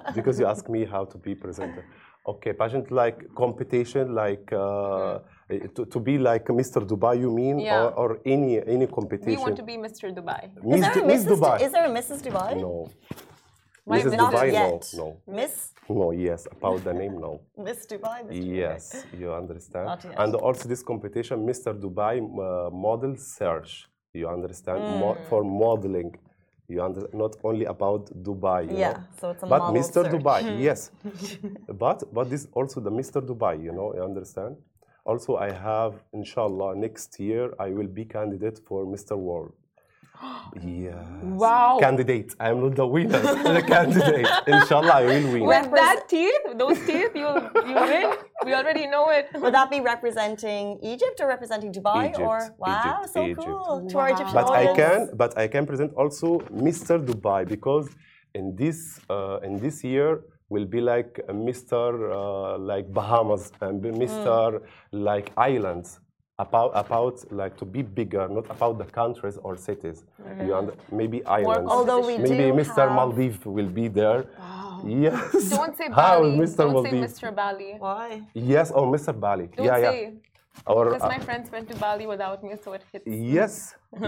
because 0.14 0.38
you 0.40 0.46
ask 0.46 0.68
me 0.68 0.84
how 0.84 1.04
to 1.04 1.18
be 1.18 1.34
presenter. 1.34 1.84
Okay, 2.26 2.52
pageant 2.52 2.90
like 2.92 3.18
competition, 3.34 4.14
like 4.14 4.50
uh, 4.52 5.18
to, 5.74 5.84
to 5.86 5.98
be 5.98 6.18
like 6.18 6.44
Mr. 6.46 6.86
Dubai, 6.86 7.18
you 7.20 7.30
mean, 7.32 7.58
Yeah. 7.58 7.82
or, 7.82 7.90
or 8.02 8.20
any 8.24 8.60
any 8.74 8.86
we 8.86 8.92
competition? 8.98 9.40
want 9.40 9.56
to 9.56 9.64
be 9.64 9.76
mr 9.76 10.06
dubai 10.18 10.42
Is 10.56 10.64
Miss, 10.64 10.80
there, 10.94 11.02
a 11.02 11.06
Miss 11.06 11.24
Mrs. 11.24 11.30
Dubai. 11.32 11.58
Du- 11.58 11.64
is 11.66 11.72
there 11.72 11.86
a 11.86 11.94
Mrs. 12.00 12.20
Dubai? 12.26 12.50
no. 12.60 12.88
Why 13.84 13.98
Mrs. 13.98 14.12
Mrs. 14.12 14.16
Not 14.16 14.32
Dubai, 14.32 14.52
yet. 14.52 14.84
no, 15.00 15.06
Miss? 15.26 15.54
no, 15.88 15.94
no. 16.00 16.10
Yes, 16.12 16.46
about 16.56 16.84
the 16.84 16.94
name, 16.94 17.14
no. 17.26 17.40
Miss 17.66 17.84
Dubai? 17.86 18.18
Mr. 18.22 18.32
Dubai. 18.32 18.56
Yes, 18.62 19.04
you 19.20 19.32
understand. 19.42 19.86
Not 19.86 20.04
yet. 20.04 20.14
And 20.22 20.32
also 20.36 20.68
this 20.68 20.82
competition, 20.84 21.36
Mr. 21.44 21.70
Dubai 21.84 22.14
uh, 22.22 22.70
model 22.70 23.16
search. 23.16 23.88
You 24.14 24.28
understand 24.28 24.80
Mo- 25.00 25.14
Mm. 25.16 25.24
for 25.28 25.42
modeling. 25.44 26.14
You 26.68 26.82
under 26.82 27.08
not 27.12 27.36
only 27.44 27.64
about 27.64 28.02
Dubai. 28.22 28.70
You 28.70 28.76
Yeah, 28.78 28.92
know? 28.92 29.04
so 29.20 29.30
it's 29.30 29.42
a 29.42 29.46
but 29.46 29.62
Mr. 29.72 29.92
search. 30.04 30.12
Dubai, 30.12 30.40
yes. 30.68 30.90
but 31.82 31.98
but 32.12 32.28
this 32.30 32.46
also 32.54 32.80
the 32.80 32.90
Mr. 32.90 33.20
Dubai. 33.30 33.54
You 33.62 33.72
know, 33.72 33.94
you 33.94 34.02
understand. 34.02 34.56
Also, 35.04 35.36
I 35.36 35.50
have, 35.50 35.94
inshallah, 36.12 36.76
next 36.76 37.18
year 37.18 37.44
I 37.58 37.70
will 37.76 37.88
be 37.88 38.04
candidate 38.04 38.58
for 38.68 38.84
Mr. 38.86 39.16
World. 39.16 39.52
Yes. 40.62 40.94
Wow. 41.22 41.78
Candidate. 41.80 42.34
I 42.38 42.50
am 42.50 42.60
not 42.62 42.74
the 42.76 42.86
winner. 42.86 43.18
the 43.18 43.62
candidate. 43.66 44.28
Inshallah, 44.46 44.92
I 45.02 45.04
will 45.06 45.32
win. 45.32 45.42
with 45.46 45.70
that 45.72 46.08
teeth 46.08 46.44
those 46.56 46.78
teeth 46.86 47.10
you 47.22 47.28
you 47.70 47.74
win 47.74 48.06
we 48.46 48.52
already 48.54 48.86
know 48.86 49.08
it 49.10 49.26
Would 49.42 49.54
that 49.54 49.70
be 49.70 49.80
representing 49.80 50.78
Egypt 50.82 51.16
or 51.22 51.26
representing 51.28 51.72
Dubai? 51.72 52.10
Egypt, 52.10 52.20
Or 52.20 52.38
wow, 52.58 53.00
Egypt, 53.00 53.14
so 53.14 53.20
Egypt. 53.24 53.40
cool 53.46 53.88
to 53.90 53.98
our 53.98 54.10
Wow. 54.10 54.14
Egyptian 54.14 54.34
but 54.40 54.50
I 54.62 54.64
can 54.80 54.98
but 55.22 55.32
I 55.38 55.46
can 55.54 55.64
present 55.66 55.90
also 55.94 56.38
Mr. 56.68 56.94
Dubai 57.08 57.40
because 57.48 57.86
in 58.34 58.54
this 58.54 58.78
uh, 59.10 59.38
in 59.46 59.52
this 59.64 59.82
year 59.82 60.10
will 60.52 60.66
be 60.76 60.80
like 60.94 61.12
a 61.28 61.34
Mr. 61.48 61.82
Uh, 62.12 62.58
like 62.58 62.86
Bahamas 62.92 63.44
and 63.64 63.80
be 63.80 63.90
Mr. 64.04 64.60
like 64.92 65.32
islands 65.36 65.98
about 66.44 66.70
about 66.84 67.16
like 67.40 67.54
to 67.62 67.66
be 67.74 67.80
bigger 67.98 68.24
not 68.38 68.46
about 68.56 68.74
the 68.82 68.88
countries 69.00 69.36
or 69.46 69.52
cities 69.68 69.98
you 70.46 70.52
under, 70.60 70.74
maybe 71.00 71.18
islands 71.38 71.70
Although 71.76 72.02
we 72.10 72.14
maybe 72.18 72.46
do 72.50 72.60
Mr. 72.62 72.82
have- 72.84 72.92
Maldives 72.98 73.40
will 73.56 73.72
be 73.80 73.86
there 74.00 74.20
yes 74.84 75.50
don't 75.56 75.76
say 75.80 75.88
how 76.00 76.18
bali 76.20 76.30
Mr. 76.42 76.56
don't 76.58 76.72
Maldives 76.76 77.14
say 77.16 77.26
mr 77.26 77.34
bali 77.40 77.70
Why? 77.86 78.08
yes 78.34 78.68
or 78.76 78.84
Mr. 78.94 79.12
Bali 79.24 79.46
don't 79.56 79.66
yeah 79.68 79.76
say 79.86 80.02
yeah 80.02 80.70
or 80.72 80.82
because 80.86 81.02
uh, 81.08 81.08
my 81.14 81.20
friends 81.26 81.46
went 81.54 81.66
to 81.70 81.76
bali 81.84 82.06
without 82.14 82.38
me 82.46 82.52
so 82.64 82.68
it 82.78 82.82
hits 82.92 83.04
yes 83.06 83.52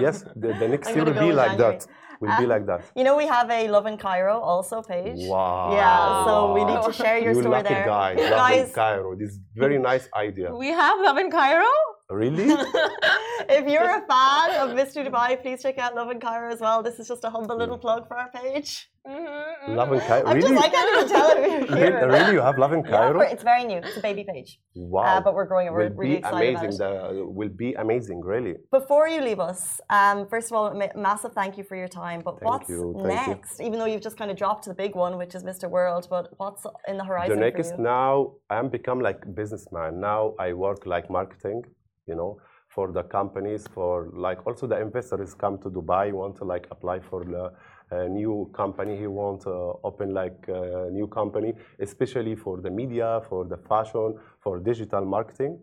yes 0.05 0.17
the, 0.43 0.49
the 0.63 0.69
next 0.75 0.89
year 0.95 1.05
will 1.05 1.21
be 1.29 1.33
like 1.43 1.53
January. 1.53 1.79
that 1.79 1.87
will 2.23 2.37
be 2.43 2.47
like 2.55 2.65
that 2.71 2.83
You 2.99 3.05
know, 3.07 3.17
we 3.23 3.27
have 3.37 3.49
a 3.51 3.63
Lovin 3.75 3.97
Cairo 4.05 4.37
also 4.51 4.77
page. 4.93 5.23
Wow. 5.33 5.73
Yeah, 5.81 6.25
so 6.27 6.33
we 6.57 6.61
need 6.69 6.81
to 6.89 6.93
share 7.01 7.19
your 7.25 7.35
you 7.35 7.41
story 7.43 7.57
lucky 7.57 7.75
there. 7.75 7.85
guys. 7.97 8.17
Love 8.19 8.31
Guys, 8.45 8.69
in 8.69 8.75
Cairo. 8.83 9.09
This 9.23 9.33
very 9.65 9.79
nice 9.91 10.07
idea. 10.27 10.49
we 10.65 10.69
have 10.83 10.97
love 11.09 11.19
in 11.25 11.29
cairo 11.39 11.75
Really? 12.11 12.45
if 13.49 13.67
you're 13.67 13.83
a 13.99 14.03
fan 14.07 14.51
of 14.63 14.77
Mr. 14.77 15.07
Dubai, 15.09 15.41
please 15.41 15.63
check 15.63 15.79
out 15.79 15.95
Lovin 15.95 16.21
Cairo 16.21 16.53
as 16.53 16.61
well. 16.61 16.83
This 16.83 16.99
is 17.01 17.09
just 17.09 17.25
a 17.25 17.31
humble 17.31 17.57
little 17.57 17.79
plug 17.79 18.07
for 18.09 18.19
our 18.19 18.31
page. 18.31 18.91
Mhm, 19.09 19.69
Lovin 19.69 20.01
Cairo. 20.01 20.27
I'm 20.27 20.37
Really? 20.37 20.55
just, 20.55 20.65
I 20.67 20.69
can't 20.69 20.97
even 20.97 21.09
tell 21.09 21.29
it. 21.31 21.37
We're 21.71 21.77
here. 21.77 21.97
Really, 21.97 22.09
really? 22.19 22.33
You 22.35 22.41
have 22.43 22.59
love 22.59 22.73
in 22.75 22.83
Yeah, 22.85 22.91
Cairo? 22.91 23.19
we're- 23.21 23.33
it's 23.33 23.43
very 23.43 23.65
new. 23.65 23.79
It's 23.79 23.97
a 23.97 24.03
baby 24.03 24.25
page. 24.33 24.59
wow. 24.75 25.03
Uh, 25.17 25.21
but 25.23 25.35
we're 25.35 25.47
growing 25.47 25.67
it. 25.69 25.73
We're 25.73 25.89
will 25.89 25.97
really 25.97 26.15
be 26.17 26.19
excited 26.19 26.57
amazing. 26.57 26.75
about 26.81 27.11
it. 27.11 27.15
The, 27.17 27.27
will 27.39 27.55
be 27.65 27.73
amazing. 27.85 28.21
Really. 28.23 28.55
Before 28.71 29.09
you 29.09 29.21
leave 29.23 29.41
us, 29.41 29.81
um, 29.89 30.27
first 30.29 30.51
of 30.51 30.55
all, 30.59 30.67
massive 31.09 31.33
thank 31.33 31.57
you 31.59 31.65
for 31.65 31.77
your 31.83 31.89
time. 31.89 32.21
But 32.23 32.35
Thank 32.39 32.51
what's 32.51 32.69
you, 32.69 32.83
thank 33.07 33.27
you. 33.29 33.33
next? 33.35 33.61
Even 33.67 33.79
though 33.79 33.87
you've 33.93 34.03
just 34.09 34.19
kind 34.19 34.31
of 34.31 34.37
dropped 34.37 34.67
the 34.67 34.75
big 34.75 34.95
one, 34.95 35.17
which 35.17 35.35
is 35.35 35.43
Mr. 35.43 35.71
World, 35.71 36.07
but 36.11 36.29
what's 36.37 36.63
in 36.87 36.97
the 36.99 37.05
horizon 37.05 37.31
the 37.39 37.51
for 37.51 37.51
next 37.51 37.71
you? 37.73 37.83
now 37.83 38.33
I 38.51 38.57
am 38.59 38.69
become 38.69 39.01
like 39.01 39.19
businessman. 39.35 40.01
Now 40.01 40.35
I 40.39 40.53
work 40.53 40.81
like 40.85 41.09
marketing. 41.11 41.63
You 42.07 42.15
know. 42.15 42.41
For 42.69 42.91
the 42.91 43.05
companies, 43.05 43.69
for 43.73 44.11
like 44.13 44.45
also 44.49 44.67
the 44.67 44.81
investors 44.81 45.33
come 45.33 45.59
to 45.59 45.71
Dubai, 45.71 46.13
want 46.13 46.35
to 46.39 46.45
like 46.45 46.67
apply 46.73 46.99
for 46.99 47.25
the 47.25 47.53
uh, 47.93 48.09
new 48.09 48.51
company. 48.53 48.97
He 48.97 49.07
want 49.07 49.43
to 49.43 49.75
open 49.85 50.13
like 50.13 50.45
a 50.49 50.89
new 50.91 51.07
company, 51.07 51.55
especially 51.79 52.35
for 52.35 52.61
the 52.61 52.71
media, 52.71 53.21
for 53.29 53.45
the 53.45 53.59
fashion, 53.59 54.19
for 54.41 54.59
digital 54.59 55.05
marketing. 55.05 55.61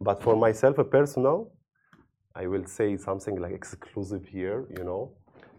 But 0.00 0.22
for 0.22 0.36
myself, 0.36 0.78
a 0.78 0.84
personal, 0.84 1.52
I 2.34 2.46
will 2.46 2.64
say 2.66 2.96
something 2.96 3.36
like 3.40 3.52
exclusive 3.52 4.24
here, 4.26 4.66
you 4.76 4.84
know. 4.84 5.12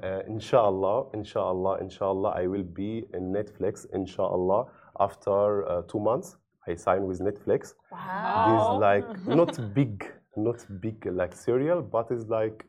Uh, 0.03 0.21
inshallah, 0.27 1.05
inshallah, 1.13 1.77
inshallah, 1.79 2.29
I 2.35 2.47
will 2.47 2.63
be 2.63 3.05
in 3.13 3.31
Netflix, 3.31 3.85
inshallah, 3.93 4.65
after 4.99 5.67
uh, 5.69 5.81
two 5.83 5.99
months. 5.99 6.35
I 6.67 6.75
sign 6.75 7.05
with 7.05 7.19
Netflix. 7.21 7.75
Wow. 7.91 8.47
This 8.47 8.65
like 8.81 9.27
not 9.37 9.73
big, 9.73 10.11
not 10.37 10.65
big 10.81 11.05
like 11.05 11.33
serial, 11.33 11.81
but 11.81 12.07
it's 12.11 12.27
like 12.27 12.65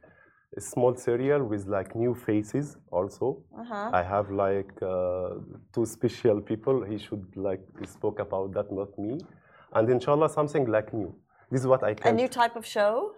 a 0.57 0.61
small 0.61 0.95
serial 0.95 1.45
with 1.45 1.67
like 1.67 1.95
new 1.95 2.15
faces 2.15 2.77
also. 2.91 3.43
Uh-huh. 3.59 3.91
I 3.93 4.03
have 4.03 4.31
like 4.31 4.73
uh, 4.83 5.31
two 5.75 5.87
special 5.87 6.41
people. 6.41 6.85
He 6.85 6.99
should 6.99 7.27
like 7.37 7.63
spoke 7.87 8.19
about 8.21 8.55
that, 8.55 8.73
not 8.73 8.97
me. 8.99 9.19
And 9.75 9.91
inshallah, 9.91 10.31
something 10.31 10.67
like 10.67 10.93
new. 10.95 11.15
This 11.51 11.61
is 11.61 11.67
what 11.67 11.83
I 11.83 11.95
can. 11.95 12.15
A 12.15 12.17
new 12.17 12.29
type 12.29 12.57
of 12.57 12.65
show? 12.65 13.13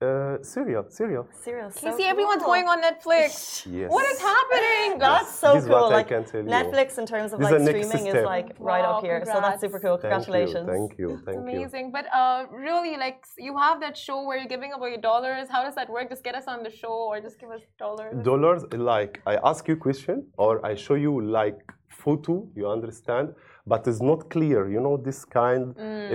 Uh, 0.00 0.36
serial, 0.42 0.84
serial. 0.88 1.26
Serial. 1.42 1.66
you 1.66 1.72
so 1.90 1.96
see 1.96 2.04
everyone's 2.04 2.38
cool. 2.42 2.52
going 2.52 2.68
on 2.68 2.80
netflix 2.80 3.66
Yes. 3.66 3.90
what 3.90 4.04
is 4.12 4.20
happening 4.20 4.98
That's 5.00 5.34
so 5.34 5.54
This 5.54 5.64
is 5.64 5.68
cool. 5.68 5.80
what 5.80 5.92
I 5.92 5.96
like 5.96 6.08
can 6.08 6.24
tell 6.24 6.42
you. 6.42 6.48
Netflix 6.48 6.98
in 6.98 7.06
terms 7.06 7.32
of 7.32 7.40
This 7.40 7.50
like 7.50 7.62
streaming 7.68 8.06
is 8.14 8.24
like 8.24 8.48
right 8.60 8.84
Wow, 8.84 8.98
up 8.98 9.02
here. 9.04 9.20
So 9.32 9.40
that's 9.40 9.60
super 9.60 9.80
cool. 9.84 9.96
Thank 9.96 10.12
Congratulations. 10.12 10.66
you, 10.68 10.72
thank 10.74 10.98
you, 11.00 11.08
thank 11.26 11.38
It's 11.38 11.52
you. 11.52 11.58
amazing. 11.58 11.86
But 11.96 12.06
uh, 12.14 12.46
really, 12.66 12.94
like 12.96 13.18
you 13.46 13.52
have 13.58 13.76
that 13.80 13.96
show 14.06 14.18
where 14.26 14.36
you're 14.38 14.52
giving 14.56 14.72
away 14.78 14.96
dollars. 15.10 15.44
How 15.54 15.62
does 15.66 15.74
that 15.80 15.88
work? 15.96 16.06
Just 16.14 16.22
get 16.28 16.34
us 16.40 16.46
on 16.54 16.62
the 16.62 16.70
show, 16.82 16.94
or 17.10 17.20
just 17.20 17.36
give 17.40 17.50
us 17.50 17.62
dollars. 17.84 18.14
Dollars, 18.30 18.62
like 18.92 19.20
I 19.26 19.34
ask 19.50 19.60
you 19.68 19.74
a 19.74 19.82
question 19.88 20.16
or 20.36 20.52
I 20.70 20.72
show 20.86 20.94
you 21.06 21.12
like 21.40 21.58
photo, 21.88 22.34
you 22.54 22.64
understand, 22.76 23.26
but 23.68 23.86
it's 23.86 24.00
not 24.00 24.20
clear. 24.30 24.60
You 24.74 24.80
know, 24.80 24.96
this 24.96 25.24
kind 25.24 25.64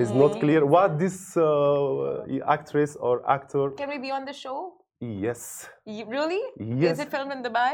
is 0.03 0.11
not 0.11 0.39
clear. 0.43 0.65
What 0.65 0.97
this 1.03 1.17
uh, 1.37 2.25
actress 2.57 2.91
or 3.07 3.15
actor? 3.29 3.69
Can 3.81 3.89
we 3.89 3.99
be 4.07 4.11
on 4.11 4.25
the 4.25 4.33
show? 4.43 4.59
Yes, 4.99 5.69
Y- 5.85 6.05
really? 6.15 6.41
yes. 6.83 6.93
Is 6.93 6.99
it 7.05 7.09
filmed 7.11 7.31
in 7.33 7.43
Dubai? 7.43 7.73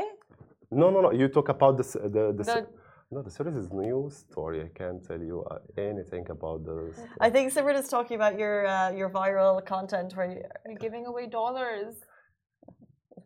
No, 0.71 0.89
no, 0.89 0.99
no. 1.05 1.11
You 1.11 1.27
talk 1.27 1.49
about 1.49 1.77
this. 1.77 1.91
The, 1.93 2.33
the, 2.37 2.43
The- 2.49 2.67
no, 3.11 3.21
the 3.23 3.31
series 3.31 3.55
is 3.55 3.71
new 3.71 4.09
story. 4.11 4.59
I 4.61 4.69
can't 4.79 5.01
tell 5.09 5.21
you 5.29 5.43
uh, 5.49 5.57
anything 5.91 6.25
about 6.29 6.59
the. 6.65 6.77
I 7.19 7.29
think 7.31 7.51
Sibert 7.53 7.77
is 7.83 7.87
talking 7.87 8.15
about 8.21 8.37
your 8.37 8.67
uh, 8.67 8.91
your 8.99 9.09
viral 9.09 9.55
content 9.65 10.09
where 10.17 10.29
You're 10.65 10.77
giving 10.87 11.05
away 11.11 11.25
dollars. 11.27 11.93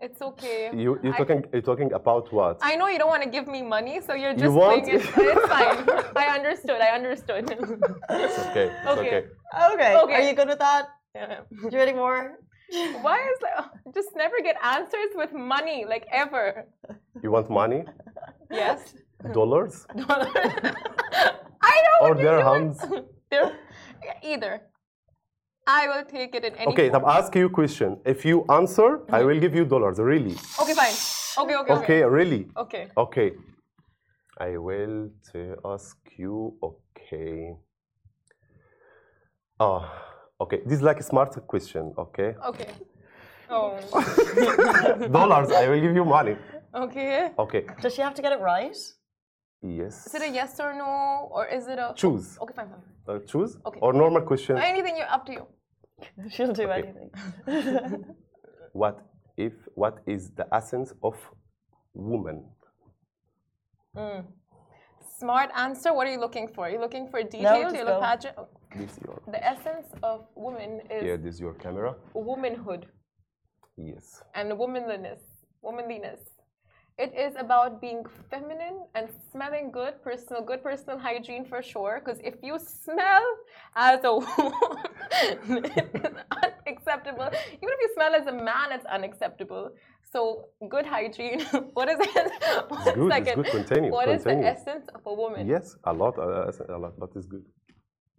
It's 0.01 0.21
okay. 0.21 0.69
You 0.73 0.99
you 1.03 1.11
I- 1.13 1.17
talking 1.17 1.45
you're 1.53 1.61
talking 1.61 1.91
about 1.93 2.31
what? 2.33 2.57
I 2.61 2.75
know 2.75 2.87
you 2.87 2.97
don't 2.99 3.09
want 3.09 3.23
to 3.23 3.29
give 3.29 3.47
me 3.47 3.61
money, 3.61 4.01
so 4.05 4.13
you're 4.13 4.31
You 4.31 4.37
just 4.47 4.55
want- 4.55 4.83
playing 4.83 4.99
it. 4.99 5.05
It's 5.17 5.47
fine. 5.47 5.79
I 6.23 6.27
understood. 6.37 6.79
I 6.81 6.89
understood. 6.99 7.43
It's 7.51 8.39
okay. 8.47 8.67
It's 8.69 8.87
Okay. 8.93 9.07
okay. 9.07 9.21
okay. 9.73 9.91
Okay. 10.03 10.13
Are 10.15 10.21
you 10.29 10.33
good 10.35 10.47
with 10.53 10.59
that? 10.59 10.85
Yeah. 11.15 11.41
You 11.71 11.77
ready 11.77 11.93
more? 11.93 12.37
Why 13.05 13.17
is 13.31 13.37
that? 13.45 13.69
Just 13.93 14.09
never 14.15 14.37
get 14.41 14.55
answers 14.63 15.11
with 15.15 15.31
money, 15.33 15.85
like 15.87 16.05
ever. 16.11 16.65
You 17.21 17.29
want 17.31 17.49
money? 17.49 17.83
Yes. 18.49 18.95
Dollars? 19.31 19.85
Dollars. 19.95 20.33
I 21.71 21.75
know. 21.85 21.95
Or 22.01 22.09
what 22.15 22.19
you're 22.19 22.41
doing. 22.41 22.73
dirhams? 22.73 23.05
Either. 24.23 24.61
I 25.65 25.87
will 25.87 26.03
take 26.03 26.35
it 26.35 26.43
in 26.43 26.55
any. 26.55 26.67
Okay, 26.67 26.89
form. 26.89 27.01
طب 27.01 27.09
ask 27.17 27.35
you 27.35 27.45
a 27.45 27.49
question. 27.49 27.97
If 28.05 28.25
you 28.25 28.45
answer, 28.49 28.89
I 28.89 29.19
mm-hmm. 29.19 29.27
will 29.27 29.39
give 29.39 29.55
you 29.55 29.65
dollars. 29.65 29.99
Really? 29.99 30.35
Okay, 30.61 30.73
fine. 30.73 30.95
Okay, 31.43 31.55
okay, 31.55 31.73
Okay, 31.73 32.03
really? 32.03 32.47
Okay. 32.57 32.87
Okay. 32.97 33.31
I 34.37 34.57
will 34.57 35.09
to 35.31 35.55
ask 35.65 35.97
you. 36.17 36.55
Okay. 36.69 37.55
Oh, 39.59 39.81
okay. 40.41 40.59
This 40.65 40.77
is 40.79 40.83
like 40.83 40.99
a 40.99 41.03
smart 41.03 41.31
question. 41.47 41.93
Okay. 41.97 42.35
Okay. 42.45 42.69
Oh. 43.49 43.79
dollars. 45.19 45.51
I 45.51 45.67
will 45.69 45.81
give 45.81 45.95
you 45.95 46.05
money. 46.05 46.35
Okay. 46.75 47.31
Okay. 47.37 47.65
Does 47.81 47.93
she 47.95 48.01
have 48.01 48.15
to 48.15 48.21
get 48.21 48.31
it 48.33 48.41
right? 48.41 48.75
Yes. 49.61 50.07
Is 50.07 50.15
it 50.15 50.21
a 50.23 50.29
yes 50.29 50.59
or 50.59 50.73
no, 50.73 51.29
or 51.31 51.47
is 51.47 51.67
it 51.67 51.79
a 51.79 51.93
Choose. 51.95 52.37
Okay, 52.41 52.53
fine, 52.53 52.67
fine. 52.67 52.81
Uh, 53.07 53.19
choose. 53.19 53.57
Okay. 53.65 53.79
Or 53.81 53.93
normal 53.93 54.21
question. 54.21 54.57
Anything 54.57 54.95
you 54.97 55.03
up 55.03 55.25
to 55.25 55.33
you. 55.33 55.47
She'll 56.29 56.53
do 56.53 56.63
Okay. 56.69 56.83
anything. 56.83 57.09
What 58.73 59.05
if? 59.37 59.53
What 59.75 59.99
is 60.07 60.31
the 60.31 60.47
essence 60.53 60.93
of 61.03 61.15
woman? 61.93 62.43
Smart 65.19 65.51
answer. 65.55 65.93
What 65.93 66.07
are 66.07 66.11
you 66.11 66.19
looking 66.19 66.47
for? 66.47 66.65
Are 66.65 66.69
you 66.71 66.79
looking 66.79 67.07
for 67.09 67.21
detail? 67.21 67.61
just 67.61 67.75
you 67.75 67.83
look 67.85 67.99
go. 67.99 68.01
pageant. 68.01 68.35
This 68.75 68.97
your. 69.05 69.21
The 69.31 69.45
essence 69.45 69.87
of 70.01 70.25
woman 70.35 70.81
is 70.89 71.03
Here, 71.03 71.17
this 71.17 71.39
your 71.39 71.53
camera. 71.53 71.95
womanhood 72.15 72.87
Yes. 73.77 74.23
and 74.33 74.57
womanliness. 74.57 75.21
Womanliness. 75.61 76.19
It 76.99 77.11
is 77.17 77.35
about 77.39 77.81
being 77.81 78.05
feminine 78.29 78.85
and 78.93 79.09
smelling 79.31 79.71
good, 79.71 80.01
personal, 80.03 80.43
good 80.43 80.61
personal 80.61 80.99
hygiene 80.99 81.43
for 81.43 81.63
sure. 81.63 81.99
Because 82.03 82.19
if 82.23 82.35
you 82.43 82.59
smell 82.59 83.23
as 83.75 84.03
a 84.03 84.13
woman, 84.15 84.53
it's 85.65 86.19
unacceptable. 86.67 87.29
Even 87.61 87.73
if 87.75 87.81
you 87.81 87.89
smell 87.95 88.13
as 88.13 88.27
a 88.27 88.31
man, 88.31 88.71
it's 88.71 88.85
unacceptable. 88.85 89.71
So 90.11 90.49
good 90.69 90.85
hygiene. 90.85 91.41
what 91.73 91.89
is 91.89 91.97
it? 91.99 92.31
One 92.69 92.93
good, 92.93 93.11
it's 93.11 93.33
good. 93.33 93.45
Continue, 93.47 93.91
What 93.91 94.07
is 94.09 94.21
continue. 94.23 94.43
the 94.43 94.49
essence 94.51 94.85
of 94.93 95.01
a 95.07 95.13
woman? 95.13 95.47
Yes, 95.47 95.75
a 95.85 95.93
lot. 95.93 96.19
Uh, 96.19 96.51
a 96.69 96.77
lot, 96.77 96.93
but 96.99 97.09
it's 97.15 97.25
good. 97.25 97.43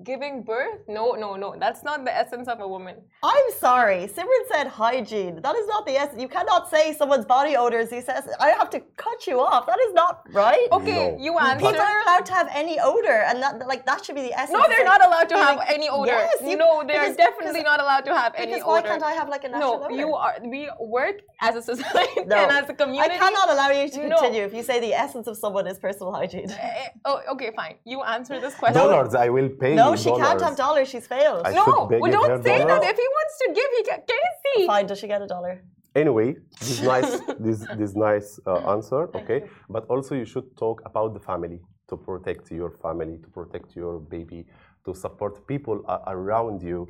Giving 0.03 0.43
birth? 0.43 0.81
No, 0.89 1.13
no, 1.13 1.37
no. 1.37 1.55
That's 1.57 1.85
not 1.85 2.05
the 2.05 2.13
essence 2.13 2.49
of 2.49 2.59
a 2.59 2.67
woman. 2.67 2.97
I'm 3.23 3.45
sorry. 3.61 4.11
Simran 4.13 4.45
said 4.51 4.67
hygiene. 4.67 5.41
That 5.41 5.55
is 5.55 5.69
not 5.69 5.87
the 5.87 5.93
essence. 5.97 6.21
You 6.21 6.27
cannot 6.27 6.69
say 6.69 6.93
someone's 6.95 7.25
body 7.25 7.55
odors. 7.57 7.91
He 7.91 8.01
says, 8.01 8.29
I 8.41 8.51
have 8.51 8.71
to 8.71 8.81
cut 8.97 9.25
you 9.29 9.39
off. 9.41 9.67
That 9.69 9.79
is 9.87 9.93
not 9.95 10.23
right. 10.33 10.67
Okay, 10.73 11.13
No. 11.17 11.17
you 11.25 11.39
answer. 11.39 11.67
People 11.69 11.81
are 11.81 12.03
allowed 12.03 12.27
to 12.27 12.33
have 12.33 12.49
any 12.53 12.81
odor, 12.81 13.23
and 13.29 13.41
that 13.41 13.65
like 13.69 13.87
that 13.87 14.05
should 14.05 14.17
be 14.17 14.23
the 14.23 14.33
essence. 14.33 14.59
No, 14.59 14.67
they're 14.69 14.85
not 14.85 15.07
allowed 15.07 15.29
to 15.29 15.37
have 15.37 15.59
feeling- 15.61 15.75
any 15.77 15.89
odor. 15.89 16.11
Yes, 16.11 16.39
you- 16.43 16.57
no, 16.57 16.83
they 16.85 16.97
are 16.97 17.03
because- 17.03 17.17
definitely 17.17 17.63
not 17.63 17.81
allowed 17.81 18.05
to 18.07 18.15
have 18.17 18.35
any 18.37 18.55
Because 18.55 18.65
why 18.67 18.81
odor. 18.81 18.89
can't 18.89 19.03
I 19.05 19.13
have 19.13 19.29
like 19.29 19.45
a 19.45 19.49
no, 19.49 19.59
natural 19.59 19.85
odor? 19.85 19.95
you 19.95 20.13
are. 20.15 20.35
We 20.43 20.69
work 20.81 21.17
as 21.41 21.55
a 21.55 21.63
society 21.63 22.25
No. 22.27 22.37
and 22.37 22.51
as 22.51 22.69
a 22.69 22.75
community. 22.75 23.15
I 23.15 23.19
cannot 23.19 23.49
allow 23.49 23.71
you 23.71 23.89
to 23.91 24.09
No. 24.09 24.17
continue 24.17 24.43
if 24.43 24.53
you 24.53 24.65
say 24.65 24.81
the 24.81 24.93
essence 24.93 25.29
of 25.29 25.37
someone 25.39 25.69
is 25.69 25.79
personal 25.79 26.13
hygiene. 26.13 26.51
Eh, 26.51 26.89
Oh, 27.05 27.21
okay, 27.35 27.53
fine. 27.55 27.77
You 27.85 28.03
answer 28.03 28.41
this 28.41 28.55
question. 28.57 28.75
Dollars. 28.83 29.15
I 29.15 29.29
will 29.29 29.49
pay 29.49 29.75
No, 29.77 29.84
you 29.93 29.97
she 29.97 30.11
can't 30.11 30.41
have 30.41 30.57
dollars. 30.57 30.89
She's 30.89 31.07
failed. 31.07 31.43
I 31.47 31.53
No, 31.53 31.65
should 31.65 31.89
beg 31.91 32.01
well, 32.03 32.13
don't 32.13 32.43
say 32.43 32.59
that. 32.59 32.83
If 32.93 32.97
he 32.97 33.09
wants 33.19 33.35
to 33.43 33.47
give, 33.59 33.71
he 33.79 33.83
can. 33.89 34.01
Can 34.11 34.25
see? 34.45 34.67
Fine, 34.67 34.87
does 34.87 34.99
she 34.99 35.07
get 35.07 35.23
a 35.23 35.27
dollar? 35.27 35.63
Anyway, 35.95 36.37
this 36.61 36.83
nice, 36.93 37.21
this 37.39 37.59
this 37.81 37.95
nice 37.95 38.41
uh, 38.47 38.73
answer. 38.75 39.03
Okay, 39.21 39.41
but 39.69 39.85
also 39.89 40.15
you 40.15 40.25
should 40.25 40.49
talk 40.57 40.83
about 40.85 41.15
the 41.15 41.21
family 41.21 41.61
to 41.89 41.97
protect 41.97 42.51
your 42.51 42.71
family, 42.85 43.19
to 43.25 43.29
protect 43.29 43.77
your 43.77 44.01
baby, 44.01 44.41
to 44.85 44.95
support 44.95 45.47
people 45.47 45.77
a- 45.89 46.03
around 46.17 46.63
you. 46.63 46.81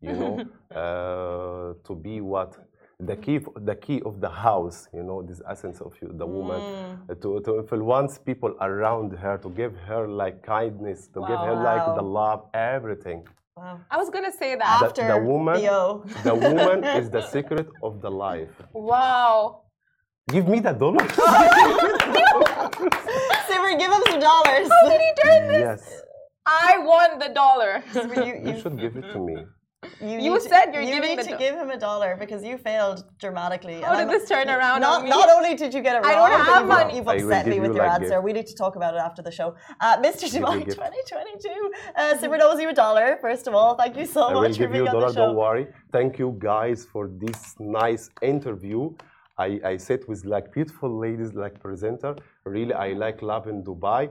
You 0.00 0.14
know, 0.20 0.34
uh, 0.82 1.74
to 1.86 1.94
be 1.94 2.20
what 2.20 2.50
the 3.00 3.16
key, 3.16 3.36
f- 3.36 3.48
the 3.64 3.74
key 3.74 4.00
of 4.04 4.20
the 4.20 4.28
house. 4.28 4.88
You 4.94 5.02
know, 5.02 5.22
this 5.22 5.40
essence 5.48 5.80
of 5.80 5.92
you, 6.00 6.10
the 6.14 6.26
woman, 6.26 6.60
uh, 7.10 7.14
to 7.22 7.40
to 7.40 7.58
influence 7.58 8.18
people 8.18 8.54
around 8.60 9.12
her, 9.12 9.38
to 9.38 9.48
give 9.50 9.74
her 9.88 10.06
like 10.08 10.42
kindness, 10.42 11.08
to 11.14 11.20
give 11.26 11.38
her 11.48 11.54
like 11.54 11.84
the 11.96 12.02
love, 12.02 12.46
everything. 12.54 13.26
Wow. 13.56 13.80
I 13.90 13.96
was 13.98 14.08
gonna 14.10 14.32
say 14.32 14.54
that. 14.56 14.78
The- 14.80 14.86
After 14.86 15.06
the 15.08 15.18
woman, 15.18 15.60
the 15.60 16.00
the 16.24 16.34
woman 16.34 16.84
is 17.00 17.10
the 17.10 17.22
secret 17.34 17.68
of 17.82 18.00
the 18.00 18.10
life. 18.10 18.54
Wow. 18.72 19.62
Give 20.28 20.46
me 20.48 20.60
the 20.60 20.72
dollar. 20.72 21.04
Simran, 23.48 23.78
give 23.78 23.90
him 23.92 24.02
some 24.08 24.20
dollars. 24.20 24.68
How 24.70 24.88
did 24.88 25.00
he 25.00 25.12
turn 25.22 25.48
this? 25.48 25.60
yes, 25.60 26.02
I 26.46 26.78
won 26.78 27.18
the 27.18 27.28
dollar. 27.28 27.82
you, 27.94 28.24
you 28.24 28.34
you, 28.54 28.60
should 28.60 28.78
give 28.78 28.96
it 28.96 29.12
to 29.12 29.18
me. 29.18 29.36
You, 30.02 30.08
You 30.24 30.32
need 30.34 30.42
to- 30.42 30.48
said 30.52 30.66
you're 30.74 30.82
you 30.82 30.94
giving 30.96 31.16
need 31.16 31.28
to 31.30 31.36
give 31.44 31.54
him 31.62 31.70
a 31.70 31.78
dollar 31.88 32.10
because 32.22 32.40
you 32.48 32.54
failed 32.58 32.98
dramatically. 33.24 33.76
How 33.80 33.92
and 33.92 33.98
did 34.00 34.08
I'm- 34.08 34.14
this 34.14 34.24
turn 34.28 34.48
around 34.56 34.80
Not, 34.80 34.98
on 34.98 35.04
me? 35.04 35.10
not 35.10 35.28
only 35.36 35.52
did 35.62 35.70
you 35.76 35.80
get 35.88 35.94
it 35.98 36.04
I 36.04 36.14
wrong, 36.14 36.30
don't 36.30 36.40
have 36.52 36.62
you've, 36.62 36.68
money. 36.76 36.96
you've 36.96 37.08
upset 37.14 37.44
give 37.44 37.54
me 37.54 37.60
with 37.64 37.70
you 37.70 37.76
your 37.80 37.86
like 37.86 38.00
answer. 38.02 38.16
gift. 38.16 38.24
We 38.28 38.32
need 38.38 38.48
to 38.52 38.56
talk 38.62 38.74
about 38.80 38.92
it 38.98 39.02
after 39.08 39.22
the 39.28 39.30
show. 39.40 39.48
Uh, 39.80 39.96
Mr. 40.06 40.24
Dubai 40.34 40.64
2022, 40.64 41.72
uh, 41.96 42.14
Simran 42.20 42.40
owes 42.46 42.60
you 42.60 42.68
a 42.68 42.76
dollar, 42.86 43.06
first 43.26 43.44
of 43.48 43.54
all. 43.54 43.72
Thank 43.82 43.94
you 44.00 44.06
so 44.06 44.20
I 44.22 44.32
will 44.34 44.42
much 44.42 44.52
for 44.56 44.58
give 44.64 44.70
you 44.74 44.82
being 44.84 44.88
a 44.88 44.90
on 44.90 44.94
dollar. 44.96 45.08
the 45.12 45.14
show. 45.20 45.26
Don't 45.26 45.36
worry. 45.46 45.66
Thank 45.96 46.18
you 46.18 46.28
guys 46.52 46.78
for 46.92 47.04
this 47.24 47.40
nice 47.60 48.04
interview. 48.34 48.80
I, 49.46 49.48
I 49.72 49.74
sit 49.76 50.00
with 50.08 50.24
like 50.34 50.52
beautiful 50.52 50.90
ladies 51.06 51.32
like 51.42 51.54
presenter. 51.66 52.12
Really, 52.44 52.74
I 52.74 52.88
like 53.04 53.22
Lovin 53.22 53.62
Dubai. 53.62 54.10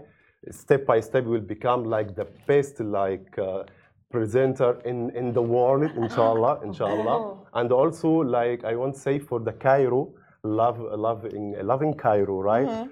Step 0.49 0.81
by 0.91 0.99
step, 0.99 1.23
will 1.25 1.47
become 1.55 1.81
like 1.85 2.15
the 2.15 2.27
best 2.47 2.79
like 2.79 3.29
uh, 3.37 3.63
presenter 4.11 4.79
in, 4.85 5.09
in 5.15 5.33
the 5.33 5.41
world, 5.41 5.83
inshallah, 5.95 6.59
inshallah. 6.65 7.37
And 7.53 7.71
also, 7.71 8.09
like 8.09 8.63
I 8.63 8.75
want 8.75 8.95
to 8.95 8.99
say 9.01 9.19
for 9.19 9.39
the 9.39 9.53
Cairo, 9.53 10.13
love, 10.43 10.79
love 10.79 11.23
loving, 11.23 11.55
Lovin 11.63 11.93
Cairo, 11.93 12.39
right? 12.41 12.87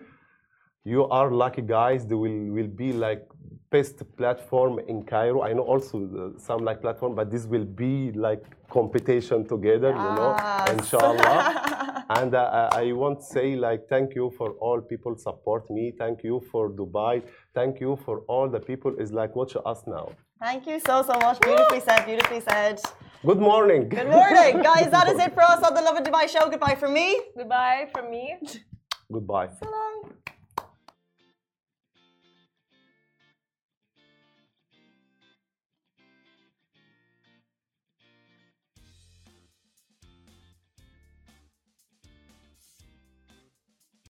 you 0.85 1.05
are 1.09 1.31
lucky 1.31 1.61
guys 1.61 2.05
they 2.07 2.15
will 2.15 2.39
will 2.57 2.67
be 2.67 2.91
like 2.93 3.23
best 3.69 4.01
platform 4.17 4.79
in 4.87 5.03
cairo. 5.03 5.43
I 5.43 5.53
know 5.53 5.63
also 5.63 5.97
uh, 6.35 6.39
some 6.39 6.63
like 6.63 6.81
platform 6.81 7.15
but 7.15 7.29
this 7.29 7.45
will 7.45 7.65
be 7.65 8.11
like 8.13 8.43
competition 8.69 9.47
together 9.47 9.89
you 9.89 10.11
know 10.19 10.35
inshallah. 10.71 11.65
And 12.09 12.33
uh, 12.33 12.69
I- 12.73 12.83
i 12.85 12.91
want 12.93 13.19
to 13.19 13.25
say 13.25 13.55
like 13.55 13.87
thank 13.87 14.15
you 14.15 14.31
for 14.37 14.51
all 14.67 14.81
people 14.81 15.15
support 15.17 15.69
me. 15.69 15.91
Thank 15.99 16.23
you 16.23 16.41
for 16.51 16.69
dubai. 16.69 17.21
Thank 17.53 17.79
you 17.79 17.97
for 18.05 18.21
all 18.27 18.49
the 18.49 18.59
people. 18.59 18.95
Is 18.97 19.11
like 19.11 19.35
watch 19.35 19.55
us 19.73 19.83
now 19.85 20.07
Thank 20.39 20.67
you 20.67 20.79
so, 20.79 21.03
so 21.03 21.13
much. 21.19 21.41
Beautifully 21.41 21.81
said, 21.81 22.05
beautifully 22.05 22.39
said. 22.39 22.79
good 23.25 23.39
morning 23.39 23.89
Good 23.89 24.07
morning, 24.07 24.61
guys. 24.69 24.89
That 24.89 25.09
is 25.09 25.19
it 25.19 25.33
for 25.33 25.43
us 25.43 25.61
on 25.61 25.73
the 25.73 25.81
Lovin 25.81 26.03
Dubai 26.03 26.29
show. 26.29 26.49
Goodbye 26.49 26.75
from 26.75 26.93
me. 26.93 27.19
Goodbye 27.37 27.89
from 27.93 28.09
me. 28.09 28.37
goodbye 29.11 29.49
So 29.59 29.65
long. 29.69 30.13